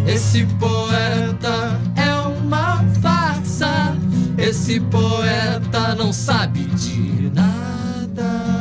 Esse 0.06 0.44
poeta 0.58 1.80
é 1.96 2.14
uma 2.14 2.84
farsa. 3.00 3.96
Esse 4.36 4.78
poeta 4.78 5.94
não 5.94 6.12
sabe 6.12 6.66
de 6.66 7.30
nada. 7.34 8.59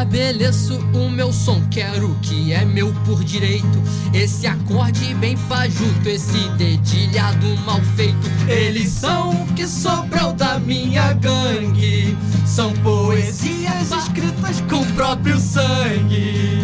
Estabeleço 0.00 0.78
o 0.94 1.10
meu 1.10 1.30
som, 1.30 1.62
quero 1.70 2.16
que 2.22 2.54
é 2.54 2.64
meu 2.64 2.90
por 3.04 3.22
direito. 3.22 3.82
Esse 4.14 4.46
acorde 4.46 5.12
bem 5.16 5.36
fajuto, 5.36 6.08
esse 6.08 6.48
dedilhado 6.56 7.46
mal 7.66 7.82
feito. 7.96 8.16
Eles 8.48 8.88
são 8.88 9.28
o 9.28 9.46
que 9.52 9.66
sobrou 9.66 10.32
da 10.32 10.58
minha 10.58 11.12
gangue. 11.12 12.16
São 12.46 12.72
poesias 12.76 13.92
escritas 13.92 14.62
com 14.70 14.76
o 14.76 14.86
próprio 14.94 15.38
sangue. 15.38 16.60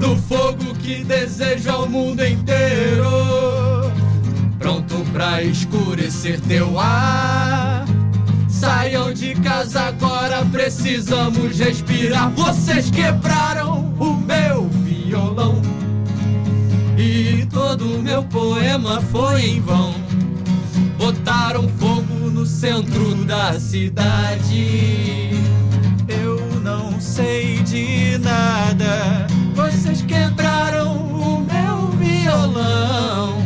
Do 0.00 0.16
fogo 0.16 0.74
que 0.82 1.04
desejo 1.04 1.70
ao 1.70 1.88
mundo 1.88 2.26
inteiro. 2.26 3.92
Pronto 4.58 5.06
pra 5.12 5.40
escurecer 5.40 6.40
teu 6.40 6.80
ar. 6.80 7.75
Saiam 8.58 9.12
de 9.12 9.34
casa 9.34 9.82
agora, 9.82 10.42
precisamos 10.46 11.58
respirar. 11.58 12.30
Vocês 12.30 12.90
quebraram 12.90 13.94
o 13.98 14.14
meu 14.14 14.66
violão. 14.82 15.60
E 16.96 17.46
todo 17.52 17.84
meu 18.02 18.22
poema 18.24 19.02
foi 19.12 19.42
em 19.42 19.60
vão. 19.60 19.94
Botaram 20.96 21.68
fogo 21.68 22.30
no 22.30 22.46
centro 22.46 23.14
da 23.26 23.60
cidade. 23.60 25.32
Eu 26.08 26.40
não 26.62 26.98
sei 26.98 27.62
de 27.62 28.16
nada. 28.16 29.26
Vocês 29.54 30.00
quebraram 30.00 30.96
o 30.96 31.40
meu 31.40 31.88
violão. 31.98 33.36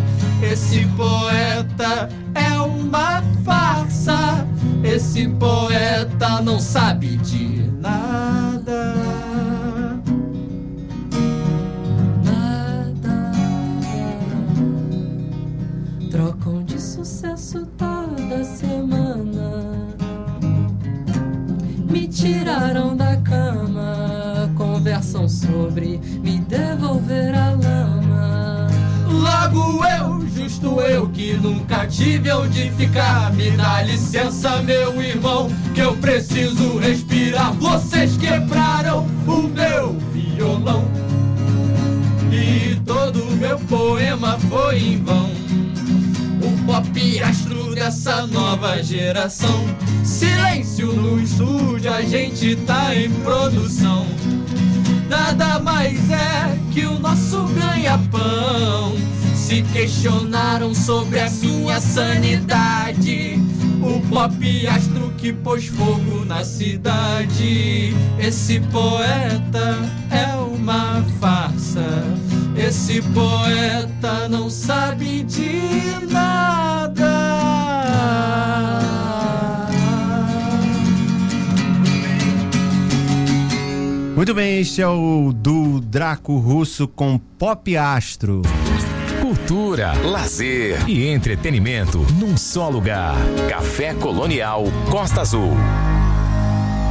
Esse 0.41 0.87
poeta 0.97 2.09
é 2.33 2.61
uma 2.61 3.21
farsa. 3.45 4.50
Esse 4.83 5.29
poeta 5.29 6.41
não 6.43 6.59
sabe 6.59 7.17
de 7.19 7.71
nada. 7.79 8.95
Nada. 12.25 13.33
Trocam 16.11 16.65
de 16.65 16.81
sucesso 16.81 17.67
toda 17.77 18.45
semana. 18.45 19.89
Me 21.91 22.09
tiraram 22.09 22.97
da 22.97 23.17
cama, 23.19 24.51
conversam 24.57 25.29
sobre 25.29 26.01
me 26.23 26.39
devolver 26.39 27.35
a 27.35 27.51
lama. 27.51 28.00
Logo 29.53 29.85
eu, 29.85 30.29
justo 30.29 30.81
eu 30.81 31.09
que 31.09 31.35
nunca 31.35 31.85
tive 31.87 32.31
onde 32.31 32.71
ficar. 32.71 33.33
Me 33.33 33.51
dá 33.51 33.83
licença, 33.83 34.63
meu 34.63 35.03
irmão, 35.03 35.51
que 35.75 35.81
eu 35.81 35.97
preciso 35.97 36.79
respirar. 36.79 37.53
Vocês 37.55 38.17
quebraram 38.17 39.07
o 39.27 39.43
meu 39.43 39.97
violão. 40.13 40.85
E 42.31 42.77
todo 42.87 43.25
meu 43.37 43.59
poema 43.61 44.39
foi 44.49 44.79
em 44.79 45.03
vão. 45.03 45.31
O 46.43 46.65
pop 46.65 47.23
astro 47.23 47.75
dessa 47.75 48.27
nova 48.29 48.81
geração. 48.83 49.65
Silêncio 50.05 50.93
no 50.93 51.21
estúdio, 51.21 51.93
as 51.93 52.09
gente 52.09 52.55
tá 52.55 52.95
em 52.95 53.11
produção. 53.11 54.07
Nada 55.09 55.59
mais 55.59 56.09
é 56.09 56.57
que 56.73 56.87
o 56.87 57.01
nosso 57.01 57.45
ganha-pão. 57.47 59.11
Se 59.51 59.63
questionaram 59.63 60.73
sobre 60.73 61.19
a 61.19 61.29
minha 61.29 61.81
sanidade. 61.81 63.35
O 63.83 64.01
pop 64.09 64.67
astro 64.69 65.13
que 65.19 65.33
pôs 65.33 65.67
fogo 65.67 66.25
na 66.25 66.45
cidade. 66.45 67.93
Esse 68.17 68.61
poeta 68.61 69.77
é 70.09 70.37
uma 70.37 71.05
farsa. 71.19 71.85
Esse 72.57 73.03
poeta 73.03 74.29
não 74.29 74.49
sabe 74.49 75.25
de 75.25 76.07
nada. 76.09 77.11
Muito 84.15 84.33
bem, 84.33 84.61
este 84.61 84.81
é 84.81 84.87
o 84.87 85.33
do 85.35 85.81
Draco 85.81 86.39
Russo 86.39 86.87
com 86.87 87.19
Pop 87.19 87.77
Astro. 87.77 88.43
Cultura, 89.31 89.93
lazer 90.03 90.77
e 90.89 91.07
entretenimento 91.07 92.05
num 92.19 92.37
só 92.37 92.69
lugar. 92.69 93.15
Café 93.49 93.95
Colonial 93.95 94.65
Costa 94.91 95.21
Azul. 95.21 95.53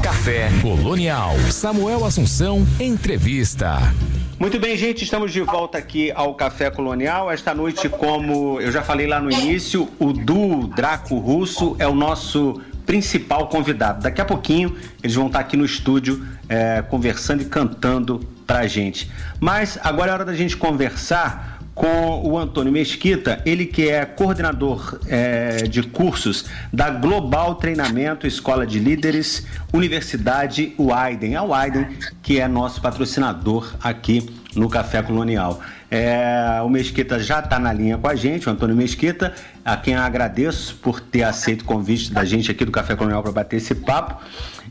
Café 0.01 0.47
Colonial. 0.61 1.37
Samuel 1.51 2.05
Assunção, 2.05 2.65
entrevista. 2.79 3.93
Muito 4.39 4.57
bem, 4.57 4.77
gente, 4.77 5.03
estamos 5.03 5.33
de 5.33 5.41
volta 5.41 5.77
aqui 5.77 6.13
ao 6.15 6.33
Café 6.33 6.71
Colonial. 6.71 7.29
Esta 7.29 7.53
noite, 7.53 7.89
como 7.89 8.61
eu 8.61 8.71
já 8.71 8.83
falei 8.83 9.05
lá 9.05 9.19
no 9.19 9.29
início, 9.29 9.89
o 9.99 10.13
Du 10.13 10.67
Draco 10.67 11.17
Russo 11.17 11.75
é 11.77 11.87
o 11.89 11.93
nosso 11.93 12.61
principal 12.85 13.49
convidado. 13.49 14.01
Daqui 14.03 14.21
a 14.21 14.25
pouquinho 14.25 14.77
eles 15.03 15.13
vão 15.13 15.27
estar 15.27 15.39
aqui 15.39 15.57
no 15.57 15.65
estúdio 15.65 16.25
é, 16.47 16.81
conversando 16.83 17.41
e 17.41 17.45
cantando 17.45 18.25
pra 18.47 18.65
gente. 18.65 19.11
Mas 19.41 19.77
agora 19.83 20.11
é 20.11 20.13
hora 20.13 20.25
da 20.25 20.33
gente 20.33 20.55
conversar 20.55 21.58
com 21.79 22.27
o 22.27 22.37
Antônio 22.37 22.73
Mesquita, 22.73 23.41
ele 23.45 23.65
que 23.65 23.87
é 23.87 24.03
coordenador 24.03 24.99
é, 25.07 25.63
de 25.63 25.81
cursos 25.81 26.43
da 26.73 26.89
Global 26.89 27.55
Treinamento 27.55 28.27
Escola 28.27 28.67
de 28.67 28.79
Líderes, 28.79 29.47
Universidade 29.71 30.73
Wyden. 30.77 31.37
A 31.37 31.43
Wyden, 31.43 31.87
que 32.21 32.37
é 32.37 32.49
nosso 32.49 32.81
patrocinador 32.81 33.73
aqui 33.81 34.29
no 34.57 34.67
Café 34.67 35.01
Colonial. 35.01 35.61
É, 35.89 36.61
o 36.65 36.67
Mesquita 36.67 37.17
já 37.17 37.39
está 37.39 37.57
na 37.57 37.71
linha 37.71 37.97
com 37.97 38.09
a 38.09 38.15
gente, 38.15 38.49
o 38.49 38.51
Antônio 38.51 38.75
Mesquita, 38.75 39.33
a 39.63 39.77
quem 39.77 39.95
agradeço 39.95 40.75
por 40.81 40.99
ter 40.99 41.23
aceito 41.23 41.61
o 41.61 41.65
convite 41.65 42.11
da 42.11 42.25
gente 42.25 42.51
aqui 42.51 42.65
do 42.65 42.73
Café 42.73 42.93
Colonial 42.93 43.23
para 43.23 43.31
bater 43.31 43.55
esse 43.55 43.73
papo. 43.73 44.21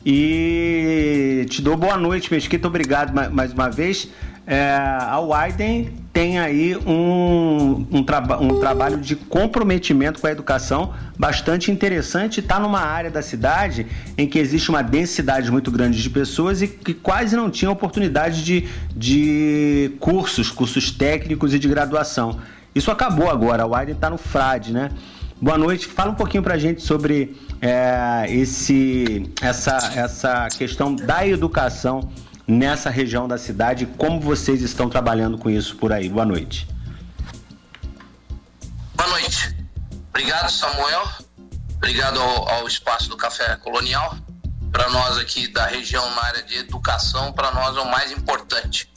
E 0.04 1.46
te 1.48 1.62
dou 1.62 1.74
boa 1.74 1.96
noite, 1.96 2.30
Mesquita, 2.30 2.68
obrigado 2.68 3.14
mais 3.32 3.50
uma 3.54 3.70
vez. 3.70 4.10
É, 4.50 4.74
a 4.98 5.20
Wyden 5.20 5.92
tem 6.10 6.38
aí 6.38 6.74
um, 6.74 7.86
um, 7.92 8.02
traba 8.02 8.42
um, 8.42 8.58
trabalho 8.58 8.96
de 8.96 9.14
comprometimento 9.14 10.22
com 10.22 10.26
a 10.26 10.30
educação 10.30 10.94
bastante 11.18 11.70
interessante. 11.70 12.40
Está 12.40 12.58
numa 12.58 12.80
área 12.80 13.10
da 13.10 13.20
cidade 13.20 13.86
em 14.16 14.26
que 14.26 14.38
existe 14.38 14.70
uma 14.70 14.82
densidade 14.82 15.50
muito 15.50 15.70
grande 15.70 16.02
de 16.02 16.08
pessoas 16.08 16.62
e 16.62 16.66
que 16.66 16.94
quase 16.94 17.36
não 17.36 17.50
tinha 17.50 17.70
oportunidade 17.70 18.42
de, 18.42 18.66
de 18.96 19.92
cursos, 20.00 20.50
cursos 20.50 20.90
técnicos 20.90 21.52
e 21.52 21.58
de 21.58 21.68
graduação. 21.68 22.38
Isso 22.74 22.90
acabou 22.90 23.30
agora, 23.30 23.64
a 23.64 23.66
Wyden 23.66 23.96
está 23.96 24.08
no 24.08 24.16
FRAD, 24.16 24.72
né? 24.72 24.90
Boa 25.40 25.58
noite, 25.58 25.86
fala 25.86 26.12
um 26.12 26.14
pouquinho 26.14 26.42
para 26.42 26.54
a 26.54 26.58
gente 26.58 26.82
sobre 26.82 27.36
é, 27.60 28.24
esse, 28.30 29.30
essa, 29.42 29.76
essa 29.94 30.48
questão 30.48 30.96
da 30.96 31.26
educação 31.26 32.08
nessa 32.48 32.88
região 32.88 33.28
da 33.28 33.36
cidade. 33.36 33.84
Como 33.84 34.18
vocês 34.18 34.62
estão 34.62 34.88
trabalhando 34.88 35.36
com 35.36 35.50
isso 35.50 35.76
por 35.76 35.92
aí? 35.92 36.08
Boa 36.08 36.24
noite. 36.24 36.66
Boa 38.94 39.10
noite. 39.10 39.54
Obrigado, 40.08 40.50
Samuel. 40.50 41.06
Obrigado 41.76 42.18
ao, 42.18 42.48
ao 42.48 42.66
Espaço 42.66 43.10
do 43.10 43.16
Café 43.16 43.54
Colonial. 43.56 44.16
Para 44.72 44.88
nós 44.90 45.18
aqui 45.18 45.46
da 45.48 45.66
região 45.66 46.14
na 46.14 46.24
área 46.24 46.42
de 46.42 46.56
educação, 46.56 47.32
para 47.32 47.50
nós 47.52 47.76
é 47.76 47.80
o 47.80 47.90
mais 47.90 48.10
importante. 48.10 48.90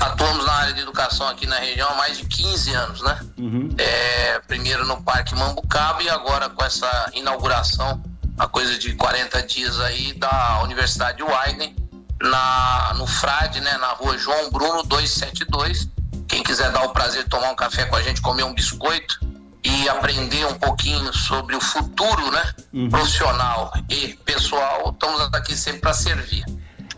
Atuamos 0.00 0.46
na 0.46 0.52
área 0.52 0.72
de 0.72 0.80
educação 0.82 1.26
aqui 1.26 1.46
na 1.46 1.58
região 1.58 1.88
há 1.90 1.94
mais 1.96 2.16
de 2.16 2.24
15 2.26 2.74
anos, 2.74 3.02
né? 3.02 3.18
Uhum. 3.36 3.74
É, 3.76 4.38
primeiro 4.46 4.86
no 4.86 5.02
Parque 5.02 5.34
Mambucaba 5.34 6.00
e 6.02 6.08
agora 6.08 6.48
com 6.48 6.64
essa 6.64 7.10
inauguração, 7.12 8.00
a 8.38 8.46
coisa 8.46 8.78
de 8.78 8.94
40 8.94 9.42
dias 9.42 9.80
aí 9.80 10.12
da 10.12 10.62
Universidade 10.62 11.22
Wyden, 11.24 11.74
na, 12.22 12.94
no 12.96 13.06
Frade, 13.06 13.60
né, 13.60 13.76
na 13.78 13.88
rua 13.88 14.16
João 14.18 14.50
Bruno 14.50 14.82
272. 14.82 15.88
Quem 16.26 16.42
quiser 16.42 16.70
dar 16.72 16.84
o 16.84 16.90
prazer 16.90 17.24
de 17.24 17.30
tomar 17.30 17.50
um 17.50 17.56
café 17.56 17.84
com 17.84 17.96
a 17.96 18.02
gente, 18.02 18.20
comer 18.20 18.44
um 18.44 18.54
biscoito 18.54 19.20
e 19.62 19.88
aprender 19.88 20.44
um 20.46 20.54
pouquinho 20.54 21.12
sobre 21.12 21.56
o 21.56 21.60
futuro 21.60 22.30
né, 22.30 22.42
uhum. 22.72 22.88
profissional 22.90 23.72
e 23.88 24.14
pessoal, 24.24 24.90
estamos 24.90 25.20
aqui 25.32 25.56
sempre 25.56 25.80
para 25.80 25.94
servir. 25.94 26.44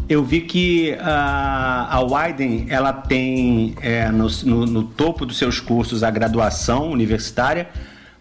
Eu 0.08 0.24
vi 0.24 0.42
que 0.42 0.96
a, 1.00 1.96
a 1.96 2.00
Wyden 2.00 2.66
ela 2.68 2.92
tem 2.92 3.76
é, 3.80 4.08
no, 4.10 4.28
no, 4.44 4.66
no 4.66 4.84
topo 4.84 5.26
dos 5.26 5.36
seus 5.36 5.58
cursos 5.58 6.04
a 6.04 6.10
graduação 6.10 6.90
universitária, 6.90 7.68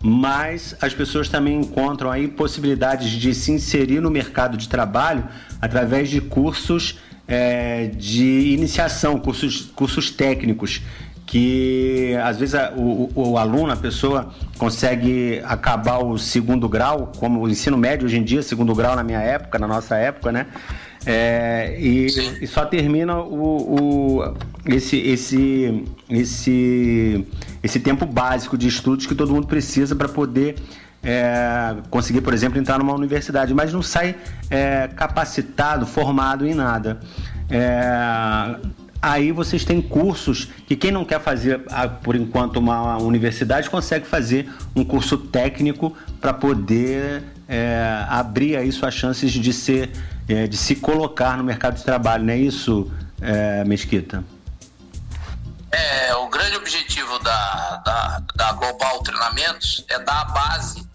mas 0.01 0.75
as 0.81 0.93
pessoas 0.93 1.29
também 1.29 1.59
encontram 1.59 2.11
aí 2.11 2.27
possibilidades 2.27 3.09
de 3.09 3.33
se 3.33 3.51
inserir 3.51 4.01
no 4.01 4.09
mercado 4.09 4.57
de 4.57 4.67
trabalho 4.67 5.27
através 5.61 6.09
de 6.09 6.21
cursos 6.21 6.99
é, 7.27 7.87
de 7.87 8.53
iniciação, 8.53 9.17
cursos, 9.19 9.71
cursos 9.75 10.11
técnicos, 10.11 10.81
que 11.25 12.15
às 12.23 12.37
vezes 12.37 12.53
a, 12.53 12.71
o, 12.75 13.11
o, 13.15 13.37
aluno, 13.37 13.71
a 13.71 13.75
pessoa 13.75 14.31
consegue 14.57 15.41
acabar 15.43 15.97
o 15.97 16.17
segundo 16.17 16.69
grau, 16.69 17.11
como 17.17 17.41
o 17.41 17.49
ensino 17.49 17.77
médio 17.77 18.05
hoje 18.05 18.17
em 18.17 18.23
dia, 18.23 18.43
segundo 18.43 18.75
grau 18.75 18.95
na 18.95 19.03
minha 19.03 19.19
época, 19.19 19.57
na 19.57 19.67
nossa 19.67 19.95
época, 19.95 20.31
né? 20.31 20.45
É, 21.07 21.75
e, 21.79 22.07
e, 22.41 22.47
só 22.47 22.65
termina 22.65 23.19
o, 23.19 24.19
o, 24.19 24.33
esse, 24.65 24.97
esse, 24.97 25.83
esse, 26.09 27.27
esse 27.61 27.79
tempo 27.79 28.07
básico 28.07 28.57
de 28.57 28.67
estudos 28.67 29.05
que 29.05 29.13
todo 29.13 29.31
mundo 29.31 29.45
precisa 29.45 29.95
para 29.95 30.07
poder 30.07 30.55
é, 31.05 31.75
conseguir, 31.91 32.21
por 32.21 32.33
exemplo, 32.33 32.59
entrar 32.59 32.79
numa 32.79 32.93
universidade, 32.93 33.53
mas 33.53 33.71
não 33.71 33.83
sai 33.83 34.15
é, 34.49 34.89
capacitado, 34.95 35.85
formado 35.85 36.47
em 36.47 36.55
nada. 36.55 36.99
É, 37.47 38.57
aí 38.99 39.31
vocês 39.31 39.63
têm 39.63 39.79
cursos 39.79 40.49
que 40.67 40.75
quem 40.75 40.91
não 40.91 41.05
quer 41.05 41.21
fazer, 41.21 41.61
ah, 41.69 41.87
por 41.87 42.15
enquanto, 42.15 42.57
uma 42.57 42.97
universidade, 42.97 43.69
consegue 43.69 44.07
fazer 44.07 44.51
um 44.75 44.83
curso 44.83 45.15
técnico 45.15 45.95
para 46.19 46.33
poder 46.33 47.23
é, 47.47 48.03
abrir 48.09 48.57
aí 48.57 48.71
suas 48.71 48.95
chances 48.95 49.31
de 49.31 49.53
ser, 49.53 49.91
é, 50.27 50.47
de 50.47 50.57
se 50.57 50.75
colocar 50.75 51.37
no 51.37 51.43
mercado 51.43 51.75
de 51.75 51.83
trabalho, 51.83 52.23
não 52.23 52.33
é 52.33 52.37
isso, 52.37 52.91
é, 53.21 53.63
Mesquita? 53.63 54.23
É, 55.71 56.15
o 56.15 56.29
grande 56.29 56.55
objetivo 56.55 57.19
da, 57.19 57.81
da, 57.85 58.21
da 58.35 58.51
Global 58.53 59.03
Treinamentos 59.03 59.85
é 59.89 59.99
dar 59.99 60.21
a 60.21 60.25
base 60.25 60.94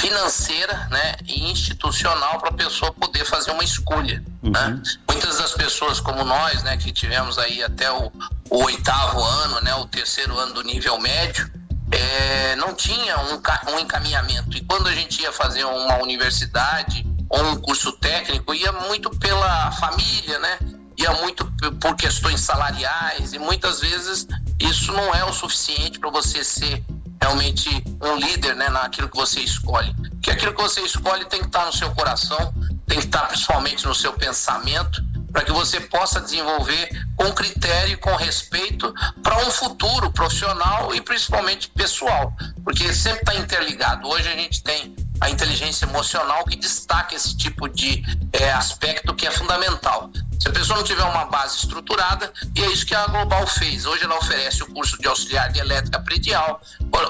financeira 0.00 0.88
né, 0.90 1.16
e 1.26 1.50
institucional 1.50 2.38
para 2.38 2.50
a 2.50 2.52
pessoa 2.52 2.92
poder 2.92 3.24
fazer 3.24 3.50
uma 3.50 3.64
escolha. 3.64 4.22
Uhum. 4.42 4.50
Né? 4.50 4.82
Muitas 5.10 5.38
das 5.38 5.52
pessoas 5.52 6.00
como 6.00 6.24
nós, 6.24 6.62
né, 6.62 6.76
que 6.76 6.92
tivemos 6.92 7.38
aí 7.38 7.62
até 7.62 7.90
o, 7.90 8.12
o 8.50 8.64
oitavo 8.64 9.22
ano, 9.22 9.60
né, 9.60 9.74
o 9.74 9.86
terceiro 9.86 10.38
ano 10.38 10.54
do 10.54 10.62
nível 10.62 10.98
médio, 11.00 11.50
é, 11.90 12.56
não 12.56 12.74
tinha 12.74 13.18
um, 13.18 13.74
um 13.74 13.78
encaminhamento. 13.78 14.56
E 14.56 14.60
quando 14.62 14.88
a 14.88 14.94
gente 14.94 15.22
ia 15.22 15.32
fazer 15.32 15.64
uma 15.64 15.96
universidade 15.98 17.06
ou 17.28 17.42
um 17.44 17.56
curso 17.56 17.92
técnico, 17.92 18.54
ia 18.54 18.72
muito 18.72 19.10
pela 19.10 19.70
família, 19.72 20.38
né? 20.38 20.58
Ia 20.96 21.12
muito 21.12 21.50
por 21.80 21.94
questões 21.94 22.40
salariais 22.40 23.32
e 23.32 23.38
muitas 23.38 23.80
vezes 23.80 24.26
isso 24.60 24.92
não 24.92 25.14
é 25.14 25.24
o 25.24 25.32
suficiente 25.32 25.98
para 25.98 26.10
você 26.10 26.42
ser 26.42 26.82
realmente 27.20 27.68
um 28.02 28.16
líder 28.16 28.54
né, 28.56 28.68
naquilo 28.68 29.08
que 29.08 29.16
você 29.16 29.40
escolhe. 29.40 29.94
Porque 29.94 30.30
aquilo 30.30 30.54
que 30.54 30.62
você 30.62 30.80
escolhe 30.80 31.24
tem 31.26 31.40
que 31.40 31.46
estar 31.46 31.66
no 31.66 31.72
seu 31.72 31.90
coração, 31.94 32.52
tem 32.86 32.98
que 32.98 33.06
estar 33.06 33.26
principalmente 33.26 33.86
no 33.86 33.94
seu 33.94 34.12
pensamento, 34.12 35.02
para 35.32 35.44
que 35.44 35.52
você 35.52 35.80
possa 35.80 36.20
desenvolver 36.20 36.88
com 37.16 37.30
critério 37.32 37.92
e 37.92 37.96
com 37.96 38.14
respeito 38.16 38.92
para 39.22 39.38
um 39.46 39.50
futuro 39.50 40.10
profissional 40.10 40.94
e 40.94 41.00
principalmente 41.00 41.68
pessoal, 41.70 42.32
porque 42.64 42.92
sempre 42.94 43.20
está 43.20 43.34
interligado. 43.34 44.08
Hoje 44.08 44.28
a 44.28 44.36
gente 44.36 44.62
tem 44.62 44.96
a 45.20 45.30
inteligência 45.30 45.84
emocional 45.84 46.44
que 46.44 46.56
destaca 46.56 47.14
esse 47.14 47.36
tipo 47.36 47.68
de 47.68 48.02
é, 48.32 48.50
aspecto 48.52 49.14
que 49.14 49.26
é 49.26 49.30
fundamental. 49.30 50.10
Se 50.38 50.48
a 50.48 50.52
pessoa 50.52 50.76
não 50.78 50.84
tiver 50.84 51.02
uma 51.02 51.24
base 51.24 51.56
estruturada, 51.56 52.32
e 52.54 52.62
é 52.62 52.70
isso 52.70 52.86
que 52.86 52.94
a 52.94 53.06
Global 53.06 53.44
fez. 53.46 53.84
Hoje 53.84 54.04
ela 54.04 54.16
oferece 54.16 54.62
o 54.62 54.66
curso 54.72 54.96
de 54.98 55.08
auxiliar 55.08 55.50
de 55.52 55.58
elétrica 55.58 55.98
predial, 56.00 56.60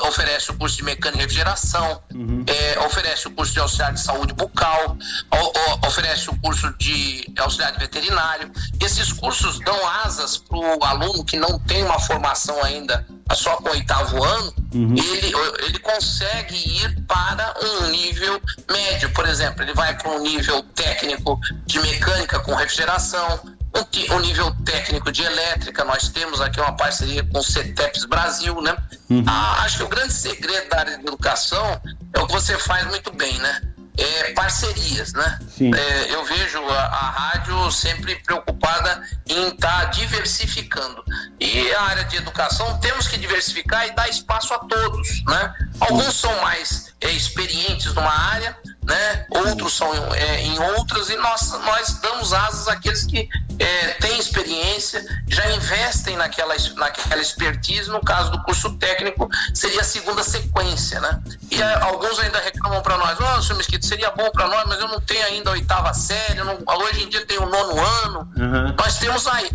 oferece 0.07 0.51
o 0.51 0.55
curso 0.55 0.77
de 0.79 0.85
mecânica 0.85 1.19
e 1.19 1.23
refrigeração, 1.23 2.03
uhum. 2.15 2.45
é, 2.47 2.79
oferece 2.81 3.29
o 3.29 3.31
curso 3.31 3.53
de 3.53 3.61
auxiliar 3.61 3.93
de 3.93 4.01
saúde 4.01 4.33
bucal, 4.33 4.97
o, 5.31 5.37
o, 5.37 5.87
oferece 5.87 6.31
o 6.31 6.41
curso 6.41 6.73
de 6.79 7.31
auxiliar 7.39 7.73
de 7.73 7.79
veterinário. 7.79 8.51
Esses 8.81 9.13
cursos 9.13 9.59
dão 9.61 9.87
asas 10.05 10.39
para 10.39 10.59
o 10.59 10.85
aluno 10.85 11.25
que 11.25 11.37
não 11.37 11.59
tem 11.59 11.85
uma 11.85 11.99
formação 11.99 12.63
ainda 12.65 13.07
só 13.35 13.57
com 13.57 13.69
o 13.69 13.73
oitavo 13.73 14.23
ano, 14.23 14.55
uhum. 14.75 14.95
ele, 14.97 15.33
ele 15.67 15.79
consegue 15.81 16.55
ir 16.55 17.05
para 17.07 17.55
um 17.63 17.87
nível 17.89 18.41
médio. 18.71 19.11
Por 19.11 19.29
exemplo, 19.29 19.63
ele 19.63 19.75
vai 19.75 19.97
para 19.97 20.11
um 20.11 20.21
nível 20.21 20.63
técnico 20.75 21.39
de 21.67 21.79
mecânica 21.81 22.41
com 22.41 22.55
refrigeração, 22.55 23.41
um, 23.75 24.15
um, 24.15 24.21
nível 24.21 24.55
técnico 24.65 25.13
de 25.13 25.23
elétrica. 25.23 25.85
Nós 25.85 26.09
temos 26.09 26.41
aqui 26.41 26.61
uma 26.61 26.77
parceria 26.77 27.23
com 27.25 27.39
o 27.39 27.43
CETEPS 27.43 28.05
Brasil, 28.07 28.61
né? 28.61 28.77
Uhum. 29.11 29.25
Ah, 29.27 29.63
acho 29.63 29.79
que 29.79 29.85
o 29.85 29.89
grande 29.89 30.13
segredo 30.13 30.69
da 30.69 30.79
área 30.79 30.99
de 30.99 31.07
educação 31.07 31.81
é 32.15 32.21
o 32.21 32.27
que 32.27 32.33
você 32.33 32.59
faz 32.59 32.87
muito 32.87 33.13
bem, 33.13 33.39
né? 33.39 33.63
É, 33.99 34.33
parcerias, 34.33 35.13
né? 35.13 35.39
É, 35.61 36.15
eu 36.15 36.25
vejo 36.25 36.59
a, 36.69 36.85
a, 36.85 37.11
rádio 37.11 37.71
sempre 37.73 38.15
preocupada 38.17 39.03
em 39.27 39.49
estar 39.49 39.81
tá 39.81 39.85
diversificando. 39.87 41.05
E 41.41 41.73
a 41.73 41.83
área 41.83 42.05
de 42.05 42.17
educação 42.17 42.79
temos 42.79 43.09
que 43.09 43.19
diversificar 43.19 43.89
e 43.89 43.91
dar 43.91 44.09
espaço 44.09 44.55
a 44.55 44.59
todos, 44.61 45.25
né? 45.25 45.55
Alguns 45.81 46.15
são 46.15 46.35
mais 46.41 46.95
é, 47.01 47.11
experientes 47.11 47.93
numa 47.93 48.13
área, 48.13 48.57
né? 48.89 49.27
Outros 49.29 49.77
são 49.77 49.93
é, 50.15 50.41
em 50.41 50.59
outras 50.59 51.11
e 51.11 51.17
nós, 51.17 51.53
nós 51.65 52.01
damos 52.01 52.33
asas 52.33 52.69
àqueles 52.69 53.05
que 53.05 53.29
é, 53.59 53.89
têm 54.01 54.19
experiência, 54.19 55.05
já 55.29 55.51
investem 55.51 56.17
naquela, 56.17 56.55
naquela 56.77 57.21
expertise. 57.21 57.91
No 57.91 58.01
caso 58.01 58.31
do 58.31 58.43
curso 58.45 58.73
técnico, 58.79 59.29
seria 59.53 59.83
a 59.83 59.85
segunda 59.85 60.23
sequência, 60.23 61.01
né? 61.01 61.21
E 61.51 61.61
é, 61.61 61.75
alguns 61.83 62.19
ainda 62.19 62.41
reclamam 62.41 62.81
para 62.81 62.97
nós: 62.97 63.19
Ó, 63.21 63.37
oh, 63.37 63.43
senhor 63.43 63.59
Mesquita, 63.59 63.87
seria 63.87 64.11
bom 64.11 64.31
para 64.31 64.49
nós, 64.49 64.65
mas 64.67 64.81
eu 64.81 64.89
não 64.89 65.01
tenho 65.01 65.25
ainda 65.27 65.51
a 65.51 65.53
oitava 65.53 65.93
série, 65.93 66.43
não, 66.43 66.59
hoje 66.79 67.05
em 67.05 67.09
dia 67.11 67.27
tem 67.27 67.39
o 67.39 67.47
nono 67.47 67.79
ano. 68.05 68.33
Uhum. 68.37 68.75
Nós 68.79 68.97
temos 68.99 69.27
aí 69.27 69.51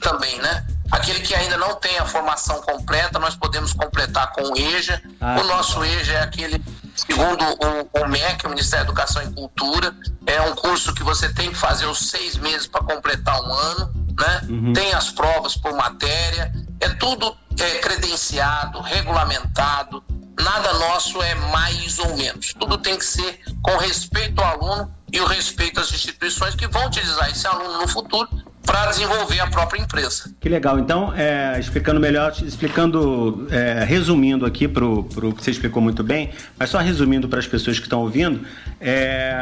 também, 0.00 0.38
né? 0.38 0.64
Aquele 0.92 1.20
que 1.20 1.34
ainda 1.34 1.56
não 1.56 1.74
tem 1.74 1.98
a 1.98 2.06
formação 2.06 2.62
completa, 2.62 3.18
nós 3.18 3.34
podemos 3.34 3.72
completar 3.72 4.32
com 4.32 4.52
o 4.52 4.56
EJA. 4.56 5.02
Ah, 5.20 5.36
o 5.40 5.44
nosso 5.44 5.84
EJA 5.84 6.14
é 6.14 6.22
aquele, 6.22 6.64
segundo 6.98 7.44
o, 7.44 8.00
o 8.02 8.08
MEC, 8.08 8.46
o 8.46 8.50
Ministério 8.50 8.86
da 8.86 8.92
Educação 8.92 9.22
e 9.22 9.32
Cultura, 9.32 9.94
é 10.26 10.40
um 10.42 10.54
curso 10.54 10.92
que 10.94 11.02
você 11.02 11.32
tem 11.32 11.50
que 11.50 11.56
fazer 11.56 11.86
os 11.86 12.10
seis 12.10 12.36
meses 12.36 12.66
para 12.66 12.82
completar 12.82 13.40
um 13.40 13.52
ano, 13.52 13.92
né? 14.18 14.40
Uhum. 14.48 14.72
Tem 14.72 14.92
as 14.92 15.10
provas 15.10 15.56
por 15.56 15.72
matéria, 15.74 16.52
é 16.80 16.88
tudo 16.90 17.36
é, 17.60 17.78
credenciado, 17.78 18.80
regulamentado, 18.80 20.02
nada 20.40 20.72
nosso 20.74 21.22
é 21.22 21.34
mais 21.36 21.98
ou 21.98 22.16
menos. 22.16 22.52
Tudo 22.58 22.78
tem 22.78 22.98
que 22.98 23.04
ser 23.04 23.40
com 23.62 23.76
respeito 23.76 24.40
ao 24.40 24.60
aluno 24.60 24.94
e 25.12 25.20
o 25.20 25.26
respeito 25.26 25.80
às 25.80 25.92
instituições 25.92 26.54
que 26.54 26.66
vão 26.66 26.86
utilizar 26.86 27.30
esse 27.30 27.46
aluno 27.46 27.80
no 27.80 27.88
futuro 27.88 28.28
para 28.68 28.90
desenvolver 28.90 29.40
a 29.40 29.46
própria 29.46 29.80
empresa. 29.80 30.30
Que 30.38 30.46
legal. 30.46 30.78
Então, 30.78 31.14
é, 31.16 31.58
explicando 31.58 31.98
melhor, 31.98 32.34
explicando, 32.42 33.48
é, 33.50 33.82
resumindo 33.82 34.44
aqui 34.44 34.68
para 34.68 34.84
o 34.84 35.04
que 35.04 35.42
você 35.42 35.50
explicou 35.50 35.80
muito 35.80 36.04
bem, 36.04 36.30
mas 36.58 36.68
só 36.68 36.76
resumindo 36.78 37.26
para 37.30 37.38
as 37.38 37.46
pessoas 37.46 37.78
que 37.78 37.86
estão 37.86 38.02
ouvindo, 38.02 38.42
é, 38.78 39.34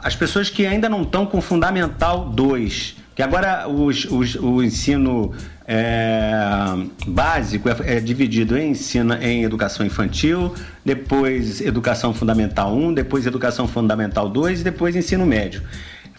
as 0.00 0.14
pessoas 0.14 0.48
que 0.48 0.64
ainda 0.64 0.88
não 0.88 1.02
estão 1.02 1.26
com 1.26 1.40
Fundamental 1.40 2.26
2, 2.26 2.96
que 3.16 3.22
agora 3.22 3.68
os, 3.68 4.04
os, 4.04 4.36
o 4.36 4.62
ensino 4.62 5.34
é, 5.66 6.76
básico 7.06 7.68
é, 7.68 7.96
é, 7.96 8.00
dividido 8.00 8.56
em 8.56 8.70
ensino 8.70 9.14
em 9.14 9.42
educação 9.42 9.84
infantil, 9.84 10.54
depois 10.84 11.60
educação 11.60 12.14
fundamental 12.14 12.72
1, 12.76 12.94
depois 12.94 13.26
educação 13.26 13.66
fundamental 13.66 14.28
2 14.28 14.60
e 14.60 14.64
depois 14.64 14.94
ensino 14.94 15.26
médio. 15.26 15.62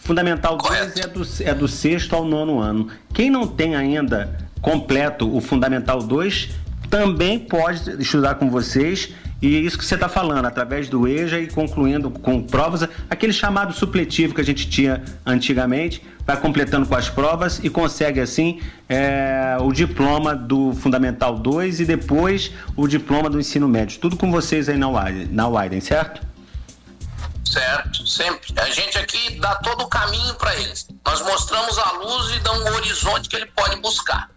Fundamental 0.04 0.58
2 0.58 0.96
é 0.98 1.06
do, 1.06 1.22
é 1.40 1.54
do 1.54 1.66
sexto 1.66 2.14
ao 2.14 2.24
nono 2.24 2.60
ano. 2.60 2.88
Quem 3.12 3.30
não 3.30 3.46
tem 3.46 3.74
ainda 3.74 4.38
completo 4.60 5.34
o 5.34 5.40
Fundamental 5.40 6.02
2 6.02 6.50
também 6.90 7.38
pode 7.38 8.02
estudar 8.02 8.34
com 8.34 8.50
vocês 8.50 9.14
e 9.40 9.64
isso 9.64 9.76
que 9.76 9.84
você 9.84 9.94
está 9.94 10.08
falando, 10.08 10.46
através 10.46 10.88
do 10.88 11.06
EJA 11.08 11.38
e 11.38 11.46
concluindo 11.46 12.10
com 12.10 12.42
provas, 12.42 12.88
aquele 13.10 13.32
chamado 13.32 13.74
supletivo 13.74 14.34
que 14.34 14.40
a 14.40 14.44
gente 14.44 14.68
tinha 14.68 15.02
antigamente, 15.24 16.02
vai 16.26 16.38
completando 16.38 16.86
com 16.86 16.94
as 16.94 17.10
provas 17.10 17.60
e 17.62 17.68
consegue 17.68 18.20
assim 18.20 18.60
é, 18.88 19.56
o 19.60 19.72
diploma 19.72 20.34
do 20.34 20.72
Fundamental 20.74 21.38
2 21.38 21.80
e 21.80 21.84
depois 21.84 22.52
o 22.76 22.86
diploma 22.86 23.28
do 23.28 23.38
ensino 23.38 23.68
médio. 23.68 23.98
Tudo 23.98 24.16
com 24.16 24.30
vocês 24.30 24.68
aí 24.68 24.78
na 24.78 24.88
Widen, 24.88 25.28
na 25.30 25.48
Widen 25.48 25.80
certo? 25.80 26.33
Certo, 27.54 28.04
sempre. 28.04 28.52
A 28.56 28.68
gente 28.68 28.98
aqui 28.98 29.38
dá 29.38 29.54
todo 29.54 29.84
o 29.84 29.88
caminho 29.88 30.34
para 30.34 30.56
eles. 30.56 30.88
Nós 31.06 31.20
mostramos 31.20 31.78
a 31.78 31.92
luz 31.92 32.34
e 32.34 32.40
damos 32.40 32.64
um 32.64 32.74
horizonte 32.74 33.28
que 33.28 33.36
ele 33.36 33.46
pode 33.46 33.76
buscar. 33.76 34.28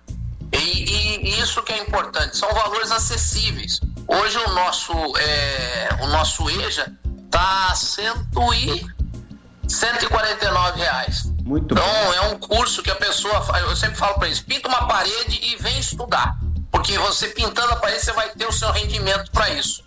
E, 0.53 0.57
e, 0.57 1.41
isso 1.41 1.63
que 1.63 1.74
é 1.74 1.80
importante, 1.80 2.38
são 2.38 2.47
valores 2.53 2.91
acessíveis. 2.91 3.80
Hoje 4.07 4.38
o 4.38 4.49
nosso, 4.51 4.93
é, 5.18 5.89
o 6.01 6.07
nosso 6.09 6.47
EJA 6.47 6.93
está 7.26 7.74
e 8.55 8.86
149 9.68 10.80
reais. 10.80 11.24
Muito 11.43 11.74
então 11.74 11.84
bom. 11.84 12.13
é 12.13 12.22
um 12.22 12.38
curso 12.38 12.84
que 12.84 12.91
a 12.91 12.95
pessoa, 12.95 13.43
eu 13.61 13.76
sempre 13.76 13.97
falo 13.97 14.13
para 14.13 14.28
eles, 14.28 14.41
pinta 14.41 14.68
uma 14.68 14.88
parede 14.88 15.39
e 15.41 15.55
vem 15.55 15.80
estudar, 15.80 16.38
porque 16.72 16.95
você 16.99 17.30
pintando 17.30 17.74
a 17.74 17.78
parede 17.78 18.05
você 18.05 18.11
vai 18.11 18.30
ter 18.30 18.45
o 18.45 18.51
seu 18.51 18.72
rendimento 18.72 19.32
para 19.32 19.49
isso. 19.49 19.86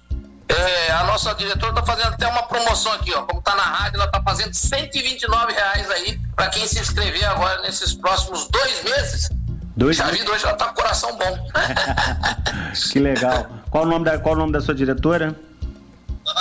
É, 0.50 0.90
a 0.92 1.04
nossa 1.04 1.34
diretora 1.34 1.70
está 1.70 1.82
fazendo 1.84 2.08
até 2.08 2.26
uma 2.26 2.42
promoção 2.42 2.92
aqui, 2.92 3.12
ó. 3.14 3.22
Como 3.22 3.38
está 3.38 3.54
na 3.54 3.62
rádio, 3.62 3.96
ela 3.96 4.06
está 4.06 4.20
fazendo 4.22 4.52
129 4.52 5.52
reais 5.52 5.90
aí 5.90 6.20
para 6.34 6.48
quem 6.48 6.66
se 6.66 6.80
inscrever 6.80 7.24
agora 7.24 7.62
nesses 7.62 7.94
próximos 7.94 8.48
dois 8.48 8.82
meses. 8.82 9.30
Dois 9.76 9.96
Já 9.96 10.10
vi 10.10 10.20
hoje 10.28 10.44
ela 10.44 10.54
tá 10.54 10.66
com 10.66 10.74
coração 10.74 11.16
bom. 11.16 11.48
que 12.92 12.98
legal. 12.98 13.46
Qual 13.70 13.84
o 13.84 13.86
nome 13.86 14.04
da, 14.04 14.18
qual 14.18 14.34
o 14.34 14.38
nome 14.38 14.52
da 14.52 14.60
sua 14.60 14.74
diretora? 14.74 15.34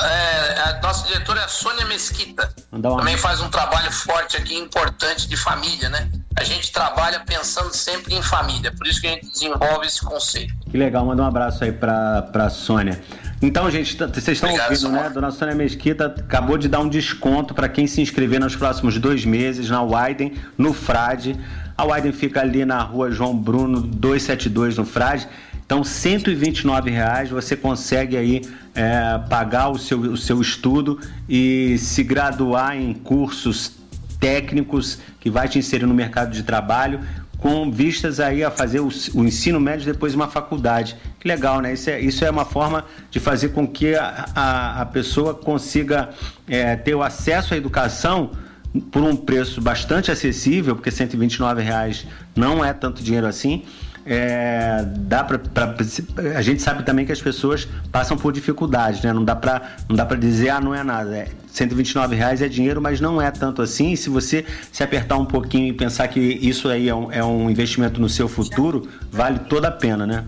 É, 0.03 0.59
a 0.61 0.79
nossa 0.81 1.07
diretora 1.07 1.41
é 1.41 1.43
a 1.43 1.47
Sônia 1.47 1.85
Mesquita. 1.85 2.53
Também 2.69 3.17
faz 3.17 3.41
um 3.41 3.49
trabalho 3.49 3.91
forte 3.91 4.37
aqui, 4.37 4.55
importante 4.57 5.27
de 5.27 5.37
família, 5.37 5.89
né? 5.89 6.09
A 6.35 6.43
gente 6.43 6.71
trabalha 6.71 7.19
pensando 7.21 7.73
sempre 7.73 8.15
em 8.15 8.21
família, 8.21 8.71
por 8.71 8.87
isso 8.87 9.01
que 9.01 9.07
a 9.07 9.11
gente 9.11 9.29
desenvolve 9.29 9.87
esse 9.87 10.01
conceito. 10.01 10.53
Que 10.69 10.77
legal, 10.77 11.05
manda 11.05 11.23
um 11.23 11.25
abraço 11.25 11.63
aí 11.63 11.71
pra, 11.71 12.23
pra 12.23 12.49
Sônia. 12.49 13.01
Então, 13.41 13.71
gente, 13.71 13.95
vocês 13.95 14.27
estão 14.27 14.49
Obrigado, 14.49 14.71
ouvindo, 14.71 14.91
né? 14.91 15.09
Dona 15.09 15.31
Sônia 15.31 15.55
Mesquita 15.55 16.07
acabou 16.07 16.57
de 16.57 16.67
dar 16.67 16.81
um 16.81 16.89
desconto 16.89 17.53
para 17.53 17.69
quem 17.69 17.87
se 17.87 18.01
inscrever 18.01 18.39
nos 18.39 18.53
próximos 18.53 18.97
dois 18.97 19.23
meses 19.23 19.69
na 19.69 19.81
Widen, 19.81 20.33
no 20.57 20.73
Frade. 20.73 21.39
A 21.77 21.85
Widen 21.85 22.11
fica 22.11 22.41
ali 22.41 22.65
na 22.65 22.81
rua 22.81 23.09
João 23.09 23.37
Bruno 23.37 23.79
272 23.79 24.77
no 24.77 24.85
Frade. 24.85 25.25
Então, 25.65 25.85
129 25.85 26.91
reais 26.91 27.29
você 27.29 27.55
consegue 27.55 28.17
aí 28.17 28.41
é, 28.75 29.17
pagar 29.29 29.69
o 29.69 29.77
seu, 29.77 29.99
o 29.99 30.17
seu 30.17 30.41
estudo 30.41 30.99
e 31.29 31.77
se 31.77 32.03
graduar 32.03 32.75
em 32.75 32.93
cursos 32.93 33.71
técnicos 34.19 34.99
que 35.19 35.29
vai 35.29 35.47
te 35.47 35.57
inserir 35.57 35.85
no 35.85 35.93
mercado 35.93 36.31
de 36.31 36.43
trabalho 36.43 36.99
com 37.39 37.71
vistas 37.71 38.19
aí 38.19 38.43
a 38.43 38.51
fazer 38.51 38.79
o, 38.81 38.89
o, 39.13 39.23
ensino 39.23 39.59
médio 39.59 39.85
depois 39.85 40.13
uma 40.13 40.27
faculdade. 40.27 40.95
Que 41.19 41.27
legal, 41.27 41.61
né? 41.61 41.73
Isso 41.73 41.89
é, 41.89 41.99
isso 41.99 42.25
é 42.25 42.29
uma 42.29 42.45
forma 42.45 42.85
de 43.09 43.19
fazer 43.19 43.49
com 43.49 43.67
que 43.67 43.95
a, 43.95 44.29
a, 44.35 44.81
a 44.81 44.85
pessoa 44.85 45.33
consiga 45.33 46.09
é, 46.47 46.75
ter 46.75 46.95
o 46.95 47.01
acesso 47.01 47.53
à 47.53 47.57
educação 47.57 48.31
por 48.91 49.01
um 49.01 49.15
preço 49.15 49.61
bastante 49.61 50.11
acessível, 50.11 50.75
porque 50.75 50.91
129 50.91 51.61
reais 51.61 52.05
não 52.35 52.63
é 52.63 52.73
tanto 52.73 53.01
dinheiro 53.01 53.25
assim. 53.25 53.63
É, 54.05 54.83
dá 54.85 55.23
pra, 55.23 55.39
a 56.35 56.41
gente 56.41 56.61
sabe 56.61 56.83
também 56.83 57.05
que 57.05 57.11
as 57.11 57.21
pessoas 57.21 57.67
passam 57.91 58.17
por 58.17 58.31
dificuldades, 58.33 59.01
né? 59.03 59.13
Não 59.13 59.23
dá 59.23 59.35
para 59.35 59.77
não 59.87 59.95
dá 59.95 60.05
para 60.05 60.17
dizer 60.17 60.49
ah 60.49 60.59
não 60.59 60.73
é 60.73 60.83
nada. 60.83 61.15
É, 61.15 61.27
129 61.51 62.15
reais 62.15 62.41
é 62.41 62.47
dinheiro, 62.47 62.81
mas 62.81 62.99
não 62.99 63.21
é 63.21 63.29
tanto 63.31 63.61
assim. 63.61 63.91
E 63.91 63.97
se 63.97 64.09
você 64.09 64.45
se 64.71 64.83
apertar 64.83 65.17
um 65.17 65.25
pouquinho 65.25 65.67
e 65.67 65.73
pensar 65.73 66.07
que 66.07 66.19
isso 66.19 66.69
aí 66.69 66.89
é 66.89 66.95
um, 66.95 67.11
é 67.11 67.23
um 67.23 67.49
investimento 67.49 67.99
no 67.99 68.09
seu 68.09 68.27
futuro, 68.27 68.89
vale 69.11 69.39
toda 69.39 69.67
a 69.67 69.71
pena, 69.71 70.07
né? 70.07 70.25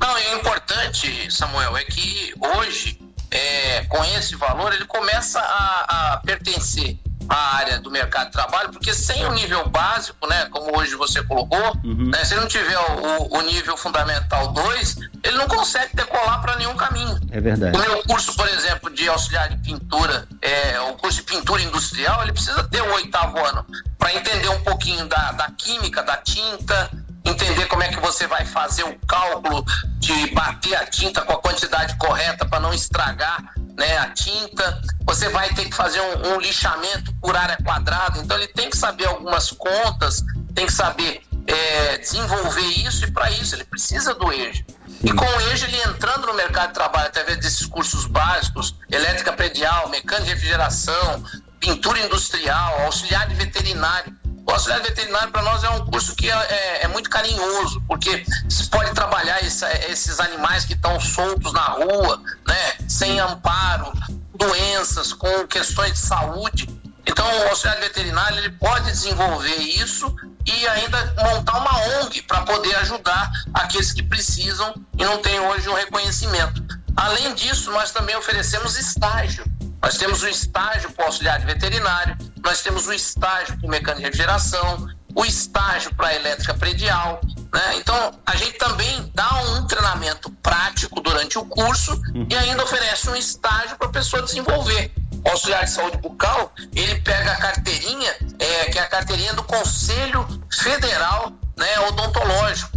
Não, 0.00 0.18
e 0.18 0.34
o 0.34 0.38
importante, 0.38 1.32
Samuel, 1.32 1.76
é 1.76 1.84
que 1.84 2.34
hoje, 2.56 3.00
é, 3.30 3.84
com 3.84 4.04
esse 4.04 4.36
valor, 4.36 4.74
ele 4.74 4.84
começa 4.84 5.40
a, 5.40 6.12
a 6.12 6.16
pertencer 6.18 6.98
a 7.28 7.56
área 7.56 7.78
do 7.78 7.90
mercado 7.90 8.26
de 8.26 8.32
trabalho, 8.32 8.70
porque 8.70 8.94
sem 8.94 9.24
o 9.26 9.32
nível 9.32 9.68
básico, 9.68 10.26
né, 10.26 10.46
como 10.50 10.76
hoje 10.78 10.94
você 10.94 11.22
colocou, 11.22 11.76
uhum. 11.84 12.10
né, 12.10 12.24
se 12.24 12.34
ele 12.34 12.40
não 12.40 12.48
tiver 12.48 12.78
o, 12.78 13.38
o 13.38 13.40
nível 13.42 13.76
fundamental 13.76 14.48
2, 14.52 14.96
ele 15.22 15.36
não 15.36 15.48
consegue 15.48 15.94
decolar 15.96 16.40
para 16.40 16.56
nenhum 16.56 16.76
caminho. 16.76 17.18
É 17.30 17.40
verdade. 17.40 17.76
O 17.76 17.80
meu 17.80 18.02
curso, 18.04 18.34
por 18.34 18.48
exemplo, 18.48 18.90
de 18.90 19.08
auxiliar 19.08 19.48
de 19.48 19.56
pintura, 19.58 20.26
é, 20.40 20.78
o 20.80 20.94
curso 20.94 21.18
de 21.18 21.24
pintura 21.24 21.62
industrial, 21.62 22.22
ele 22.22 22.32
precisa 22.32 22.62
ter 22.64 22.82
o 22.82 22.92
oitavo 22.94 23.38
ano 23.38 23.64
para 23.98 24.14
entender 24.14 24.48
um 24.48 24.60
pouquinho 24.60 25.06
da, 25.06 25.32
da 25.32 25.50
química, 25.50 26.02
da 26.02 26.16
tinta, 26.18 26.90
entender 27.24 27.66
como 27.66 27.82
é 27.82 27.88
que 27.88 28.00
você 28.00 28.26
vai 28.26 28.44
fazer 28.44 28.84
o 28.84 28.98
cálculo 29.06 29.64
de 29.98 30.28
bater 30.34 30.76
a 30.76 30.86
tinta 30.86 31.22
com 31.22 31.32
a 31.32 31.40
quantidade 31.40 31.96
correta 31.96 32.44
para 32.44 32.60
não 32.60 32.72
estragar 32.72 33.42
né, 33.76 33.98
a 33.98 34.10
tinta. 34.10 34.80
Você 35.04 35.28
vai 35.28 35.52
ter 35.54 35.64
que 35.66 35.74
fazer 35.74 36.00
um, 36.00 36.34
um 36.34 36.40
lixamento 36.40 37.12
por 37.20 37.36
área 37.36 37.56
quadrada. 37.64 38.18
Então 38.18 38.36
ele 38.36 38.48
tem 38.48 38.70
que 38.70 38.76
saber 38.76 39.06
algumas 39.06 39.50
contas, 39.50 40.22
tem 40.54 40.66
que 40.66 40.72
saber 40.72 41.22
é, 41.46 41.98
desenvolver 41.98 42.66
isso 42.86 43.04
e 43.04 43.10
para 43.10 43.30
isso 43.30 43.54
ele 43.54 43.64
precisa 43.64 44.14
do 44.14 44.32
EJA. 44.32 44.64
E 45.02 45.12
com 45.12 45.24
o 45.24 45.40
EJA 45.52 45.66
ele 45.66 45.82
entrando 45.82 46.26
no 46.26 46.34
mercado 46.34 46.68
de 46.68 46.74
trabalho 46.74 47.08
através 47.08 47.38
desses 47.38 47.66
cursos 47.66 48.06
básicos, 48.06 48.74
elétrica 48.90 49.32
predial, 49.32 49.88
mecânica 49.88 50.24
de 50.24 50.30
refrigeração, 50.30 51.22
pintura 51.60 51.98
industrial, 52.00 52.82
auxiliar 52.82 53.26
de 53.28 53.34
veterinário. 53.34 54.14
O 54.46 54.52
auxiliar 54.52 54.82
veterinário 54.82 55.32
para 55.32 55.42
nós 55.42 55.64
é 55.64 55.70
um 55.70 55.86
curso 55.86 56.14
que 56.14 56.30
é, 56.30 56.34
é, 56.34 56.84
é, 56.84 56.88
muito 56.88 57.08
carinhoso, 57.08 57.80
porque 57.88 58.24
se 58.48 58.68
pode 58.68 58.92
trabalhar 58.92 59.42
esse, 59.42 59.64
esses 59.88 60.20
animais 60.20 60.64
que 60.64 60.74
estão 60.74 61.00
soltos 61.00 61.52
na 61.52 61.62
rua, 61.62 62.20
né, 62.46 62.74
sem 62.86 63.18
amparo, 63.20 63.90
doenças, 64.34 65.12
com 65.12 65.46
questões 65.46 65.92
de 65.92 65.98
saúde. 65.98 66.68
Então, 67.06 67.26
o 67.26 67.48
auxiliar 67.48 67.80
veterinário 67.80 68.38
ele 68.38 68.50
pode 68.50 68.84
desenvolver 68.86 69.56
isso 69.56 70.14
e 70.46 70.68
ainda 70.68 71.14
montar 71.22 71.58
uma 71.58 72.00
ONG 72.00 72.22
para 72.22 72.42
poder 72.42 72.74
ajudar 72.76 73.30
aqueles 73.54 73.92
que 73.92 74.02
precisam 74.02 74.74
e 74.98 75.04
não 75.04 75.22
têm 75.22 75.40
hoje 75.40 75.68
um 75.68 75.74
reconhecimento. 75.74 76.62
Além 76.96 77.34
disso, 77.34 77.70
nós 77.70 77.90
também 77.92 78.14
oferecemos 78.16 78.76
estágio. 78.76 79.44
Nós 79.84 79.98
temos 79.98 80.22
o 80.22 80.28
estágio 80.28 80.90
para 80.92 81.02
o 81.02 81.06
auxiliar 81.08 81.38
de 81.38 81.44
veterinário, 81.44 82.16
nós 82.42 82.62
temos 82.62 82.86
o 82.86 82.92
estágio 82.94 83.58
para 83.58 83.66
o 83.66 83.70
mecânico 83.70 84.00
de 84.00 84.06
refrigeração, 84.06 84.88
o 85.14 85.26
estágio 85.26 85.94
para 85.94 86.08
a 86.08 86.14
elétrica 86.14 86.54
predial. 86.54 87.20
Né? 87.52 87.76
Então, 87.76 88.18
a 88.24 88.34
gente 88.34 88.54
também 88.54 89.12
dá 89.14 89.30
um 89.42 89.66
treinamento 89.66 90.30
prático 90.42 91.02
durante 91.02 91.36
o 91.36 91.44
curso 91.44 92.00
e 92.30 92.34
ainda 92.34 92.64
oferece 92.64 93.10
um 93.10 93.14
estágio 93.14 93.76
para 93.76 93.88
a 93.88 93.92
pessoa 93.92 94.22
desenvolver. 94.22 94.90
O 95.22 95.28
auxiliar 95.28 95.66
de 95.66 95.70
saúde 95.70 95.98
bucal, 95.98 96.50
ele 96.74 96.98
pega 97.02 97.32
a 97.32 97.36
carteirinha, 97.36 98.10
é, 98.38 98.64
que 98.70 98.78
é 98.78 98.82
a 98.82 98.88
carteirinha 98.88 99.34
do 99.34 99.42
Conselho 99.42 100.26
Federal 100.50 101.30
né, 101.58 101.80
Odontológico. 101.88 102.70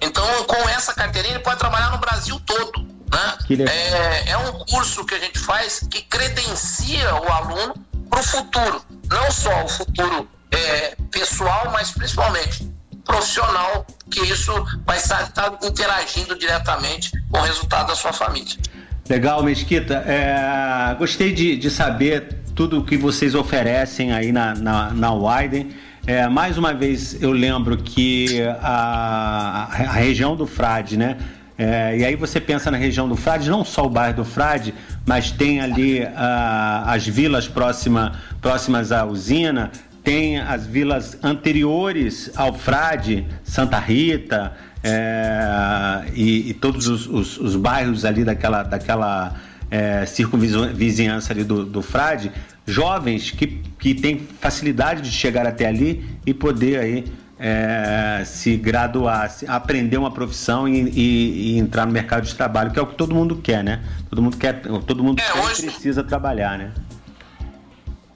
Então, 0.00 0.24
com 0.44 0.66
essa 0.70 0.94
carteirinha, 0.94 1.34
ele 1.34 1.44
pode 1.44 1.58
trabalhar 1.58 1.90
no 1.90 1.98
Brasil 1.98 2.40
todo. 2.40 2.93
Né? 3.12 3.64
É, 3.66 4.30
é 4.30 4.38
um 4.38 4.52
curso 4.64 5.04
que 5.04 5.14
a 5.14 5.18
gente 5.18 5.38
faz 5.38 5.86
que 5.90 6.02
credencia 6.02 7.14
o 7.14 7.32
aluno 7.32 7.74
para 8.10 8.20
o 8.20 8.22
futuro. 8.22 8.82
Não 9.10 9.30
só 9.30 9.64
o 9.64 9.68
futuro 9.68 10.28
é, 10.50 10.96
pessoal, 11.10 11.70
mas 11.72 11.90
principalmente 11.90 12.72
profissional, 13.04 13.86
que 14.10 14.20
isso 14.20 14.52
vai 14.86 14.96
estar, 14.96 15.24
estar 15.24 15.58
interagindo 15.62 16.38
diretamente 16.38 17.10
com 17.30 17.38
o 17.38 17.42
resultado 17.42 17.88
da 17.88 17.94
sua 17.94 18.12
família. 18.12 18.56
Legal, 19.08 19.42
Mesquita. 19.42 20.02
É, 20.06 20.94
gostei 20.98 21.32
de, 21.32 21.56
de 21.56 21.70
saber 21.70 22.38
tudo 22.54 22.78
o 22.78 22.84
que 22.84 22.96
vocês 22.96 23.34
oferecem 23.34 24.12
aí 24.12 24.32
na, 24.32 24.54
na, 24.54 24.90
na 24.90 25.12
Widen. 25.12 25.74
É, 26.06 26.26
mais 26.28 26.56
uma 26.56 26.72
vez 26.72 27.20
eu 27.22 27.32
lembro 27.32 27.76
que 27.76 28.42
a, 28.62 29.68
a 29.70 29.92
região 29.92 30.36
do 30.36 30.46
Frade, 30.46 30.96
né? 30.96 31.18
É, 31.56 31.96
e 31.96 32.04
aí 32.04 32.16
você 32.16 32.40
pensa 32.40 32.70
na 32.70 32.76
região 32.76 33.08
do 33.08 33.14
Frade, 33.14 33.48
não 33.48 33.64
só 33.64 33.86
o 33.86 33.88
bairro 33.88 34.16
do 34.16 34.24
Frade, 34.24 34.74
mas 35.06 35.30
tem 35.30 35.60
ali 35.60 36.00
uh, 36.00 36.08
as 36.86 37.06
vilas 37.06 37.46
próxima, 37.46 38.18
próximas 38.40 38.90
à 38.90 39.04
usina, 39.04 39.70
tem 40.02 40.38
as 40.38 40.66
vilas 40.66 41.16
anteriores 41.22 42.30
ao 42.34 42.52
Frade, 42.52 43.26
Santa 43.44 43.78
Rita, 43.78 44.52
é, 44.82 46.04
e, 46.12 46.50
e, 46.50 46.54
todos 46.54 46.88
os, 46.88 47.06
os, 47.06 47.38
os, 47.38 47.56
bairros 47.56 48.04
ali 48.04 48.22
daquela, 48.22 48.62
daquela 48.62 49.34
é, 49.70 50.04
circunvizinhança 50.04 51.32
ali 51.32 51.42
do, 51.42 51.64
do 51.64 51.80
Frade, 51.80 52.30
jovens 52.66 53.30
que, 53.30 53.62
que 53.78 53.94
têm 53.94 54.18
facilidade 54.40 55.00
de 55.00 55.10
chegar 55.10 55.46
até 55.46 55.66
ali 55.66 56.04
e 56.26 56.34
poder 56.34 56.80
aí 56.80 57.04
é, 57.38 58.22
se 58.24 58.56
graduar, 58.56 59.30
se 59.30 59.46
aprender 59.46 59.96
uma 59.96 60.10
profissão 60.10 60.68
e, 60.68 60.82
e, 60.90 61.54
e, 61.54 61.58
entrar 61.58 61.86
no 61.86 61.92
mercado 61.92 62.24
de 62.24 62.34
trabalho, 62.34 62.70
que 62.70 62.78
é 62.78 62.82
o 62.82 62.86
que 62.86 62.94
todo 62.94 63.14
mundo 63.14 63.36
quer, 63.36 63.64
né? 63.64 63.82
Todo 64.08 64.22
mundo 64.22 64.36
quer, 64.36 64.62
todo 64.62 65.02
mundo 65.02 65.20
é, 65.20 65.40
hoje... 65.40 65.62
precisa 65.62 66.04
trabalhar, 66.04 66.56
né? 66.56 66.72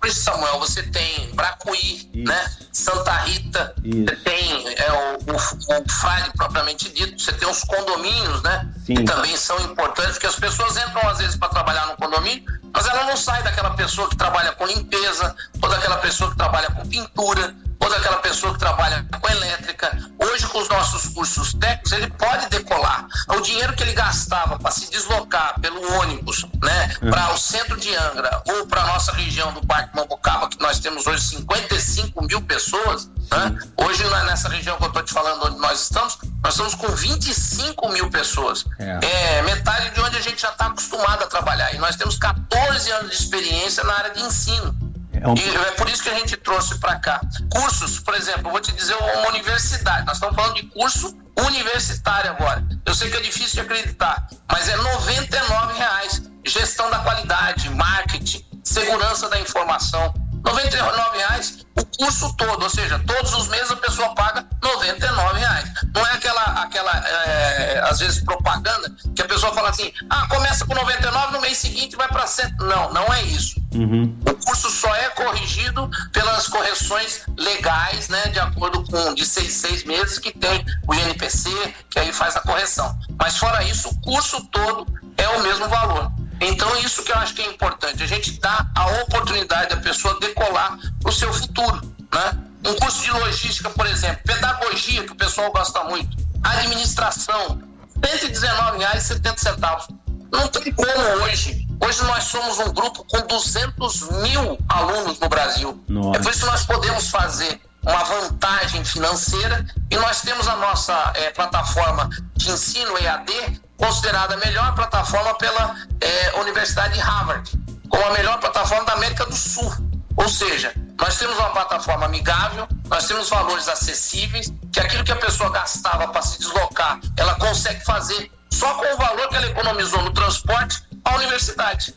Hoje, 0.04 0.14
Samuel, 0.14 0.60
você 0.60 0.82
tem 0.84 1.34
Bracuí, 1.34 2.08
Isso. 2.14 2.28
né? 2.28 2.50
Santa 2.72 3.12
Rita, 3.22 3.74
Isso. 3.82 4.04
você 4.04 4.16
tem 4.16 4.74
é, 4.76 4.92
o, 4.92 5.32
o, 5.32 5.82
o 5.82 5.90
Frade 5.90 6.30
propriamente 6.36 6.88
dito, 6.92 7.20
você 7.20 7.32
tem 7.32 7.48
os 7.48 7.64
condomínios, 7.64 8.40
né? 8.42 8.72
Sim. 8.86 8.94
Que 8.94 9.02
também 9.02 9.36
são 9.36 9.58
importantes, 9.60 10.12
porque 10.12 10.28
as 10.28 10.36
pessoas 10.36 10.76
entram 10.76 11.08
às 11.08 11.18
vezes 11.18 11.34
para 11.34 11.48
trabalhar 11.48 11.86
no 11.88 11.96
condomínio, 11.96 12.44
mas 12.72 12.86
ela 12.86 13.04
não 13.06 13.16
sai 13.16 13.42
daquela 13.42 13.70
pessoa 13.70 14.08
que 14.08 14.16
trabalha 14.16 14.52
com 14.52 14.66
limpeza, 14.66 15.34
ou 15.60 15.68
daquela 15.68 15.96
pessoa 15.96 16.30
que 16.30 16.36
trabalha 16.36 16.70
com 16.70 16.86
pintura, 16.86 17.54
ou 17.80 17.90
daquela 17.90 18.16
pessoa 18.18 18.52
que 18.52 18.58
trabalha 18.58 19.06
com 19.20 19.28
elétrica. 19.28 19.96
Hoje, 20.18 20.46
com 20.46 20.58
os 20.58 20.68
nossos 20.68 21.08
cursos 21.12 21.54
técnicos, 21.54 21.92
ele 21.92 22.08
pode 22.10 22.48
decolar. 22.48 23.06
O 23.28 23.40
dinheiro 23.40 23.74
que 23.74 23.82
ele 23.82 23.92
gastava 23.92 24.58
para 24.58 24.70
se 24.70 24.90
deslocar 24.90 25.60
pelo 25.60 25.80
ônibus, 26.00 26.44
né, 26.62 26.96
é. 27.00 27.10
para 27.10 27.32
o 27.32 27.38
centro 27.38 27.76
de 27.78 27.94
Angra 27.94 28.42
ou 28.48 28.66
para 28.66 28.82
a 28.82 28.86
nossa 28.88 29.12
região 29.12 29.52
do 29.52 29.64
Parque 29.66 29.94
Mambucaba, 29.94 30.48
que 30.48 30.60
nós 30.60 30.78
temos 30.78 31.06
hoje 31.06 31.22
55 31.22 32.24
mil 32.24 32.42
pessoas, 32.42 33.08
né? 33.30 33.58
Hoje, 33.76 34.04
nessa 34.26 34.48
região 34.48 34.76
que 34.76 34.84
eu 34.84 34.88
estou 34.88 35.02
te 35.02 35.12
falando, 35.12 35.46
onde 35.46 35.58
nós 35.58 35.82
estamos, 35.82 36.18
nós 36.42 36.54
estamos 36.54 36.74
com 36.74 36.88
25 36.88 37.88
mil 37.90 38.10
pessoas. 38.10 38.64
É. 38.78 39.38
é 39.38 39.42
metade 39.42 39.90
de 39.90 40.00
onde 40.00 40.16
a 40.16 40.20
gente 40.20 40.40
já 40.40 40.50
está 40.50 40.66
acostumado 40.66 41.24
a 41.24 41.26
trabalhar. 41.26 41.74
E 41.74 41.78
nós 41.78 41.96
temos 41.96 42.16
14 42.18 42.90
anos 42.92 43.10
de 43.10 43.16
experiência 43.16 43.84
na 43.84 43.94
área 43.94 44.10
de 44.10 44.22
ensino. 44.22 44.76
É, 45.22 45.28
um... 45.28 45.34
E 45.34 45.56
é 45.56 45.70
por 45.72 45.88
isso 45.88 46.02
que 46.02 46.08
a 46.08 46.14
gente 46.14 46.36
trouxe 46.36 46.78
para 46.78 46.96
cá. 46.96 47.20
Cursos, 47.50 47.98
por 48.00 48.14
exemplo, 48.14 48.50
vou 48.50 48.60
te 48.60 48.72
dizer 48.72 48.94
uma 48.94 49.28
universidade. 49.28 50.06
Nós 50.06 50.16
estamos 50.16 50.36
falando 50.36 50.54
de 50.54 50.62
curso 50.68 51.16
universitário 51.46 52.30
agora. 52.30 52.66
Eu 52.84 52.94
sei 52.94 53.10
que 53.10 53.16
é 53.16 53.20
difícil 53.20 53.54
de 53.54 53.60
acreditar, 53.60 54.28
mas 54.50 54.68
é 54.68 54.76
99 54.76 55.78
reais. 55.78 56.22
Gestão 56.44 56.90
da 56.90 57.00
qualidade, 57.00 57.68
marketing, 57.70 58.44
segurança 58.64 59.28
da 59.28 59.38
informação. 59.38 60.14
99 60.44 61.18
reais 61.18 61.66
o 61.78 61.86
curso 61.96 62.34
todo, 62.36 62.62
ou 62.62 62.70
seja, 62.70 62.98
todos 63.06 63.32
os 63.34 63.48
meses 63.48 63.70
a 63.70 63.76
pessoa 63.76 64.14
paga 64.14 64.44
99 64.62 65.38
reais. 65.38 65.70
Não 65.94 66.04
é 66.06 66.12
aquela, 66.12 66.42
aquela 66.62 66.92
é, 66.96 67.80
às 67.84 68.00
vezes, 68.00 68.22
propaganda 68.24 68.90
que 69.14 69.22
a 69.22 69.26
pessoa 69.26 69.54
fala 69.54 69.70
assim: 69.70 69.92
ah, 70.10 70.26
começa 70.28 70.66
com 70.66 70.74
99, 70.74 71.32
no 71.32 71.40
mês 71.40 71.58
seguinte 71.58 71.96
vai 71.96 72.08
para 72.08 72.26
100. 72.26 72.56
Não, 72.58 72.92
não 72.92 73.12
é 73.12 73.22
isso. 73.22 73.60
Uhum. 73.74 74.16
O 74.26 74.34
curso 74.44 74.70
só 74.70 74.92
é 74.94 75.08
corrigido 75.10 75.88
pelas 76.12 76.48
correções 76.48 77.22
legais, 77.36 78.08
né, 78.08 78.28
de 78.28 78.40
acordo 78.40 78.82
com 78.84 79.14
de 79.14 79.24
seis, 79.24 79.52
seis 79.52 79.84
meses 79.84 80.18
que 80.18 80.32
tem 80.32 80.64
o 80.86 80.94
INPC, 80.94 81.50
que 81.90 81.98
aí 81.98 82.12
faz 82.12 82.34
a 82.36 82.40
correção. 82.40 82.98
Mas 83.18 83.36
fora 83.36 83.62
isso, 83.62 83.88
o 83.88 84.00
curso 84.00 84.44
todo 84.46 84.86
é 85.16 85.28
o 85.28 85.42
mesmo 85.42 85.68
valor. 85.68 86.10
Então, 86.40 86.76
isso 86.78 87.02
que 87.02 87.12
eu 87.12 87.16
acho 87.16 87.34
que 87.34 87.42
é 87.42 87.46
importante, 87.46 88.02
a 88.02 88.06
gente 88.06 88.38
dá 88.40 88.66
a 88.74 88.86
oportunidade 89.02 89.74
da 89.74 89.80
pessoa 89.80 90.18
decolar 90.20 90.78
para 91.00 91.10
o 91.10 91.12
seu 91.12 91.32
futuro. 91.32 91.80
Né? 92.12 92.38
Um 92.66 92.74
curso 92.76 93.02
de 93.02 93.10
logística, 93.10 93.70
por 93.70 93.86
exemplo, 93.86 94.20
pedagogia, 94.24 95.04
que 95.04 95.12
o 95.12 95.16
pessoal 95.16 95.50
gosta 95.52 95.84
muito, 95.84 96.16
administração, 96.42 97.60
R$ 98.02 98.08
119,70. 98.18 99.88
Não 100.30 100.48
tem 100.48 100.72
como 100.72 101.24
hoje. 101.24 101.66
Hoje 101.80 102.02
nós 102.04 102.24
somos 102.24 102.58
um 102.58 102.72
grupo 102.72 103.04
com 103.04 103.26
200 103.26 104.02
mil 104.22 104.58
alunos 104.68 105.18
no 105.18 105.28
Brasil. 105.28 105.82
Nossa. 105.88 106.18
É 106.18 106.22
por 106.22 106.30
isso 106.30 106.40
que 106.40 106.46
nós 106.46 106.66
podemos 106.66 107.08
fazer 107.08 107.60
uma 107.82 108.04
vantagem 108.04 108.84
financeira 108.84 109.64
e 109.90 109.96
nós 109.96 110.20
temos 110.20 110.46
a 110.48 110.56
nossa 110.56 111.12
é, 111.14 111.30
plataforma 111.30 112.10
de 112.36 112.50
ensino 112.50 112.98
EAD 112.98 113.60
considerada 113.78 114.34
a 114.34 114.36
melhor 114.36 114.74
plataforma 114.74 115.34
pela 115.38 115.76
é, 116.00 116.40
Universidade 116.40 116.94
de 116.94 117.00
Harvard, 117.00 117.50
como 117.88 118.04
a 118.04 118.10
melhor 118.10 118.38
plataforma 118.38 118.84
da 118.84 118.92
América 118.92 119.24
do 119.24 119.34
Sul. 119.34 119.72
Ou 120.16 120.28
seja, 120.28 120.74
nós 121.00 121.16
temos 121.16 121.38
uma 121.38 121.50
plataforma 121.50 122.06
amigável, 122.06 122.68
nós 122.88 123.06
temos 123.06 123.30
valores 123.30 123.68
acessíveis, 123.68 124.52
que 124.72 124.80
aquilo 124.80 125.04
que 125.04 125.12
a 125.12 125.16
pessoa 125.16 125.50
gastava 125.50 126.08
para 126.08 126.20
se 126.22 126.38
deslocar, 126.40 126.98
ela 127.16 127.36
consegue 127.36 127.82
fazer 127.84 128.30
só 128.50 128.74
com 128.74 128.94
o 128.94 128.96
valor 128.96 129.28
que 129.28 129.36
ela 129.36 129.46
economizou 129.46 130.02
no 130.02 130.12
transporte 130.12 130.82
à 131.04 131.14
universidade. 131.14 131.94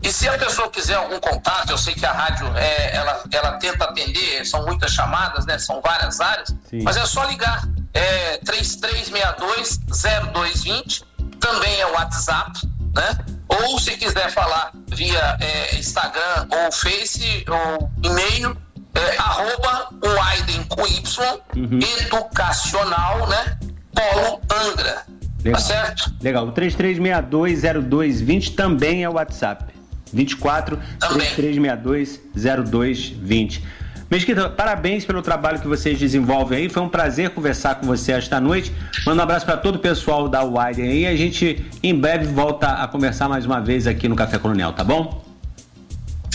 E 0.00 0.12
se 0.12 0.28
a 0.28 0.38
pessoa 0.38 0.70
quiser 0.70 0.94
algum 0.96 1.18
contato, 1.18 1.70
eu 1.70 1.78
sei 1.78 1.94
que 1.94 2.04
a 2.04 2.12
rádio 2.12 2.46
é, 2.56 2.94
ela, 2.94 3.24
ela 3.32 3.52
tenta 3.52 3.84
atender, 3.84 4.44
são 4.44 4.64
muitas 4.64 4.92
chamadas, 4.92 5.46
né? 5.46 5.58
São 5.58 5.80
várias 5.80 6.20
áreas, 6.20 6.54
Sim. 6.68 6.82
mas 6.82 6.96
é 6.96 7.06
só 7.06 7.24
ligar. 7.24 7.66
É 7.94 8.38
3362-0220, 8.38 11.02
também 11.40 11.80
é 11.80 11.86
o 11.86 11.92
WhatsApp, 11.92 12.60
né? 12.94 13.18
Ou 13.48 13.78
se 13.78 13.96
quiser 13.96 14.30
falar 14.30 14.72
via 14.88 15.38
é, 15.40 15.76
Instagram 15.76 16.46
ou 16.50 16.70
Face 16.72 17.44
ou 17.48 17.90
e-mail, 18.02 18.54
é, 18.94 19.16
arroba 19.18 19.88
o 20.02 20.20
Aiden 20.22 20.64
com 20.64 20.86
Y, 20.86 21.40
educacional, 22.04 23.26
né? 23.28 23.58
Polo 23.94 24.40
Angra. 24.50 25.04
Legal. 25.44 25.60
Tá 25.60 25.66
certo? 25.66 26.12
Legal. 26.22 26.48
O 26.48 26.52
33620220 26.52 28.54
também 28.54 29.04
é 29.04 29.08
o 29.08 29.14
WhatsApp. 29.14 29.72
24 30.12 30.78
Também. 30.98 31.26
33620220. 31.34 33.62
Mesquita, 34.10 34.48
parabéns 34.48 35.04
pelo 35.04 35.22
trabalho 35.22 35.58
que 35.58 35.66
vocês 35.66 35.98
desenvolvem 35.98 36.58
aí. 36.58 36.68
Foi 36.68 36.82
um 36.82 36.88
prazer 36.88 37.30
conversar 37.30 37.76
com 37.76 37.86
você 37.86 38.12
esta 38.12 38.40
noite. 38.40 38.72
Manda 39.06 39.22
um 39.22 39.24
abraço 39.24 39.46
para 39.46 39.56
todo 39.56 39.76
o 39.76 39.78
pessoal 39.78 40.28
da 40.28 40.42
Widen 40.42 40.88
aí. 40.88 41.06
A 41.06 41.16
gente 41.16 41.64
em 41.82 41.94
breve 41.94 42.26
volta 42.26 42.68
a 42.68 42.86
conversar 42.86 43.28
mais 43.28 43.46
uma 43.46 43.60
vez 43.60 43.86
aqui 43.86 44.06
no 44.08 44.14
Café 44.14 44.38
Colonial, 44.38 44.72
tá 44.72 44.84
bom? 44.84 45.23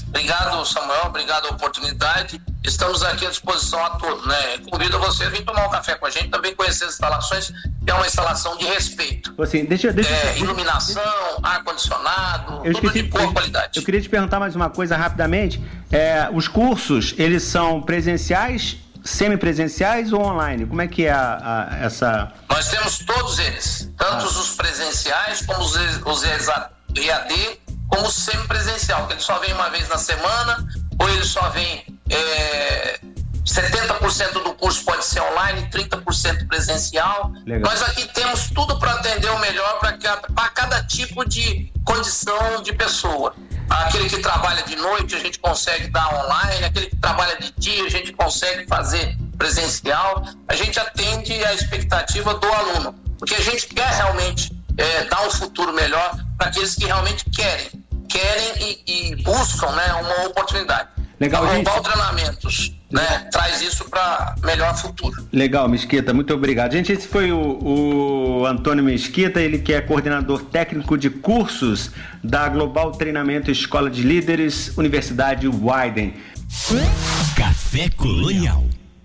Obrigado, 0.09 0.65
Samuel. 0.65 1.05
Obrigado 1.05 1.45
a 1.47 1.49
oportunidade. 1.51 2.41
Estamos 2.65 3.03
aqui 3.03 3.25
à 3.25 3.29
disposição 3.29 3.83
a 3.85 3.91
todos, 3.91 4.25
né? 4.27 4.57
Convido 4.69 4.99
você 4.99 5.23
a 5.23 5.29
vir 5.29 5.45
tomar 5.45 5.67
um 5.67 5.71
café 5.71 5.95
com 5.95 6.05
a 6.05 6.09
gente, 6.09 6.29
também 6.29 6.53
conhecer 6.55 6.85
as 6.85 6.93
instalações, 6.93 7.47
que 7.85 7.89
é 7.89 7.93
uma 7.93 8.05
instalação 8.05 8.57
de 8.57 8.65
respeito. 8.65 9.33
Assim, 9.41 9.63
deixa, 9.65 9.93
deixa, 9.93 10.09
É, 10.11 10.37
iluminação, 10.39 11.01
ar-condicionado, 11.41 12.61
Eu 12.65 12.73
tudo 12.73 12.87
esqueci, 12.87 13.03
de 13.03 13.09
boa 13.09 13.23
eu- 13.23 13.33
qualidade. 13.33 13.79
Eu 13.79 13.83
queria 13.83 14.01
te 14.01 14.09
perguntar 14.09 14.39
mais 14.39 14.55
uma 14.55 14.69
coisa 14.69 14.97
rapidamente. 14.97 15.63
É, 15.91 16.27
os 16.33 16.47
cursos, 16.47 17.13
eles 17.17 17.43
são 17.43 17.81
presenciais, 17.81 18.77
semipresenciais 19.03 20.11
ou 20.11 20.21
online? 20.25 20.65
Como 20.65 20.81
é 20.81 20.87
que 20.87 21.05
é 21.05 21.11
a- 21.11 21.67
a- 21.71 21.77
essa... 21.85 22.31
Nós 22.49 22.67
temos 22.67 22.97
todos 22.99 23.39
eles, 23.39 23.89
tanto 23.97 24.25
os 24.25 24.49
presenciais 24.55 25.45
como 25.45 25.61
os, 25.63 25.75
os 26.05 26.23
EAD, 26.23 27.59
como 27.89 28.09
semipresencial, 28.09 29.07
que 29.07 29.13
ele 29.13 29.21
só 29.21 29.37
vem 29.39 29.53
uma 29.53 29.69
vez 29.69 29.87
na 29.89 29.97
semana, 29.97 30.65
ou 30.99 31.09
ele 31.09 31.25
só 31.25 31.49
vem. 31.49 31.85
É, 32.09 32.99
70% 33.45 34.43
do 34.43 34.53
curso 34.53 34.85
pode 34.85 35.03
ser 35.03 35.21
online, 35.21 35.67
30% 35.71 36.47
presencial. 36.47 37.31
Legal. 37.45 37.71
Nós 37.71 37.81
aqui 37.81 38.07
temos 38.13 38.49
tudo 38.49 38.77
para 38.77 38.91
atender 38.93 39.29
o 39.31 39.39
melhor 39.39 39.79
para 39.79 39.93
cada, 39.93 40.49
cada 40.49 40.83
tipo 40.83 41.27
de 41.27 41.71
condição 41.83 42.61
de 42.61 42.71
pessoa. 42.73 43.35
Aquele 43.69 44.09
que 44.09 44.19
trabalha 44.19 44.63
de 44.63 44.75
noite 44.75 45.15
a 45.15 45.19
gente 45.19 45.39
consegue 45.39 45.87
dar 45.89 46.13
online, 46.13 46.65
aquele 46.65 46.87
que 46.87 46.95
trabalha 46.97 47.37
de 47.37 47.51
dia 47.57 47.85
a 47.85 47.89
gente 47.89 48.13
consegue 48.13 48.67
fazer 48.67 49.17
presencial. 49.37 50.23
A 50.47 50.55
gente 50.55 50.79
atende 50.79 51.33
a 51.45 51.53
expectativa 51.53 52.33
do 52.35 52.47
aluno, 52.47 52.93
porque 53.17 53.35
a 53.35 53.41
gente 53.41 53.67
quer 53.67 53.89
realmente 53.93 54.51
é, 54.77 55.05
dar 55.05 55.25
um 55.25 55.31
futuro 55.31 55.73
melhor 55.73 56.15
para 56.37 56.47
aqueles 56.47 56.75
que 56.75 56.85
realmente 56.85 57.25
querem, 57.29 57.78
querem 58.09 58.81
e, 58.87 59.11
e 59.11 59.15
buscam 59.23 59.71
né, 59.71 59.93
uma 59.93 60.27
oportunidade. 60.27 60.89
Legal, 61.19 61.45
gente. 61.47 61.65
Global 61.65 61.83
Treinamentos 61.83 62.73
né, 62.91 63.27
traz 63.31 63.61
isso 63.61 63.85
para 63.89 64.35
melhor 64.43 64.75
futuro. 64.75 65.27
Legal, 65.31 65.67
Mesquita, 65.67 66.13
muito 66.13 66.33
obrigado. 66.33 66.71
Gente, 66.71 66.91
esse 66.91 67.07
foi 67.07 67.31
o, 67.31 68.39
o 68.41 68.45
Antônio 68.45 68.83
Mesquita, 68.83 69.41
ele 69.41 69.59
que 69.59 69.73
é 69.73 69.81
coordenador 69.81 70.43
técnico 70.43 70.97
de 70.97 71.09
cursos 71.09 71.91
da 72.23 72.47
Global 72.47 72.91
Treinamento 72.91 73.51
Escola 73.51 73.89
de 73.89 74.01
Líderes, 74.01 74.75
Universidade 74.77 75.47
Widen. 75.47 76.13
Café 77.35 77.89
Colonial. 77.89 78.63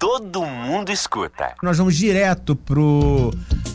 Todo 0.08 0.44
mundo 0.44 0.92
escuta. 0.92 1.54
Nós 1.62 1.78
vamos 1.78 1.96
direto 1.96 2.54
pro 2.54 3.32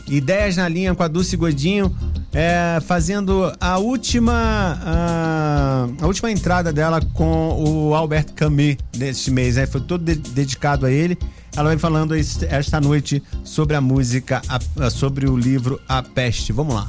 Ideias 0.07 0.57
na 0.57 0.69
Linha 0.69 0.93
com 0.93 1.01
a 1.01 1.07
Dulce 1.07 1.36
Godinho, 1.36 1.91
é, 2.32 2.77
fazendo 2.86 3.51
a 3.59 3.80
última 3.80 4.77
a, 4.86 5.88
a 5.99 6.05
última 6.05 6.30
entrada 6.30 6.71
dela 6.71 7.01
com 7.15 7.63
o 7.89 7.95
Albert 7.95 8.34
Camus 8.36 8.77
deste 8.95 9.32
mês. 9.32 9.55
Né? 9.55 9.65
Foi 9.65 9.82
todo 9.82 10.03
de- 10.03 10.17
dedicado 10.32 10.86
a 10.86 10.91
ele. 10.91 11.17
Ela 11.57 11.69
vem 11.69 11.80
falando 11.80 12.15
es- 12.15 12.43
esta 12.43 12.80
noite 12.80 13.23
sobre 13.43 13.75
a 13.75 13.82
música, 13.82 14.39
a- 14.47 14.86
a- 14.86 14.89
sobre 14.91 15.27
o 15.27 15.36
livro 15.36 15.82
A 15.89 16.03
Peste. 16.03 16.53
Vamos 16.53 16.75
lá. 16.75 16.88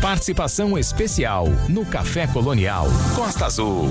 Participação 0.00 0.76
especial 0.76 1.46
no 1.68 1.86
Café 1.86 2.26
Colonial 2.26 2.88
Costa 3.14 3.46
Azul. 3.46 3.88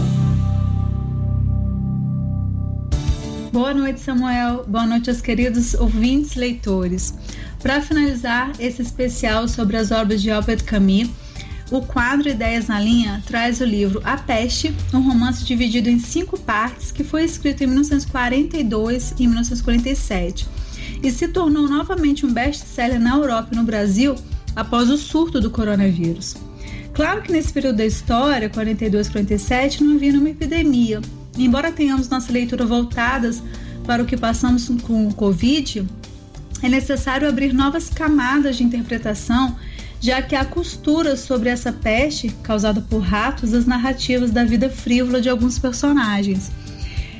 Boa 3.51 3.73
noite, 3.73 3.99
Samuel. 3.99 4.63
Boa 4.65 4.85
noite 4.85 5.09
aos 5.09 5.19
queridos 5.19 5.73
ouvintes 5.73 6.35
leitores. 6.35 7.13
Para 7.61 7.81
finalizar 7.81 8.53
esse 8.57 8.81
especial 8.81 9.45
sobre 9.45 9.75
as 9.75 9.91
obras 9.91 10.21
de 10.21 10.31
Albert 10.31 10.63
Camus, 10.63 11.09
o 11.69 11.81
quadro 11.81 12.29
Ideias 12.29 12.67
na 12.67 12.79
Linha 12.79 13.21
traz 13.27 13.59
o 13.59 13.65
livro 13.65 13.99
A 14.05 14.15
Peste, 14.15 14.73
um 14.93 15.01
romance 15.01 15.43
dividido 15.43 15.89
em 15.89 15.99
cinco 15.99 16.39
partes 16.39 16.93
que 16.93 17.03
foi 17.03 17.25
escrito 17.25 17.61
em 17.61 17.67
1942 17.67 19.15
e 19.19 19.27
1947 19.27 20.47
e 21.03 21.11
se 21.11 21.27
tornou 21.27 21.67
novamente 21.67 22.25
um 22.25 22.31
best-seller 22.31 23.01
na 23.01 23.17
Europa 23.17 23.49
e 23.51 23.57
no 23.57 23.65
Brasil 23.65 24.15
após 24.55 24.89
o 24.89 24.97
surto 24.97 25.41
do 25.41 25.51
coronavírus. 25.51 26.37
Claro 26.93 27.21
que 27.21 27.33
nesse 27.33 27.51
período 27.51 27.77
da 27.77 27.85
história, 27.85 28.49
42 28.49 29.09
47, 29.09 29.83
não 29.83 29.95
havia 29.95 30.17
uma 30.17 30.29
epidemia. 30.29 31.01
Embora 31.37 31.71
tenhamos 31.71 32.09
nossa 32.09 32.31
leitura 32.31 32.65
voltadas 32.65 33.41
para 33.85 34.03
o 34.03 34.05
que 34.05 34.17
passamos 34.17 34.67
com 34.83 35.07
o 35.07 35.13
Covid, 35.13 35.87
é 36.61 36.69
necessário 36.69 37.27
abrir 37.27 37.53
novas 37.53 37.89
camadas 37.89 38.57
de 38.57 38.63
interpretação, 38.63 39.55
já 39.99 40.21
que 40.21 40.35
há 40.35 40.45
costura 40.45 41.15
sobre 41.15 41.49
essa 41.49 41.71
peste 41.71 42.29
causada 42.43 42.81
por 42.81 42.99
ratos 42.99 43.51
das 43.51 43.65
narrativas 43.65 44.31
da 44.31 44.43
vida 44.43 44.69
frívola 44.69 45.19
de 45.21 45.29
alguns 45.29 45.57
personagens. 45.57 46.51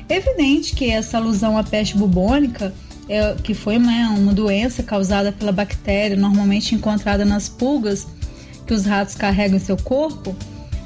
Evidente 0.08 0.74
que 0.74 0.90
essa 0.90 1.16
alusão 1.16 1.56
à 1.56 1.64
peste 1.64 1.96
bubônica, 1.96 2.72
é, 3.08 3.34
que 3.42 3.54
foi 3.54 3.78
né, 3.78 4.06
uma 4.16 4.32
doença 4.32 4.82
causada 4.82 5.32
pela 5.32 5.52
bactéria 5.52 6.16
normalmente 6.16 6.74
encontrada 6.74 7.24
nas 7.24 7.48
pulgas 7.48 8.06
que 8.66 8.74
os 8.74 8.84
ratos 8.84 9.14
carregam 9.14 9.56
em 9.56 9.60
seu 9.60 9.76
corpo, 9.76 10.36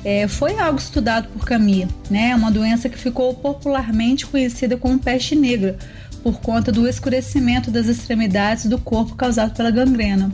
é, 0.06 0.28
foi 0.28 0.56
algo 0.56 0.78
estudado 0.78 1.26
por 1.30 1.44
Camus, 1.44 1.88
né? 2.08 2.32
Uma 2.36 2.48
doença 2.48 2.88
que 2.88 2.96
ficou 2.96 3.34
popularmente 3.34 4.24
conhecida 4.24 4.76
como 4.76 5.00
peste 5.00 5.34
negra, 5.34 5.76
por 6.22 6.40
conta 6.40 6.70
do 6.70 6.86
escurecimento 6.86 7.72
das 7.72 7.88
extremidades 7.88 8.66
do 8.66 8.78
corpo 8.78 9.16
causado 9.16 9.52
pela 9.56 9.68
gangrena. 9.68 10.30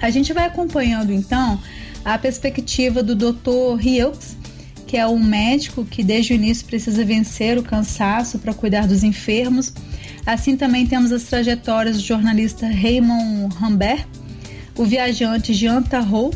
A 0.00 0.08
gente 0.08 0.32
vai 0.32 0.46
acompanhando 0.46 1.12
então 1.12 1.60
a 2.04 2.16
perspectiva 2.16 3.02
do 3.02 3.16
Dr. 3.16 3.74
Hughes, 3.74 4.36
que 4.86 4.96
é 4.96 5.04
um 5.04 5.18
médico 5.18 5.84
que 5.84 6.04
desde 6.04 6.32
o 6.32 6.36
início 6.36 6.64
precisa 6.64 7.04
vencer 7.04 7.58
o 7.58 7.62
cansaço 7.64 8.38
para 8.38 8.54
cuidar 8.54 8.86
dos 8.86 9.02
enfermos. 9.02 9.72
Assim 10.24 10.56
também 10.56 10.86
temos 10.86 11.10
as 11.10 11.24
trajetórias 11.24 11.96
do 11.96 12.04
jornalista 12.04 12.68
Raymond 12.68 13.52
Rambert, 13.56 14.06
o 14.76 14.84
viajante 14.84 15.52
Jean 15.52 15.82
Tarrou, 15.82 16.32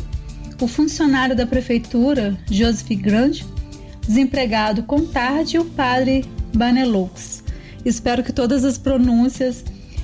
o 0.61 0.67
funcionário 0.67 1.35
da 1.35 1.45
prefeitura 1.45 2.37
Joseph 2.49 2.89
Grande, 2.99 3.45
desempregado 4.01 4.83
Contarde 4.83 5.57
e 5.57 5.59
o 5.59 5.65
padre 5.65 6.25
Banelux. 6.55 7.43
Espero 7.85 8.23
que 8.23 8.33
todas 8.33 8.65
as 8.65 8.77
pronúncias 8.77 9.63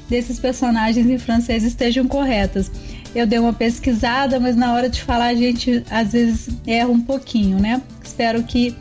desses 0.10 0.40
personagens 0.40 1.08
em 1.08 1.18
francês 1.18 1.64
estejam 1.64 2.08
corretas. 2.08 2.72
Eu 3.16 3.26
dei 3.26 3.40
uma 3.40 3.54
pesquisada, 3.54 4.40
mas 4.40 4.56
na 4.56 4.74
hora 4.74 4.90
de 4.90 5.02
falar 5.02 5.28
a 5.28 5.36
gente 5.36 5.84
às 5.90 6.12
vezes 6.12 6.50
erra 6.68 6.90
um 6.90 7.02
pouquinho, 7.02 7.60
né? 7.60 7.82
Espero 8.04 8.44
que, 8.44 8.76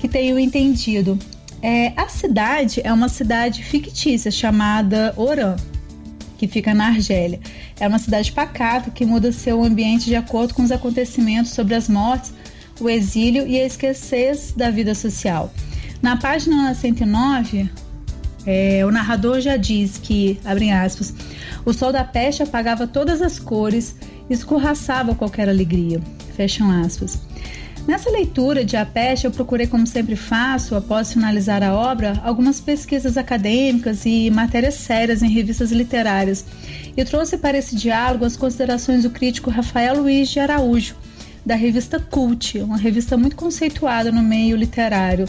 que 0.00 0.08
tenham 0.08 0.38
entendido. 0.38 1.18
É, 1.60 1.92
a 1.96 2.08
cidade 2.08 2.80
é 2.84 2.92
uma 2.92 3.08
cidade 3.08 3.64
fictícia 3.64 4.30
chamada 4.30 5.12
Oran, 5.16 5.56
que 6.36 6.46
fica 6.46 6.72
na 6.72 6.86
Argélia. 6.86 7.40
É 7.80 7.86
uma 7.86 7.98
cidade 7.98 8.32
pacata 8.32 8.90
que 8.90 9.04
muda 9.04 9.32
seu 9.32 9.62
ambiente 9.62 10.06
de 10.06 10.16
acordo 10.16 10.54
com 10.54 10.62
os 10.62 10.72
acontecimentos 10.72 11.52
sobre 11.52 11.74
as 11.74 11.88
mortes, 11.88 12.32
o 12.80 12.88
exílio 12.88 13.46
e 13.46 13.60
a 13.60 13.66
escassez 13.66 14.52
da 14.56 14.70
vida 14.70 14.94
social. 14.94 15.52
Na 16.02 16.16
página 16.16 16.74
109, 16.74 17.70
é, 18.46 18.84
o 18.86 18.90
narrador 18.90 19.40
já 19.40 19.56
diz 19.56 19.98
que, 19.98 20.40
abre 20.44 20.70
aspas, 20.70 21.14
o 21.64 21.72
sol 21.72 21.92
da 21.92 22.04
peste 22.04 22.42
apagava 22.42 22.86
todas 22.86 23.20
as 23.20 23.38
cores 23.38 23.96
escorraçava 24.30 25.14
qualquer 25.14 25.48
alegria. 25.48 26.00
Fecham 26.36 26.70
aspas. 26.70 27.20
Nessa 27.88 28.10
leitura 28.10 28.66
de 28.66 28.76
A 28.76 28.84
Peste, 28.84 29.24
eu 29.24 29.30
procurei, 29.30 29.66
como 29.66 29.86
sempre 29.86 30.14
faço, 30.14 30.74
após 30.74 31.10
finalizar 31.10 31.62
a 31.62 31.74
obra, 31.74 32.20
algumas 32.22 32.60
pesquisas 32.60 33.16
acadêmicas 33.16 34.04
e 34.04 34.30
matérias 34.30 34.74
sérias 34.74 35.22
em 35.22 35.30
revistas 35.30 35.72
literárias 35.72 36.44
e 36.94 37.02
trouxe 37.02 37.38
para 37.38 37.56
esse 37.56 37.74
diálogo 37.74 38.26
as 38.26 38.36
considerações 38.36 39.04
do 39.04 39.10
crítico 39.10 39.48
Rafael 39.48 40.02
Luiz 40.02 40.28
de 40.28 40.38
Araújo, 40.38 40.96
da 41.46 41.54
revista 41.54 41.98
Cult, 41.98 42.58
uma 42.58 42.76
revista 42.76 43.16
muito 43.16 43.36
conceituada 43.36 44.12
no 44.12 44.22
meio 44.22 44.54
literário. 44.54 45.24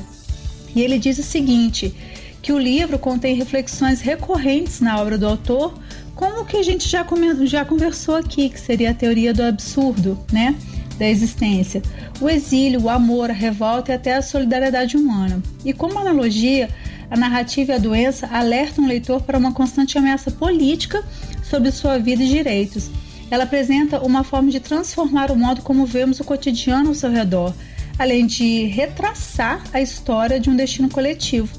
E 0.76 0.82
ele 0.82 1.00
diz 1.00 1.18
o 1.18 1.24
seguinte: 1.24 1.96
que 2.42 2.52
o 2.52 2.60
livro 2.60 3.00
contém 3.00 3.36
reflexões 3.36 4.02
recorrentes 4.02 4.82
na 4.82 5.00
obra 5.00 5.18
do 5.18 5.26
autor, 5.26 5.80
como 6.14 6.42
o 6.42 6.46
que 6.46 6.58
a 6.58 6.64
gente 6.64 6.90
já, 6.90 7.08
já 7.46 7.64
conversou 7.64 8.18
aqui, 8.18 8.50
que 8.50 8.60
seria 8.60 8.92
a 8.92 8.94
teoria 8.94 9.34
do 9.34 9.44
absurdo, 9.44 10.20
né? 10.30 10.58
Da 11.00 11.08
existência, 11.08 11.82
o 12.20 12.30
exílio, 12.30 12.82
o 12.82 12.90
amor, 12.90 13.32
a 13.32 13.34
revolta 13.34 13.94
e 13.94 13.96
até 13.96 14.16
a 14.16 14.22
solidariedade 14.22 14.98
humana. 14.98 15.42
E 15.64 15.72
como 15.72 15.98
analogia, 15.98 16.70
a 17.10 17.16
narrativa 17.16 17.72
e 17.72 17.76
a 17.76 17.80
doença 17.80 18.28
alertam 18.28 18.84
o 18.84 18.88
leitor 18.88 19.22
para 19.22 19.38
uma 19.38 19.54
constante 19.54 19.98
ameaça 19.98 20.30
política 20.30 21.02
sobre 21.42 21.72
sua 21.72 21.98
vida 21.98 22.22
e 22.22 22.28
direitos. 22.28 22.92
Ela 23.32 23.46
apresenta 23.46 24.02
uma 24.02 24.26
forma 24.26 24.52
de 24.52 24.60
transformar 24.60 25.32
o 25.32 25.38
modo 25.38 25.62
como 25.62 25.86
vemos 25.86 26.20
o 26.20 26.24
cotidiano 26.26 26.90
ao 26.90 26.96
seu 26.96 27.10
redor, 27.10 27.54
além 27.98 28.28
de 28.28 28.66
retraçar 28.66 29.64
a 29.72 29.80
história 29.80 30.38
de 30.38 30.50
um 30.50 30.56
destino 30.56 30.90
coletivo, 30.90 31.50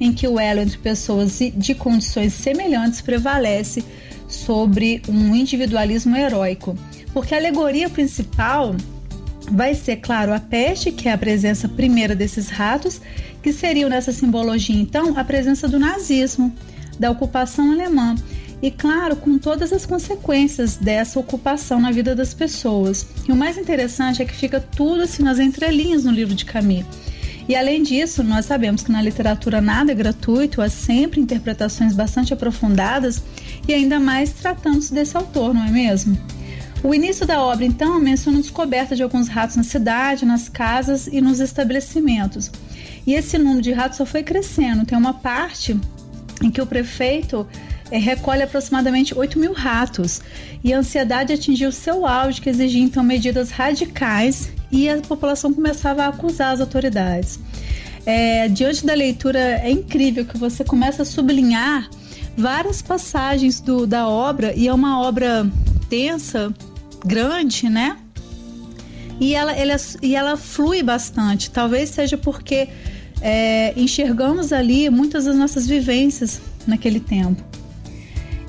em 0.00 0.12
que 0.14 0.26
o 0.26 0.40
elo 0.40 0.60
entre 0.60 0.78
pessoas 0.78 1.38
de 1.54 1.74
condições 1.74 2.32
semelhantes 2.32 3.02
prevalece 3.02 3.84
sobre 4.28 5.02
um 5.08 5.34
individualismo 5.34 6.16
heróico. 6.16 6.76
Porque 7.12 7.34
a 7.34 7.38
alegoria 7.38 7.88
principal 7.88 8.74
vai 9.50 9.74
ser, 9.74 9.96
claro, 9.96 10.32
a 10.32 10.40
peste, 10.40 10.92
que 10.92 11.08
é 11.08 11.12
a 11.12 11.18
presença 11.18 11.68
primeira 11.68 12.14
desses 12.14 12.48
ratos, 12.48 13.00
que 13.42 13.52
seriam 13.52 13.88
nessa 13.88 14.12
simbologia, 14.12 14.78
então, 14.78 15.18
a 15.18 15.24
presença 15.24 15.68
do 15.68 15.78
nazismo, 15.78 16.54
da 16.98 17.10
ocupação 17.10 17.72
alemã. 17.72 18.14
E, 18.60 18.70
claro, 18.70 19.14
com 19.14 19.38
todas 19.38 19.72
as 19.72 19.86
consequências 19.86 20.76
dessa 20.76 21.20
ocupação 21.20 21.80
na 21.80 21.92
vida 21.92 22.14
das 22.14 22.34
pessoas. 22.34 23.06
E 23.28 23.30
o 23.30 23.36
mais 23.36 23.56
interessante 23.56 24.20
é 24.20 24.24
que 24.24 24.34
fica 24.34 24.60
tudo 24.60 25.02
assim 25.02 25.22
nas 25.22 25.38
entrelinhas 25.38 26.04
no 26.04 26.10
livro 26.10 26.34
de 26.34 26.44
Camus. 26.44 26.84
E 27.48 27.56
além 27.56 27.82
disso, 27.82 28.22
nós 28.22 28.44
sabemos 28.44 28.82
que 28.82 28.92
na 28.92 29.00
literatura 29.00 29.60
nada 29.60 29.92
é 29.92 29.94
gratuito, 29.94 30.60
há 30.60 30.68
sempre 30.68 31.18
interpretações 31.18 31.94
bastante 31.94 32.34
aprofundadas 32.34 33.22
e 33.66 33.72
ainda 33.72 33.98
mais 33.98 34.32
tratando-se 34.32 34.92
desse 34.92 35.16
autor, 35.16 35.54
não 35.54 35.64
é 35.64 35.70
mesmo? 35.70 36.18
O 36.82 36.94
início 36.94 37.26
da 37.26 37.42
obra, 37.42 37.64
então, 37.64 37.98
menciona 38.00 38.38
a 38.38 38.40
descoberta 38.40 38.94
de 38.94 39.02
alguns 39.02 39.28
ratos 39.28 39.56
na 39.56 39.64
cidade, 39.64 40.24
nas 40.24 40.48
casas 40.48 41.08
e 41.08 41.20
nos 41.20 41.40
estabelecimentos. 41.40 42.50
E 43.06 43.14
esse 43.14 43.36
número 43.36 43.62
de 43.62 43.72
ratos 43.72 43.98
só 43.98 44.06
foi 44.06 44.22
crescendo. 44.22 44.86
Tem 44.86 44.96
uma 44.96 45.14
parte 45.14 45.78
em 46.42 46.50
que 46.50 46.60
o 46.60 46.66
prefeito 46.66 47.46
é, 47.90 47.98
recolhe 47.98 48.42
aproximadamente 48.42 49.16
8 49.16 49.38
mil 49.38 49.52
ratos. 49.52 50.20
E 50.62 50.72
a 50.72 50.78
ansiedade 50.78 51.32
atingiu 51.32 51.72
seu 51.72 52.06
auge, 52.06 52.40
que 52.40 52.48
exigia 52.48 52.82
então 52.82 53.02
medidas 53.02 53.50
radicais 53.50 54.50
e 54.70 54.88
a 54.88 54.98
população 54.98 55.52
começava 55.52 56.04
a 56.04 56.08
acusar 56.08 56.52
as 56.52 56.60
autoridades. 56.60 57.40
É, 58.06 58.48
diante 58.48 58.86
da 58.86 58.94
leitura, 58.94 59.38
é 59.38 59.70
incrível 59.70 60.24
que 60.24 60.38
você 60.38 60.62
começa 60.62 61.02
a 61.02 61.04
sublinhar 61.04 61.88
várias 62.36 62.80
passagens 62.80 63.60
do, 63.60 63.86
da 63.86 64.08
obra, 64.08 64.54
e 64.54 64.68
é 64.68 64.72
uma 64.72 65.00
obra 65.00 65.50
densa, 65.88 66.54
grande, 67.04 67.68
né? 67.68 67.96
E 69.20 69.34
ela, 69.34 69.52
ela, 69.52 69.76
e 70.02 70.14
ela 70.14 70.36
flui 70.36 70.82
bastante. 70.82 71.50
Talvez 71.50 71.90
seja 71.90 72.16
porque 72.16 72.68
é, 73.20 73.72
enxergamos 73.76 74.52
ali 74.52 74.88
muitas 74.90 75.24
das 75.24 75.36
nossas 75.36 75.66
vivências 75.66 76.40
naquele 76.66 77.00
tempo. 77.00 77.42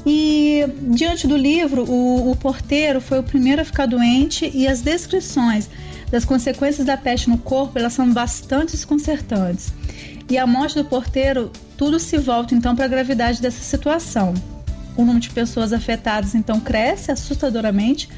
E 0.05 0.65
diante 0.95 1.27
do 1.27 1.35
livro, 1.35 1.83
o, 1.83 2.31
o, 2.31 2.35
porteiro 2.35 3.01
foi 3.01 3.19
o 3.19 3.23
primeiro 3.23 3.61
a 3.61 3.65
ficar 3.65 3.85
doente 3.85 4.49
e 4.53 4.67
as 4.67 4.81
descrições 4.81 5.69
das 6.09 6.25
consequências 6.25 6.85
da 6.85 6.97
peste 6.97 7.29
no 7.29 7.37
corpo 7.37 7.77
elas 7.77 7.93
são 7.93 8.11
bastante 8.11 8.71
desconcertantes. 8.71 9.73
E 10.29 10.37
a 10.37 10.45
morte 10.45 10.75
do 10.75 10.85
porteiro, 10.85 11.51
tudo 11.75 11.99
se 11.99 12.17
volta 12.17 12.53
então 12.53 12.75
para 12.75 12.85
a 12.85 12.87
gravidade 12.87 13.41
dessa 13.41 13.61
situação. 13.61 14.33
O 14.95 15.01
número 15.01 15.19
de 15.19 15.29
pessoas 15.31 15.73
afetadas 15.73 16.35
então 16.35 16.59
cresce 16.59 17.11
assustadoramente, 17.11 18.09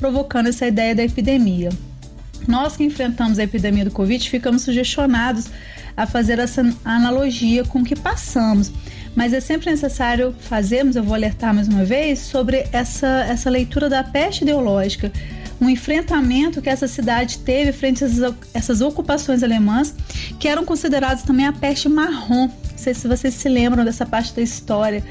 provocando 0.00 0.48
essa 0.48 0.66
ideia 0.66 0.94
da 0.94 1.04
epidemia. 1.04 1.68
Nós 2.48 2.76
que 2.76 2.82
enfrentamos 2.82 3.38
a 3.38 3.44
epidemia 3.44 3.84
do 3.84 3.90
Covid 3.90 4.28
ficamos 4.28 4.62
sugestionados 4.62 5.48
a 5.96 6.06
fazer 6.06 6.38
essa 6.38 6.62
analogia 6.84 7.64
com 7.64 7.80
o 7.80 7.84
que 7.84 7.94
passamos, 7.94 8.72
mas 9.14 9.34
é 9.34 9.40
sempre 9.40 9.70
necessário 9.70 10.34
fazermos, 10.40 10.96
eu 10.96 11.04
vou 11.04 11.14
alertar 11.14 11.54
mais 11.54 11.68
uma 11.68 11.84
vez, 11.84 12.18
sobre 12.20 12.66
essa, 12.72 13.26
essa 13.28 13.50
leitura 13.50 13.88
da 13.88 14.02
peste 14.02 14.42
ideológica, 14.42 15.12
um 15.60 15.68
enfrentamento 15.68 16.62
que 16.62 16.70
essa 16.70 16.88
cidade 16.88 17.38
teve 17.40 17.70
frente 17.70 18.02
a 18.02 18.06
essas, 18.06 18.34
essas 18.54 18.80
ocupações 18.80 19.42
alemãs, 19.42 19.94
que 20.38 20.48
eram 20.48 20.64
consideradas 20.64 21.22
também 21.22 21.46
a 21.46 21.52
peste 21.52 21.86
marrom. 21.86 22.46
Não 22.46 22.78
sei 22.78 22.94
se 22.94 23.06
vocês 23.06 23.34
se 23.34 23.48
lembram 23.48 23.84
dessa 23.84 24.06
parte 24.06 24.32
da 24.34 24.40
história 24.40 25.04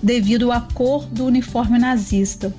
devido 0.00 0.52
à 0.52 0.60
cor 0.60 1.06
do 1.06 1.24
uniforme 1.24 1.78
nazista. 1.78 2.54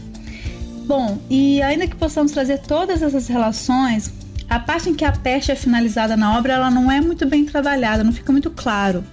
Bom, 0.88 1.19
e 1.30 1.61
ainda 1.61 1.85
que 1.85 1.97
possamos 1.97 2.31
trazer 2.31 2.59
todas 2.59 3.01
essas 3.01 3.27
relações, 3.27 4.09
a 4.49 4.57
parte 4.57 4.89
em 4.89 4.95
que 4.95 5.03
a 5.03 5.11
peste 5.11 5.51
é 5.51 5.55
finalizada 5.55 6.15
na 6.15 6.38
obra, 6.38 6.53
ela 6.53 6.72
não 6.72 6.89
é 6.89 7.01
muito 7.01 7.27
bem 7.27 7.43
trabalhada, 7.43 8.05
não 8.05 8.14
fica 8.14 8.31
muito 8.31 8.49
claro. 8.49 9.03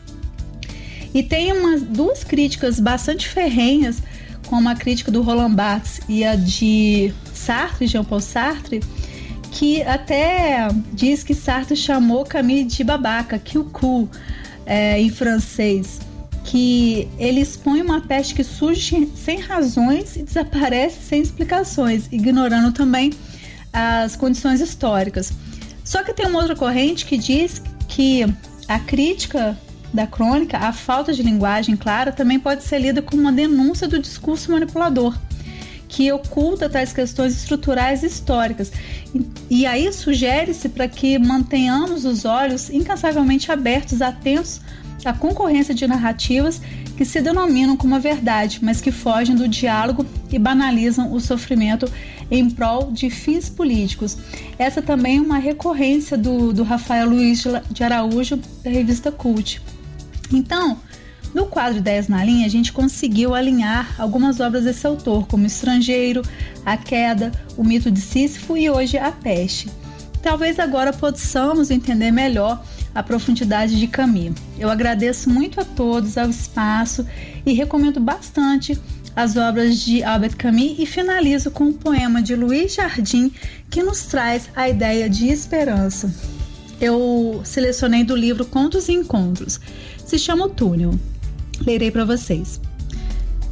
E 1.13 1.21
tem 1.21 1.53
umas 1.53 1.83
duas 1.83 2.23
críticas 2.23 2.79
bastante 2.79 3.29
ferrenhas, 3.29 4.01
como 4.47 4.69
a 4.69 4.77
crítica 4.77 5.11
do 5.11 5.21
Roland 5.21 5.55
Barthes 5.55 6.01
e 6.09 6.25
a 6.25 6.37
de 6.37 7.13
Sartre, 7.33 7.89
Jean-Paul 7.89 8.21
Sartre, 8.21 8.81
que 9.51 9.83
até 9.83 10.69
diz 10.93 11.25
que 11.25 11.35
Sartre 11.35 11.75
chamou 11.75 12.25
Camille 12.25 12.65
de 12.65 12.85
babaca, 12.85 13.37
que 13.37 13.59
o 13.59 13.65
cu 13.65 14.09
é, 14.65 15.01
em 15.01 15.11
francês 15.11 15.99
que 16.55 17.09
ele 17.19 17.41
expõe 17.41 17.83
uma 17.83 18.01
peste 18.01 18.33
que 18.33 18.45
surge 18.45 19.11
sem 19.17 19.41
razões 19.41 20.15
e 20.15 20.23
desaparece 20.23 21.03
sem 21.03 21.21
explicações, 21.21 22.07
ignorando 22.13 22.71
também 22.71 23.13
as 23.73 24.15
condições 24.15 24.61
históricas. 24.61 25.33
Só 25.83 26.05
que 26.05 26.13
tem 26.13 26.27
uma 26.27 26.39
outra 26.39 26.55
corrente 26.55 27.07
que 27.07 27.19
diz 27.19 27.61
que 27.89 28.23
a 28.69 28.79
crítica 28.79 29.59
da 29.93 30.07
crônica, 30.07 30.57
a 30.57 30.73
falta 30.73 31.13
de 31.13 31.25
linguagem 31.25 31.77
clara, 31.77 32.13
também 32.13 32.39
pode 32.39 32.63
ser 32.63 32.79
lida 32.79 33.03
como 33.03 33.21
uma 33.21 33.33
denúncia 33.33 33.89
do 33.89 33.99
discurso 33.99 34.53
manipulador, 34.53 35.19
que 35.89 36.13
oculta 36.13 36.71
tais 36.71 36.93
questões 36.93 37.37
estruturais 37.37 38.05
e 38.05 38.07
históricas. 38.07 38.71
E, 39.51 39.67
aí 39.67 39.93
sugere-se 39.93 40.69
para 40.69 40.87
que 40.87 41.19
mantenhamos 41.19 42.05
os 42.05 42.25
olhos 42.25 42.71
incansavelmente 42.71 43.51
abertos, 43.51 44.01
atentos 44.01 44.61
a 45.05 45.13
concorrência 45.13 45.75
de 45.75 45.87
narrativas 45.87 46.61
que 46.97 47.05
se 47.05 47.21
denominam 47.21 47.77
como 47.77 47.95
a 47.95 47.99
verdade, 47.99 48.61
mas 48.63 48.81
que 48.81 48.91
fogem 48.93 49.35
do 49.35 49.49
diálogo 49.49 50.07
e 50.31 50.39
banalizam 50.39 51.13
o 51.13 51.21
sofrimento 51.21 51.91
em 52.31 52.49
prol 52.49 52.91
de 52.93 53.11
fins 53.11 53.49
políticos. 53.49 54.17
Essa 54.59 54.81
também 54.81 55.19
é 55.19 55.21
uma 55.21 55.39
recorrência 55.39 56.17
do, 56.17 56.53
do 56.53 56.63
Rafael 56.63 57.09
Luiz 57.09 57.45
de 57.71 57.85
Araújo, 57.85 58.37
da 58.63 58.71
revista 58.71 59.11
Cult. 59.11 59.61
Então, 60.33 60.79
no 61.35 61.47
quadro 61.47 61.83
10 61.83 62.09
na 62.09 62.25
linha, 62.25 62.47
a 62.47 62.51
gente 62.51 62.73
conseguiu 62.73 63.35
alinhar 63.35 63.95
algumas 63.99 64.39
obras 64.39 64.65
desse 64.65 64.87
autor, 64.87 65.27
como 65.27 65.45
Estrangeiro, 65.45 66.23
A 66.65 66.77
Queda, 66.77 67.33
O 67.57 67.65
Mito 67.65 67.91
de 67.91 68.01
Sísifo 68.01 68.57
e 68.57 68.71
hoje 68.71 68.97
A 68.97 69.11
Peste. 69.11 69.69
Talvez 70.23 70.59
agora 70.59 70.93
possamos 70.93 71.71
entender 71.71 72.11
melhor 72.11 72.65
a 72.95 73.03
profundidade 73.03 73.79
de 73.79 73.87
Camus. 73.89 74.35
Eu 74.59 74.71
agradeço 74.71 75.29
muito 75.29 75.61
a 75.61 75.65
todos 75.65 76.17
ao 76.17 76.31
espaço 76.31 77.07
e 77.45 77.53
recomendo 77.53 78.01
bastante 78.01 78.79
as 79.17 79.37
obras 79.37 79.79
de 79.81 80.03
Albert 80.03 80.37
Camus 80.37 80.77
e 80.79 80.87
finalizo 80.87 81.51
com 81.51 81.65
um 81.65 81.73
poema 81.73 82.23
de 82.23 82.35
Luiz 82.35 82.75
Jardim 82.75 83.33
que 83.71 83.83
nos 83.83 84.03
traz 84.05 84.49
a 84.55 84.69
ideia 84.69 85.09
de 85.09 85.29
esperança. 85.29 86.13
Eu 86.81 87.41
selecionei 87.45 88.05
do 88.05 88.17
livro 88.17 88.45
Contos 88.45 88.89
e 88.89 88.93
Encontros. 88.93 89.61
Se 90.05 90.19
chama 90.19 90.47
O 90.47 90.49
Túnel. 90.49 90.99
Lerei 91.65 91.91
para 91.91 92.05
vocês. 92.05 92.61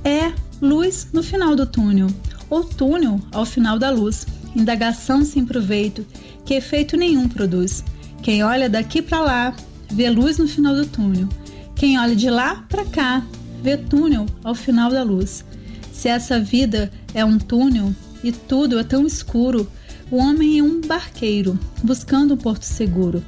É 0.04 0.32
luz 0.60 1.08
no 1.12 1.22
final 1.22 1.54
do 1.54 1.64
túnel, 1.64 2.08
ou 2.50 2.64
túnel 2.64 3.20
ao 3.32 3.44
final 3.44 3.78
da 3.78 3.90
luz, 3.90 4.26
indagação 4.54 5.24
sem 5.24 5.44
proveito, 5.44 6.04
que 6.44 6.54
efeito 6.54 6.96
nenhum 6.96 7.28
produz. 7.28 7.84
Quem 8.22 8.44
olha 8.44 8.70
daqui 8.70 9.02
para 9.02 9.20
lá 9.20 9.56
vê 9.90 10.08
luz 10.08 10.38
no 10.38 10.46
final 10.46 10.76
do 10.76 10.86
túnel. 10.86 11.28
Quem 11.74 11.98
olha 11.98 12.14
de 12.14 12.30
lá 12.30 12.64
para 12.68 12.84
cá 12.84 13.26
vê 13.60 13.76
túnel 13.76 14.26
ao 14.44 14.54
final 14.54 14.90
da 14.90 15.02
luz. 15.02 15.44
Se 15.92 16.08
essa 16.08 16.38
vida 16.38 16.90
é 17.12 17.24
um 17.24 17.36
túnel 17.36 17.92
e 18.22 18.30
tudo 18.30 18.78
é 18.78 18.84
tão 18.84 19.04
escuro, 19.04 19.68
o 20.08 20.18
homem 20.18 20.60
é 20.60 20.62
um 20.62 20.80
barqueiro 20.80 21.58
buscando 21.82 22.34
um 22.34 22.36
porto 22.36 22.62
seguro. 22.62 23.24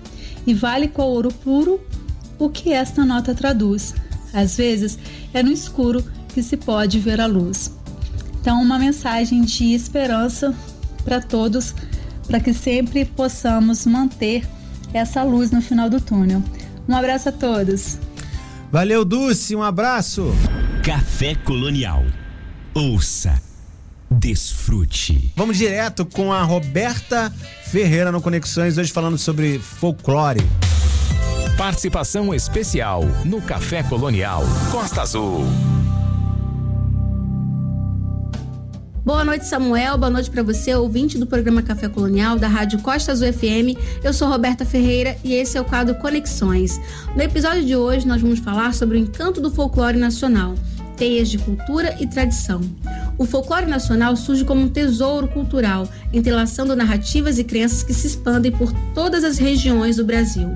E 0.46 0.54
vale 0.54 0.86
qual 0.86 1.10
ouro 1.10 1.32
puro 1.32 1.80
o 2.38 2.48
que 2.48 2.72
esta 2.72 3.04
nota 3.04 3.34
traduz. 3.34 3.94
Às 4.32 4.56
vezes 4.56 4.96
é 5.32 5.42
no 5.42 5.50
escuro 5.50 6.04
que 6.28 6.42
se 6.42 6.56
pode 6.56 7.00
ver 7.00 7.20
a 7.20 7.26
luz. 7.26 7.72
Então, 8.40 8.62
uma 8.62 8.78
mensagem 8.78 9.42
de 9.42 9.72
esperança 9.72 10.54
para 11.04 11.20
todos, 11.20 11.74
para 12.26 12.38
que 12.38 12.52
sempre 12.52 13.04
possamos 13.04 13.86
manter 13.86 14.46
essa 14.98 15.22
luz 15.22 15.50
no 15.50 15.60
final 15.60 15.90
do 15.90 16.00
túnel. 16.00 16.42
Um 16.88 16.94
abraço 16.94 17.28
a 17.28 17.32
todos. 17.32 17.98
Valeu, 18.70 19.04
Dulce, 19.04 19.54
um 19.54 19.62
abraço. 19.62 20.34
Café 20.82 21.34
Colonial. 21.34 22.04
Ouça, 22.74 23.40
desfrute. 24.10 25.32
Vamos 25.36 25.56
direto 25.56 26.04
com 26.04 26.32
a 26.32 26.42
Roberta 26.42 27.32
Ferreira 27.64 28.10
no 28.10 28.20
Conexões, 28.20 28.76
hoje 28.76 28.92
falando 28.92 29.16
sobre 29.16 29.58
folclore. 29.58 30.40
Participação 31.56 32.34
especial 32.34 33.04
no 33.24 33.40
Café 33.40 33.84
Colonial 33.84 34.42
Costa 34.72 35.02
Azul. 35.02 35.44
Boa 39.04 39.22
noite, 39.22 39.44
Samuel. 39.44 39.98
Boa 39.98 40.08
noite 40.08 40.30
para 40.30 40.42
você, 40.42 40.74
ouvinte 40.74 41.18
do 41.18 41.26
programa 41.26 41.60
Café 41.60 41.90
Colonial 41.90 42.38
da 42.38 42.48
Rádio 42.48 42.80
Costa 42.80 43.12
Azul 43.12 43.30
FM. 43.30 43.76
Eu 44.02 44.14
sou 44.14 44.26
Roberta 44.26 44.64
Ferreira 44.64 45.14
e 45.22 45.34
esse 45.34 45.58
é 45.58 45.60
o 45.60 45.64
quadro 45.64 45.94
Conexões. 45.96 46.80
No 47.14 47.20
episódio 47.20 47.66
de 47.66 47.76
hoje, 47.76 48.08
nós 48.08 48.22
vamos 48.22 48.38
falar 48.38 48.72
sobre 48.72 48.96
o 48.96 48.98
encanto 48.98 49.42
do 49.42 49.50
folclore 49.50 49.98
nacional, 49.98 50.54
teias 50.96 51.28
de 51.28 51.36
cultura 51.36 51.94
e 52.00 52.06
tradição. 52.06 52.62
O 53.18 53.26
folclore 53.26 53.66
nacional 53.66 54.16
surge 54.16 54.42
como 54.42 54.62
um 54.62 54.70
tesouro 54.70 55.28
cultural, 55.28 55.86
entrelaçando 56.10 56.74
narrativas 56.74 57.38
e 57.38 57.44
crenças 57.44 57.82
que 57.82 57.92
se 57.92 58.06
expandem 58.06 58.52
por 58.52 58.72
todas 58.94 59.22
as 59.22 59.36
regiões 59.36 59.96
do 59.96 60.04
Brasil. 60.06 60.48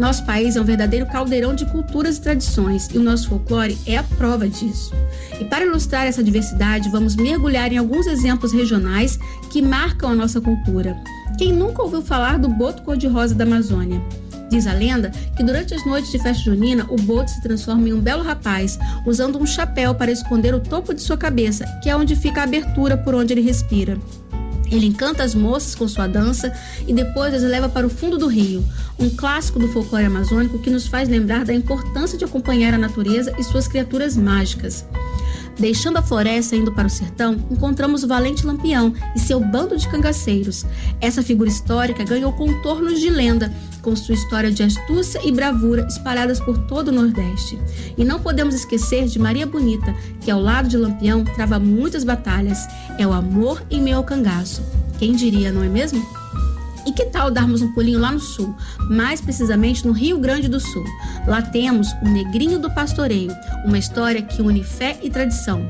Nosso 0.00 0.24
país 0.24 0.56
é 0.56 0.60
um 0.62 0.64
verdadeiro 0.64 1.04
caldeirão 1.04 1.54
de 1.54 1.66
culturas 1.66 2.16
e 2.16 2.22
tradições 2.22 2.88
e 2.90 2.96
o 2.96 3.02
nosso 3.02 3.28
folclore 3.28 3.76
é 3.86 3.98
a 3.98 4.02
prova 4.02 4.48
disso. 4.48 4.94
E 5.38 5.44
para 5.44 5.66
ilustrar 5.66 6.06
essa 6.06 6.24
diversidade, 6.24 6.88
vamos 6.88 7.14
mergulhar 7.16 7.70
em 7.70 7.76
alguns 7.76 8.06
exemplos 8.06 8.50
regionais 8.50 9.18
que 9.50 9.60
marcam 9.60 10.08
a 10.08 10.14
nossa 10.14 10.40
cultura. 10.40 10.96
Quem 11.36 11.52
nunca 11.52 11.82
ouviu 11.82 12.00
falar 12.00 12.38
do 12.38 12.48
boto 12.48 12.82
cor-de-rosa 12.82 13.34
da 13.34 13.44
Amazônia? 13.44 14.00
Diz 14.50 14.66
a 14.66 14.72
lenda 14.72 15.10
que 15.36 15.44
durante 15.44 15.74
as 15.74 15.84
noites 15.84 16.10
de 16.10 16.18
festa 16.18 16.44
junina, 16.44 16.86
o 16.88 16.96
boto 16.96 17.30
se 17.30 17.42
transforma 17.42 17.86
em 17.86 17.92
um 17.92 18.00
belo 18.00 18.22
rapaz, 18.22 18.78
usando 19.04 19.38
um 19.38 19.44
chapéu 19.44 19.94
para 19.94 20.10
esconder 20.10 20.54
o 20.54 20.60
topo 20.60 20.94
de 20.94 21.02
sua 21.02 21.18
cabeça, 21.18 21.66
que 21.82 21.90
é 21.90 21.94
onde 21.94 22.16
fica 22.16 22.40
a 22.40 22.44
abertura 22.44 22.96
por 22.96 23.14
onde 23.14 23.34
ele 23.34 23.42
respira. 23.42 23.98
Ele 24.70 24.86
encanta 24.86 25.22
as 25.22 25.34
moças 25.34 25.74
com 25.74 25.88
sua 25.88 26.06
dança 26.06 26.52
e 26.86 26.92
depois 26.92 27.34
as 27.34 27.42
leva 27.42 27.68
para 27.68 27.86
o 27.86 27.90
fundo 27.90 28.16
do 28.16 28.26
rio, 28.26 28.64
um 28.98 29.10
clássico 29.10 29.58
do 29.58 29.68
folclore 29.68 30.04
amazônico 30.04 30.58
que 30.58 30.70
nos 30.70 30.86
faz 30.86 31.08
lembrar 31.08 31.44
da 31.44 31.52
importância 31.52 32.16
de 32.16 32.24
acompanhar 32.24 32.74
a 32.74 32.78
natureza 32.78 33.34
e 33.38 33.42
suas 33.42 33.66
criaturas 33.66 34.16
mágicas. 34.16 34.84
Deixando 35.60 35.98
a 35.98 36.02
floresta 36.02 36.56
e 36.56 36.58
indo 36.58 36.72
para 36.72 36.86
o 36.86 36.90
sertão, 36.90 37.36
encontramos 37.50 38.02
o 38.02 38.08
valente 38.08 38.46
Lampião 38.46 38.94
e 39.14 39.20
seu 39.20 39.38
bando 39.38 39.76
de 39.76 39.86
cangaceiros. 39.86 40.64
Essa 41.02 41.22
figura 41.22 41.50
histórica 41.50 42.02
ganhou 42.02 42.32
contornos 42.32 42.98
de 42.98 43.10
lenda, 43.10 43.52
com 43.82 43.94
sua 43.94 44.14
história 44.14 44.50
de 44.50 44.62
astúcia 44.62 45.20
e 45.22 45.30
bravura 45.30 45.86
espalhadas 45.86 46.40
por 46.40 46.56
todo 46.66 46.88
o 46.88 46.92
Nordeste. 46.92 47.58
E 47.98 48.04
não 48.04 48.20
podemos 48.20 48.54
esquecer 48.54 49.06
de 49.06 49.18
Maria 49.18 49.46
Bonita, 49.46 49.94
que 50.22 50.30
ao 50.30 50.40
lado 50.40 50.66
de 50.66 50.78
Lampião 50.78 51.24
trava 51.24 51.58
muitas 51.58 52.04
batalhas. 52.04 52.66
É 52.98 53.06
o 53.06 53.12
amor 53.12 53.62
em 53.70 53.82
meio 53.82 53.98
ao 53.98 54.04
cangaço. 54.04 54.62
Quem 54.98 55.12
diria, 55.12 55.52
não 55.52 55.62
é 55.62 55.68
mesmo? 55.68 56.19
E 56.86 56.92
que 56.92 57.06
tal 57.06 57.30
darmos 57.30 57.62
um 57.62 57.72
pulinho 57.72 57.98
lá 57.98 58.10
no 58.10 58.20
sul, 58.20 58.54
mais 58.88 59.20
precisamente 59.20 59.86
no 59.86 59.92
Rio 59.92 60.18
Grande 60.18 60.48
do 60.48 60.60
Sul? 60.60 60.84
Lá 61.26 61.42
temos 61.42 61.92
o 62.02 62.08
Negrinho 62.08 62.58
do 62.58 62.70
Pastoreio, 62.70 63.32
uma 63.64 63.78
história 63.78 64.22
que 64.22 64.42
une 64.42 64.64
fé 64.64 64.98
e 65.02 65.10
tradição. 65.10 65.68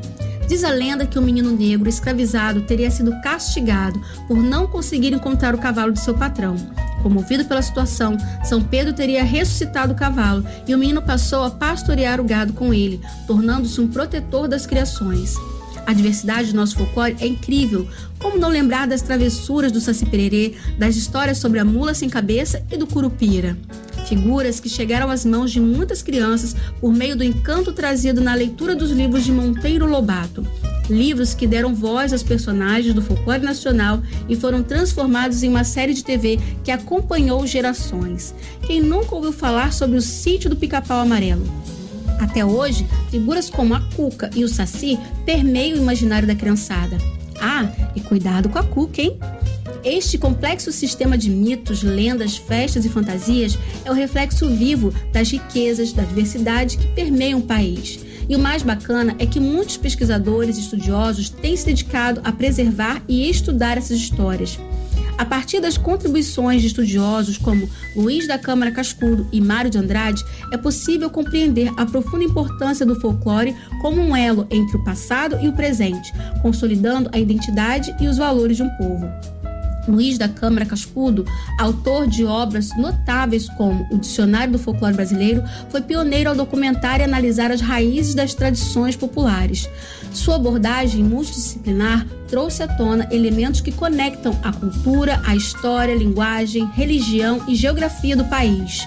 Diz 0.50 0.64
a 0.64 0.70
lenda 0.70 1.06
que 1.06 1.16
o 1.16 1.22
um 1.22 1.24
menino 1.24 1.56
negro 1.56 1.88
escravizado 1.88 2.62
teria 2.62 2.90
sido 2.90 3.12
castigado 3.22 4.00
por 4.26 4.36
não 4.36 4.66
conseguir 4.66 5.12
encontrar 5.12 5.54
o 5.54 5.58
cavalo 5.58 5.92
de 5.92 6.00
seu 6.00 6.12
patrão. 6.12 6.56
Comovido 7.02 7.44
pela 7.44 7.62
situação, 7.62 8.16
São 8.44 8.60
Pedro 8.60 8.92
teria 8.92 9.22
ressuscitado 9.22 9.92
o 9.92 9.96
cavalo 9.96 10.44
e 10.66 10.74
o 10.74 10.78
menino 10.78 11.00
passou 11.00 11.44
a 11.44 11.50
pastorear 11.50 12.20
o 12.20 12.24
gado 12.24 12.52
com 12.52 12.74
ele, 12.74 13.00
tornando-se 13.28 13.80
um 13.80 13.86
protetor 13.86 14.48
das 14.48 14.66
criações. 14.66 15.36
A 15.86 15.92
diversidade 15.92 16.50
do 16.50 16.56
nosso 16.56 16.76
folclore 16.76 17.16
é 17.20 17.26
incrível. 17.26 17.88
Como 18.20 18.38
não 18.38 18.50
lembrar 18.50 18.86
das 18.86 19.00
travessuras 19.00 19.72
do 19.72 19.80
Saci 19.80 20.04
Pererê, 20.04 20.52
das 20.78 20.94
histórias 20.94 21.38
sobre 21.38 21.58
a 21.58 21.64
mula 21.64 21.94
sem 21.94 22.08
cabeça 22.08 22.62
e 22.70 22.76
do 22.76 22.86
Curupira? 22.86 23.56
Figuras 24.06 24.60
que 24.60 24.68
chegaram 24.68 25.10
às 25.10 25.24
mãos 25.24 25.50
de 25.50 25.58
muitas 25.58 26.02
crianças 26.02 26.54
por 26.80 26.92
meio 26.92 27.16
do 27.16 27.24
encanto 27.24 27.72
trazido 27.72 28.20
na 28.20 28.34
leitura 28.34 28.76
dos 28.76 28.90
livros 28.90 29.24
de 29.24 29.32
Monteiro 29.32 29.86
Lobato. 29.86 30.46
Livros 30.90 31.32
que 31.32 31.46
deram 31.46 31.74
voz 31.74 32.12
aos 32.12 32.22
personagens 32.22 32.92
do 32.92 33.00
folclore 33.00 33.42
nacional 33.42 34.02
e 34.28 34.36
foram 34.36 34.62
transformados 34.62 35.42
em 35.42 35.48
uma 35.48 35.64
série 35.64 35.94
de 35.94 36.04
TV 36.04 36.38
que 36.62 36.70
acompanhou 36.70 37.46
gerações. 37.46 38.34
Quem 38.66 38.82
nunca 38.82 39.14
ouviu 39.14 39.32
falar 39.32 39.72
sobre 39.72 39.96
o 39.96 40.02
sítio 40.02 40.50
do 40.50 40.56
Pica-Pau 40.56 41.00
Amarelo? 41.00 41.46
Até 42.20 42.44
hoje, 42.44 42.86
figuras 43.10 43.48
como 43.48 43.74
a 43.74 43.80
Cuca 43.96 44.28
e 44.34 44.44
o 44.44 44.48
Saci 44.48 44.98
permeiam 45.24 45.78
o 45.78 45.82
imaginário 45.82 46.28
da 46.28 46.34
criançada. 46.34 46.98
Ah, 47.40 47.70
e 47.94 48.00
cuidado 48.00 48.48
com 48.48 48.58
a 48.58 48.62
Cuca, 48.62 49.00
hein? 49.00 49.18
Este 49.82 50.18
complexo 50.18 50.70
sistema 50.70 51.16
de 51.16 51.30
mitos, 51.30 51.82
lendas, 51.82 52.36
festas 52.36 52.84
e 52.84 52.88
fantasias 52.88 53.58
é 53.84 53.90
o 53.90 53.94
reflexo 53.94 54.48
vivo 54.48 54.92
das 55.12 55.30
riquezas, 55.30 55.92
da 55.92 56.02
diversidade 56.02 56.76
que 56.76 56.86
permeiam 56.88 57.38
o 57.38 57.42
país. 57.42 57.98
E 58.30 58.36
o 58.36 58.38
mais 58.38 58.62
bacana 58.62 59.16
é 59.18 59.26
que 59.26 59.40
muitos 59.40 59.76
pesquisadores 59.76 60.56
e 60.56 60.60
estudiosos 60.60 61.28
têm 61.28 61.56
se 61.56 61.66
dedicado 61.66 62.20
a 62.22 62.30
preservar 62.30 63.02
e 63.08 63.28
estudar 63.28 63.76
essas 63.76 63.98
histórias. 63.98 64.56
A 65.18 65.24
partir 65.24 65.58
das 65.58 65.76
contribuições 65.76 66.60
de 66.60 66.68
estudiosos 66.68 67.36
como 67.36 67.68
Luiz 67.96 68.28
da 68.28 68.38
Câmara 68.38 68.70
Cascudo 68.70 69.28
e 69.32 69.40
Mário 69.40 69.68
de 69.68 69.78
Andrade, 69.78 70.24
é 70.52 70.56
possível 70.56 71.10
compreender 71.10 71.72
a 71.76 71.84
profunda 71.84 72.22
importância 72.22 72.86
do 72.86 73.00
folclore 73.00 73.56
como 73.82 74.00
um 74.00 74.14
elo 74.14 74.46
entre 74.48 74.76
o 74.76 74.84
passado 74.84 75.36
e 75.42 75.48
o 75.48 75.52
presente, 75.52 76.12
consolidando 76.40 77.10
a 77.12 77.18
identidade 77.18 77.92
e 78.00 78.06
os 78.06 78.16
valores 78.16 78.56
de 78.56 78.62
um 78.62 78.70
povo. 78.76 79.10
Luiz 79.90 80.16
da 80.16 80.28
Câmara 80.28 80.64
Cascudo, 80.64 81.24
autor 81.58 82.06
de 82.06 82.24
obras 82.24 82.76
notáveis 82.76 83.48
como 83.50 83.86
o 83.90 83.98
Dicionário 83.98 84.52
do 84.52 84.58
Folclore 84.58 84.94
Brasileiro, 84.94 85.42
foi 85.68 85.80
pioneiro 85.80 86.30
ao 86.30 86.36
documentar 86.36 87.00
e 87.00 87.04
analisar 87.04 87.50
as 87.50 87.60
raízes 87.60 88.14
das 88.14 88.34
tradições 88.34 88.96
populares. 88.96 89.68
Sua 90.12 90.36
abordagem 90.36 91.02
multidisciplinar 91.02 92.06
trouxe 92.28 92.62
à 92.62 92.68
tona 92.68 93.08
elementos 93.10 93.60
que 93.60 93.72
conectam 93.72 94.38
a 94.42 94.52
cultura, 94.52 95.20
a 95.26 95.34
história, 95.34 95.94
a 95.94 95.98
linguagem, 95.98 96.70
religião 96.74 97.42
e 97.48 97.54
geografia 97.54 98.16
do 98.16 98.24
país. 98.24 98.86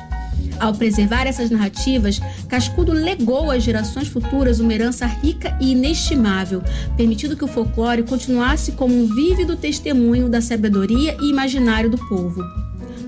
Ao 0.59 0.73
preservar 0.73 1.27
essas 1.27 1.49
narrativas, 1.49 2.19
Cascudo 2.47 2.93
legou 2.93 3.51
às 3.51 3.63
gerações 3.63 4.07
futuras 4.07 4.59
uma 4.59 4.73
herança 4.73 5.05
rica 5.05 5.57
e 5.59 5.71
inestimável, 5.71 6.61
permitindo 6.95 7.35
que 7.35 7.43
o 7.43 7.47
folclore 7.47 8.03
continuasse 8.03 8.73
como 8.73 8.93
um 8.95 9.13
vívido 9.13 9.55
testemunho 9.55 10.29
da 10.29 10.41
sabedoria 10.41 11.17
e 11.21 11.29
imaginário 11.29 11.89
do 11.89 11.97
povo. 11.97 12.41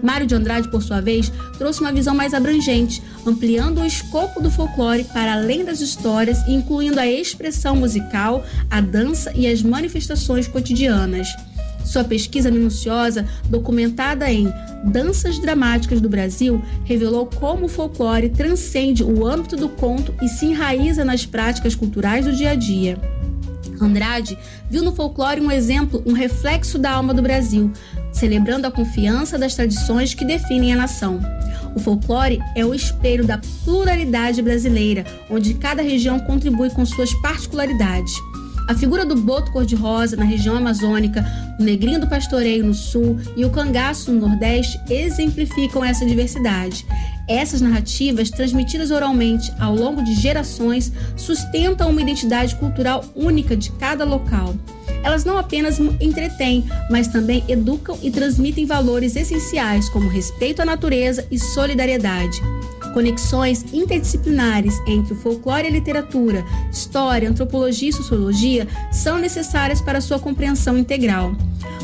Mário 0.01 0.27
de 0.27 0.35
Andrade, 0.35 0.69
por 0.69 0.83
sua 0.83 1.01
vez, 1.01 1.31
trouxe 1.57 1.81
uma 1.81 1.91
visão 1.91 2.13
mais 2.13 2.33
abrangente, 2.33 3.01
ampliando 3.25 3.81
o 3.81 3.85
escopo 3.85 4.41
do 4.41 4.51
folclore 4.51 5.03
para 5.05 5.33
além 5.33 5.65
das 5.65 5.81
histórias 5.81 6.47
incluindo 6.47 6.99
a 6.99 7.07
expressão 7.07 7.75
musical, 7.75 8.45
a 8.69 8.81
dança 8.81 9.31
e 9.35 9.47
as 9.47 9.63
manifestações 9.63 10.47
cotidianas. 10.47 11.27
Sua 11.85 12.03
pesquisa 12.03 12.51
minuciosa, 12.51 13.25
documentada 13.47 14.29
em 14.29 14.51
Danças 14.83 15.39
Dramáticas 15.39 16.01
do 16.01 16.09
Brasil, 16.09 16.61
revelou 16.83 17.27
como 17.27 17.65
o 17.65 17.69
folclore 17.69 18.29
transcende 18.29 19.03
o 19.03 19.25
âmbito 19.25 19.55
do 19.55 19.69
conto 19.69 20.13
e 20.21 20.27
se 20.27 20.47
enraiza 20.47 21.05
nas 21.05 21.25
práticas 21.25 21.75
culturais 21.75 22.25
do 22.25 22.33
dia 22.33 22.51
a 22.51 22.55
dia. 22.55 22.97
Andrade 23.79 24.37
viu 24.69 24.83
no 24.83 24.95
folclore 24.95 25.41
um 25.41 25.51
exemplo, 25.51 26.01
um 26.05 26.13
reflexo 26.13 26.77
da 26.79 26.91
alma 26.91 27.13
do 27.13 27.21
Brasil, 27.21 27.71
celebrando 28.11 28.65
a 28.65 28.71
confiança 28.71 29.37
das 29.37 29.53
tradições 29.53 30.13
que 30.13 30.25
definem 30.25 30.73
a 30.73 30.77
nação. 30.77 31.19
O 31.75 31.79
folclore 31.79 32.39
é 32.55 32.65
o 32.65 32.73
espelho 32.73 33.25
da 33.25 33.39
pluralidade 33.63 34.41
brasileira, 34.41 35.05
onde 35.29 35.53
cada 35.55 35.81
região 35.81 36.19
contribui 36.19 36.69
com 36.69 36.85
suas 36.85 37.13
particularidades. 37.15 38.13
A 38.67 38.73
figura 38.73 39.05
do 39.05 39.15
boto 39.15 39.51
cor-de-rosa 39.51 40.15
na 40.15 40.25
região 40.25 40.55
amazônica, 40.55 41.23
o 41.59 41.63
negrinho 41.63 41.99
do 41.99 42.07
pastoreio 42.07 42.65
no 42.65 42.73
sul 42.73 43.19
e 43.35 43.45
o 43.45 43.49
cangaço 43.51 44.11
no 44.11 44.27
nordeste 44.27 44.79
exemplificam 44.89 45.85
essa 45.85 46.05
diversidade. 46.05 46.85
Essas 47.27 47.61
narrativas, 47.61 48.31
transmitidas 48.31 48.89
oralmente 48.89 49.53
ao 49.59 49.75
longo 49.75 50.03
de 50.03 50.15
gerações, 50.15 50.91
sustentam 51.15 51.89
uma 51.89 52.01
identidade 52.01 52.55
cultural 52.55 53.05
única 53.15 53.55
de 53.55 53.71
cada 53.73 54.03
local. 54.03 54.55
Elas 55.03 55.23
não 55.23 55.37
apenas 55.37 55.79
entretêm, 56.01 56.65
mas 56.89 57.07
também 57.07 57.43
educam 57.47 57.97
e 58.01 58.09
transmitem 58.09 58.65
valores 58.65 59.15
essenciais 59.15 59.87
como 59.89 60.09
respeito 60.09 60.63
à 60.63 60.65
natureza 60.65 61.27
e 61.29 61.37
solidariedade. 61.37 62.41
Conexões 62.95 63.65
interdisciplinares 63.73 64.73
entre 64.87 65.11
o 65.11 65.17
folclore 65.17 65.65
e 65.65 65.67
a 65.67 65.69
literatura, 65.69 66.45
história, 66.71 67.29
antropologia 67.29 67.89
e 67.89 67.93
sociologia 67.93 68.65
são 68.89 69.17
necessárias 69.17 69.81
para 69.81 69.99
sua 69.99 70.17
compreensão 70.17 70.77
integral. 70.77 71.35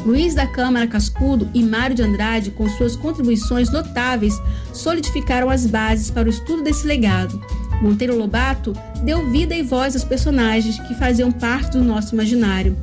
Luiz 0.06 0.34
da 0.34 0.48
Câmara 0.48 0.88
Cascudo 0.88 1.50
e 1.54 1.62
Mário 1.62 1.98
de 1.98 2.02
Andrade, 2.02 2.52
com 2.52 2.70
suas 2.70 2.96
contribuições 2.96 3.70
notáveis, 3.70 4.42
solidificaram 4.72 5.50
as 5.50 5.66
bases 5.66 6.10
para 6.10 6.28
o 6.28 6.32
estudo 6.32 6.64
desse 6.64 6.88
legado. 6.88 7.44
Monteiro 7.82 8.18
Lobato 8.18 8.72
deu 9.04 9.30
vida 9.32 9.54
e 9.54 9.64
voz 9.64 9.96
aos 9.96 10.06
personagens 10.06 10.80
que 10.80 10.96
faziam 10.96 11.30
parte 11.30 11.78
do 11.78 11.84
nosso 11.84 12.16
imaginário. 12.16 12.78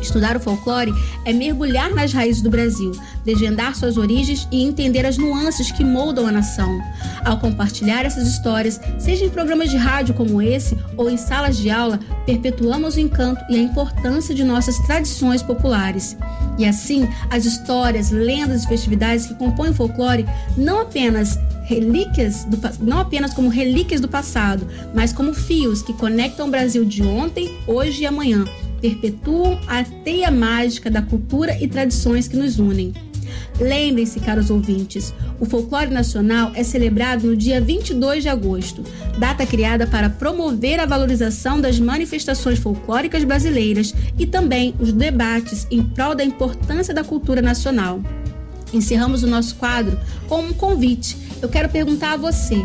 Estudar 0.00 0.36
o 0.36 0.40
folclore 0.40 0.92
é 1.24 1.32
mergulhar 1.32 1.94
nas 1.94 2.12
raízes 2.12 2.42
do 2.42 2.50
Brasil, 2.50 2.92
desvendar 3.24 3.74
suas 3.74 3.96
origens 3.96 4.46
e 4.50 4.62
entender 4.62 5.04
as 5.04 5.18
nuances 5.18 5.70
que 5.70 5.84
moldam 5.84 6.26
a 6.26 6.32
nação. 6.32 6.80
Ao 7.24 7.38
compartilhar 7.38 8.04
essas 8.04 8.28
histórias, 8.28 8.80
seja 8.98 9.24
em 9.24 9.30
programas 9.30 9.70
de 9.70 9.76
rádio 9.76 10.14
como 10.14 10.40
esse 10.40 10.76
ou 10.96 11.10
em 11.10 11.16
salas 11.16 11.56
de 11.56 11.70
aula, 11.70 11.98
perpetuamos 12.24 12.96
o 12.96 13.00
encanto 13.00 13.42
e 13.48 13.56
a 13.56 13.62
importância 13.62 14.34
de 14.34 14.44
nossas 14.44 14.78
tradições 14.80 15.42
populares. 15.42 16.16
E 16.58 16.64
assim, 16.64 17.08
as 17.30 17.44
histórias, 17.44 18.10
lendas 18.10 18.64
e 18.64 18.68
festividades 18.68 19.26
que 19.26 19.34
compõem 19.34 19.70
o 19.70 19.74
folclore 19.74 20.26
não 20.56 20.80
apenas 20.80 21.38
relíquias 21.64 22.44
do, 22.44 22.58
não 22.80 23.00
apenas 23.00 23.34
como 23.34 23.48
relíquias 23.48 24.00
do 24.00 24.08
passado, 24.08 24.66
mas 24.94 25.12
como 25.12 25.34
fios 25.34 25.82
que 25.82 25.92
conectam 25.92 26.46
o 26.46 26.50
Brasil 26.50 26.84
de 26.84 27.02
ontem, 27.02 27.58
hoje 27.66 28.02
e 28.02 28.06
amanhã, 28.06 28.44
perpetuam 28.80 29.58
a 29.66 29.82
teia 29.82 30.30
mágica 30.30 30.90
da 30.90 31.02
cultura 31.02 31.56
e 31.60 31.68
tradições 31.68 32.28
que 32.28 32.36
nos 32.36 32.58
unem. 32.58 32.92
Lembrem-se, 33.58 34.20
caros 34.20 34.50
ouvintes, 34.50 35.14
o 35.40 35.46
folclore 35.46 35.90
nacional 35.90 36.52
é 36.54 36.62
celebrado 36.62 37.26
no 37.26 37.36
dia 37.36 37.60
22 37.60 38.22
de 38.22 38.28
agosto, 38.28 38.82
data 39.18 39.46
criada 39.46 39.86
para 39.86 40.10
promover 40.10 40.78
a 40.78 40.86
valorização 40.86 41.58
das 41.58 41.80
manifestações 41.80 42.58
folclóricas 42.58 43.24
brasileiras 43.24 43.94
e 44.18 44.26
também 44.26 44.74
os 44.78 44.92
debates 44.92 45.66
em 45.70 45.82
prol 45.82 46.14
da 46.14 46.24
importância 46.24 46.92
da 46.92 47.02
cultura 47.02 47.40
nacional. 47.40 48.00
Encerramos 48.74 49.22
o 49.22 49.26
nosso 49.26 49.54
quadro 49.56 49.98
com 50.28 50.42
um 50.42 50.52
convite. 50.52 51.16
Eu 51.40 51.48
quero 51.48 51.68
perguntar 51.68 52.12
a 52.12 52.16
você: 52.16 52.56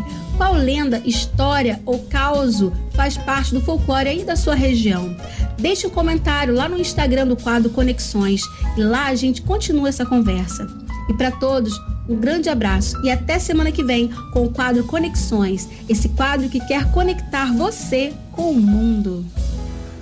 qual 0.42 0.54
lenda, 0.54 1.00
história 1.04 1.80
ou 1.86 2.00
causo 2.00 2.72
faz 2.94 3.16
parte 3.16 3.54
do 3.54 3.60
folclore 3.60 4.08
aí 4.08 4.24
da 4.24 4.34
sua 4.34 4.56
região? 4.56 5.16
Deixe 5.56 5.86
um 5.86 5.90
comentário 5.90 6.52
lá 6.52 6.68
no 6.68 6.76
Instagram 6.76 7.28
do 7.28 7.36
quadro 7.36 7.70
Conexões 7.70 8.42
e 8.76 8.82
lá 8.82 9.06
a 9.06 9.14
gente 9.14 9.40
continua 9.40 9.88
essa 9.88 10.04
conversa. 10.04 10.66
E 11.08 11.14
para 11.14 11.30
todos, 11.30 11.80
um 12.08 12.16
grande 12.16 12.48
abraço 12.48 13.00
e 13.04 13.10
até 13.12 13.38
semana 13.38 13.70
que 13.70 13.84
vem 13.84 14.10
com 14.32 14.44
o 14.44 14.50
quadro 14.50 14.82
Conexões, 14.82 15.68
esse 15.88 16.08
quadro 16.08 16.48
que 16.48 16.58
quer 16.66 16.90
conectar 16.90 17.52
você 17.52 18.12
com 18.32 18.50
o 18.50 18.60
mundo. 18.60 19.24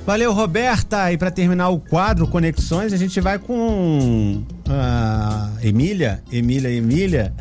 Valeu, 0.07 0.33
Roberta. 0.33 1.13
E 1.13 1.19
para 1.19 1.31
terminar 1.31 1.69
o 1.69 1.79
quadro 1.79 2.27
Conexões, 2.27 2.95
a 2.95 2.97
gente 2.97 3.21
vai 3.21 3.39
com 3.39 4.43
a 4.71 5.51
Emília, 5.63 6.23
Emília, 6.33 6.71
Emília, 6.71 7.35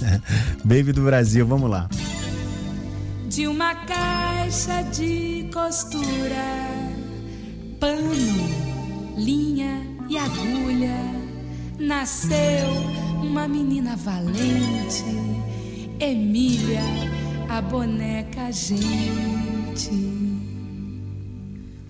Baby 0.64 0.92
do 0.92 1.02
Brasil. 1.02 1.46
Vamos 1.46 1.68
lá. 1.68 1.86
De 3.28 3.46
uma 3.46 3.74
caixa 3.74 4.82
de 4.84 5.50
costura, 5.52 6.02
pano, 7.78 9.14
linha 9.16 9.86
e 10.08 10.16
agulha, 10.16 10.96
nasceu 11.78 12.68
uma 13.22 13.46
menina 13.46 13.96
valente, 13.96 15.04
Emília, 16.00 16.80
a 17.50 17.60
boneca 17.60 18.50
gente. 18.50 19.90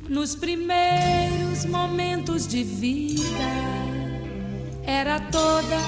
Nos 0.08 0.34
primeiros 0.34 1.64
momentos 1.66 2.48
de 2.48 2.64
vida, 2.64 3.22
era 4.84 5.20
toda 5.20 5.78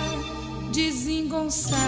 desengonçada. 0.73 1.81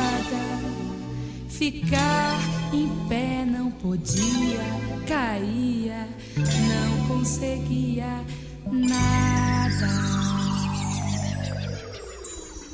Ficar 1.48 2.61
em 2.72 2.88
pé 3.08 3.44
não 3.46 3.70
podia, 3.70 4.60
caía, 5.06 6.08
não 6.36 7.06
conseguia 7.08 8.24
nada. 8.70 9.88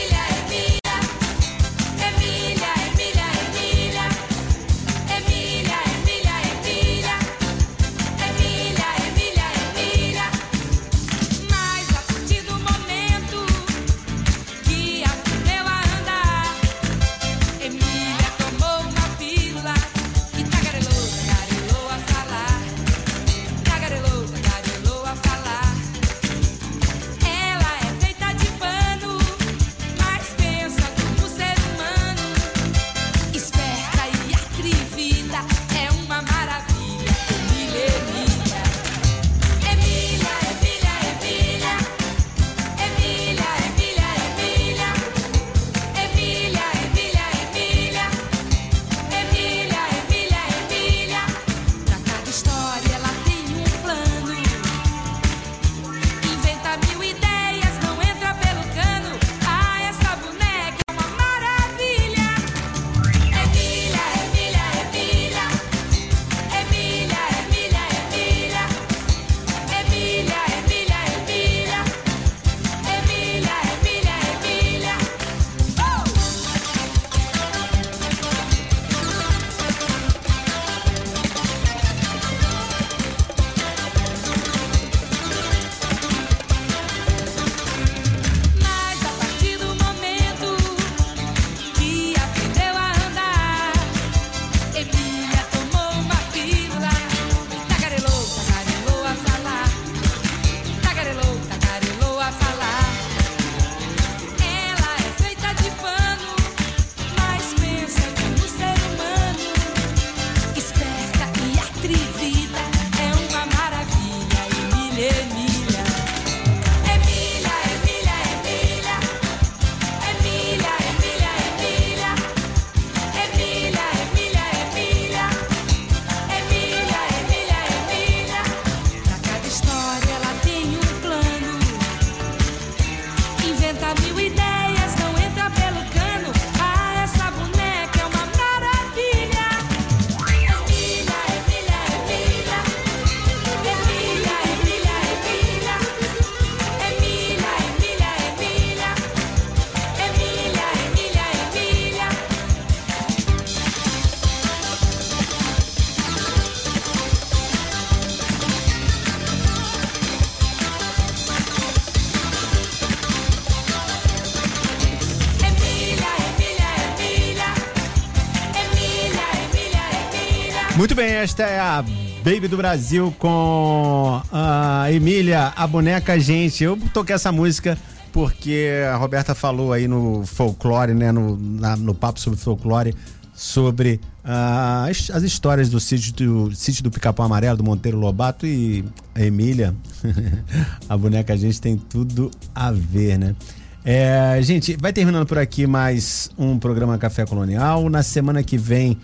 esta 171.27 171.43
é 171.43 171.59
a 171.59 171.83
Baby 172.23 172.47
do 172.47 172.55
Brasil 172.55 173.13
com 173.19 174.21
a 174.31 174.85
Emília, 174.89 175.51
a 175.57 175.67
boneca 175.67 176.17
gente. 176.17 176.63
Eu 176.63 176.77
toquei 176.93 177.13
essa 177.13 177.33
música 177.33 177.77
porque 178.13 178.69
a 178.89 178.95
Roberta 178.95 179.35
falou 179.35 179.73
aí 179.73 179.89
no 179.89 180.25
folclore, 180.25 180.93
né? 180.93 181.11
No, 181.11 181.35
na- 181.37 181.75
no 181.75 181.93
papo 181.93 182.17
sobre 182.21 182.39
folclore, 182.39 182.95
sobre 183.35 183.99
ah, 184.23 184.87
as, 184.89 185.11
as 185.11 185.21
histórias 185.21 185.67
do 185.69 185.81
sítio 185.81 186.13
do, 186.13 186.55
sítio 186.55 186.81
do 186.81 186.89
Pica-Pau 186.89 187.25
Amarelo, 187.25 187.57
do 187.57 187.63
Monteiro 187.63 187.97
Lobato 187.97 188.47
e 188.47 188.85
a 189.13 189.21
Emília, 189.21 189.75
a 190.87 190.95
boneca 190.95 191.35
gente 191.35 191.59
tem 191.59 191.75
tudo 191.77 192.31
a 192.55 192.71
ver, 192.71 193.19
né? 193.19 193.35
É, 193.83 194.39
gente, 194.41 194.77
vai 194.79 194.93
terminando 194.93 195.25
por 195.27 195.37
aqui 195.37 195.67
mais 195.67 196.31
um 196.37 196.57
programa 196.57 196.97
Café 196.97 197.25
Colonial. 197.25 197.89
Na 197.89 198.01
semana 198.01 198.41
que 198.43 198.57
vem, 198.57 198.97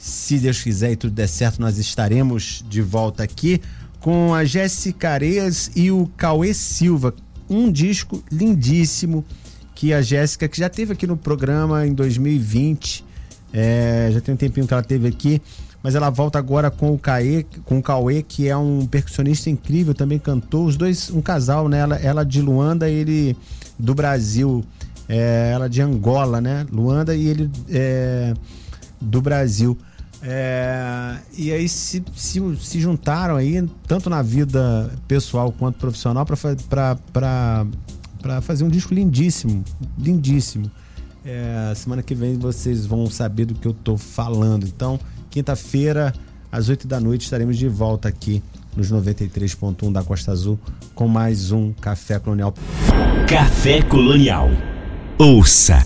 se 0.00 0.38
Deus 0.38 0.62
quiser 0.62 0.92
e 0.92 0.96
tudo 0.96 1.12
der 1.12 1.28
certo, 1.28 1.60
nós 1.60 1.76
estaremos 1.76 2.64
de 2.66 2.80
volta 2.80 3.22
aqui 3.22 3.60
com 4.00 4.32
a 4.32 4.46
Jéssica 4.46 5.10
Areias 5.10 5.70
e 5.76 5.90
o 5.90 6.10
Cauê 6.16 6.54
Silva. 6.54 7.14
Um 7.50 7.70
disco 7.70 8.24
lindíssimo 8.32 9.22
que 9.74 9.92
a 9.92 10.00
Jéssica, 10.00 10.48
que 10.48 10.56
já 10.56 10.70
teve 10.70 10.94
aqui 10.94 11.06
no 11.06 11.18
programa 11.18 11.86
em 11.86 11.92
2020, 11.92 13.04
é, 13.52 14.08
já 14.10 14.22
tem 14.22 14.32
um 14.32 14.38
tempinho 14.38 14.66
que 14.66 14.72
ela 14.72 14.82
teve 14.82 15.06
aqui, 15.06 15.42
mas 15.82 15.94
ela 15.94 16.08
volta 16.08 16.38
agora 16.38 16.70
com 16.70 16.94
o 16.94 16.98
Cauê, 16.98 17.44
com 17.66 17.78
o 17.78 17.82
Cauê, 17.82 18.22
que 18.22 18.48
é 18.48 18.56
um 18.56 18.86
percussionista 18.86 19.50
incrível, 19.50 19.92
também 19.92 20.18
cantou, 20.18 20.64
os 20.64 20.78
dois, 20.78 21.10
um 21.10 21.20
casal, 21.20 21.68
né? 21.68 21.78
Ela, 21.78 21.96
ela 21.96 22.24
de 22.24 22.40
Luanda, 22.40 22.88
ele 22.88 23.36
do 23.78 23.94
Brasil, 23.94 24.64
é, 25.06 25.50
ela 25.52 25.68
de 25.68 25.82
Angola, 25.82 26.40
né? 26.40 26.66
Luanda 26.72 27.14
e 27.14 27.26
ele 27.26 27.50
é, 27.68 28.32
do 28.98 29.20
Brasil. 29.20 29.76
É, 30.22 31.16
e 31.36 31.50
aí 31.50 31.68
se, 31.68 32.02
se, 32.14 32.40
se 32.56 32.80
juntaram 32.80 33.36
aí, 33.36 33.66
tanto 33.86 34.10
na 34.10 34.20
vida 34.22 34.92
pessoal 35.08 35.52
quanto 35.52 35.78
profissional, 35.78 36.26
para 36.26 37.66
fazer 38.42 38.64
um 38.64 38.68
disco 38.68 38.92
lindíssimo, 38.92 39.64
lindíssimo. 39.98 40.70
É, 41.24 41.72
semana 41.74 42.02
que 42.02 42.14
vem 42.14 42.38
vocês 42.38 42.86
vão 42.86 43.06
saber 43.06 43.46
do 43.46 43.54
que 43.54 43.66
eu 43.66 43.72
tô 43.72 43.96
falando. 43.96 44.66
Então, 44.66 44.98
quinta-feira, 45.30 46.12
às 46.50 46.68
8 46.68 46.86
da 46.86 47.00
noite, 47.00 47.22
estaremos 47.22 47.56
de 47.56 47.68
volta 47.68 48.08
aqui 48.08 48.42
nos 48.76 48.90
93.1 48.90 49.92
da 49.92 50.02
Costa 50.02 50.32
Azul 50.32 50.58
com 50.94 51.08
mais 51.08 51.50
um 51.50 51.72
Café 51.72 52.18
Colonial. 52.18 52.54
Café 53.28 53.82
Colonial. 53.82 54.48
Ouça, 55.18 55.84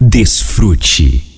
desfrute. 0.00 1.35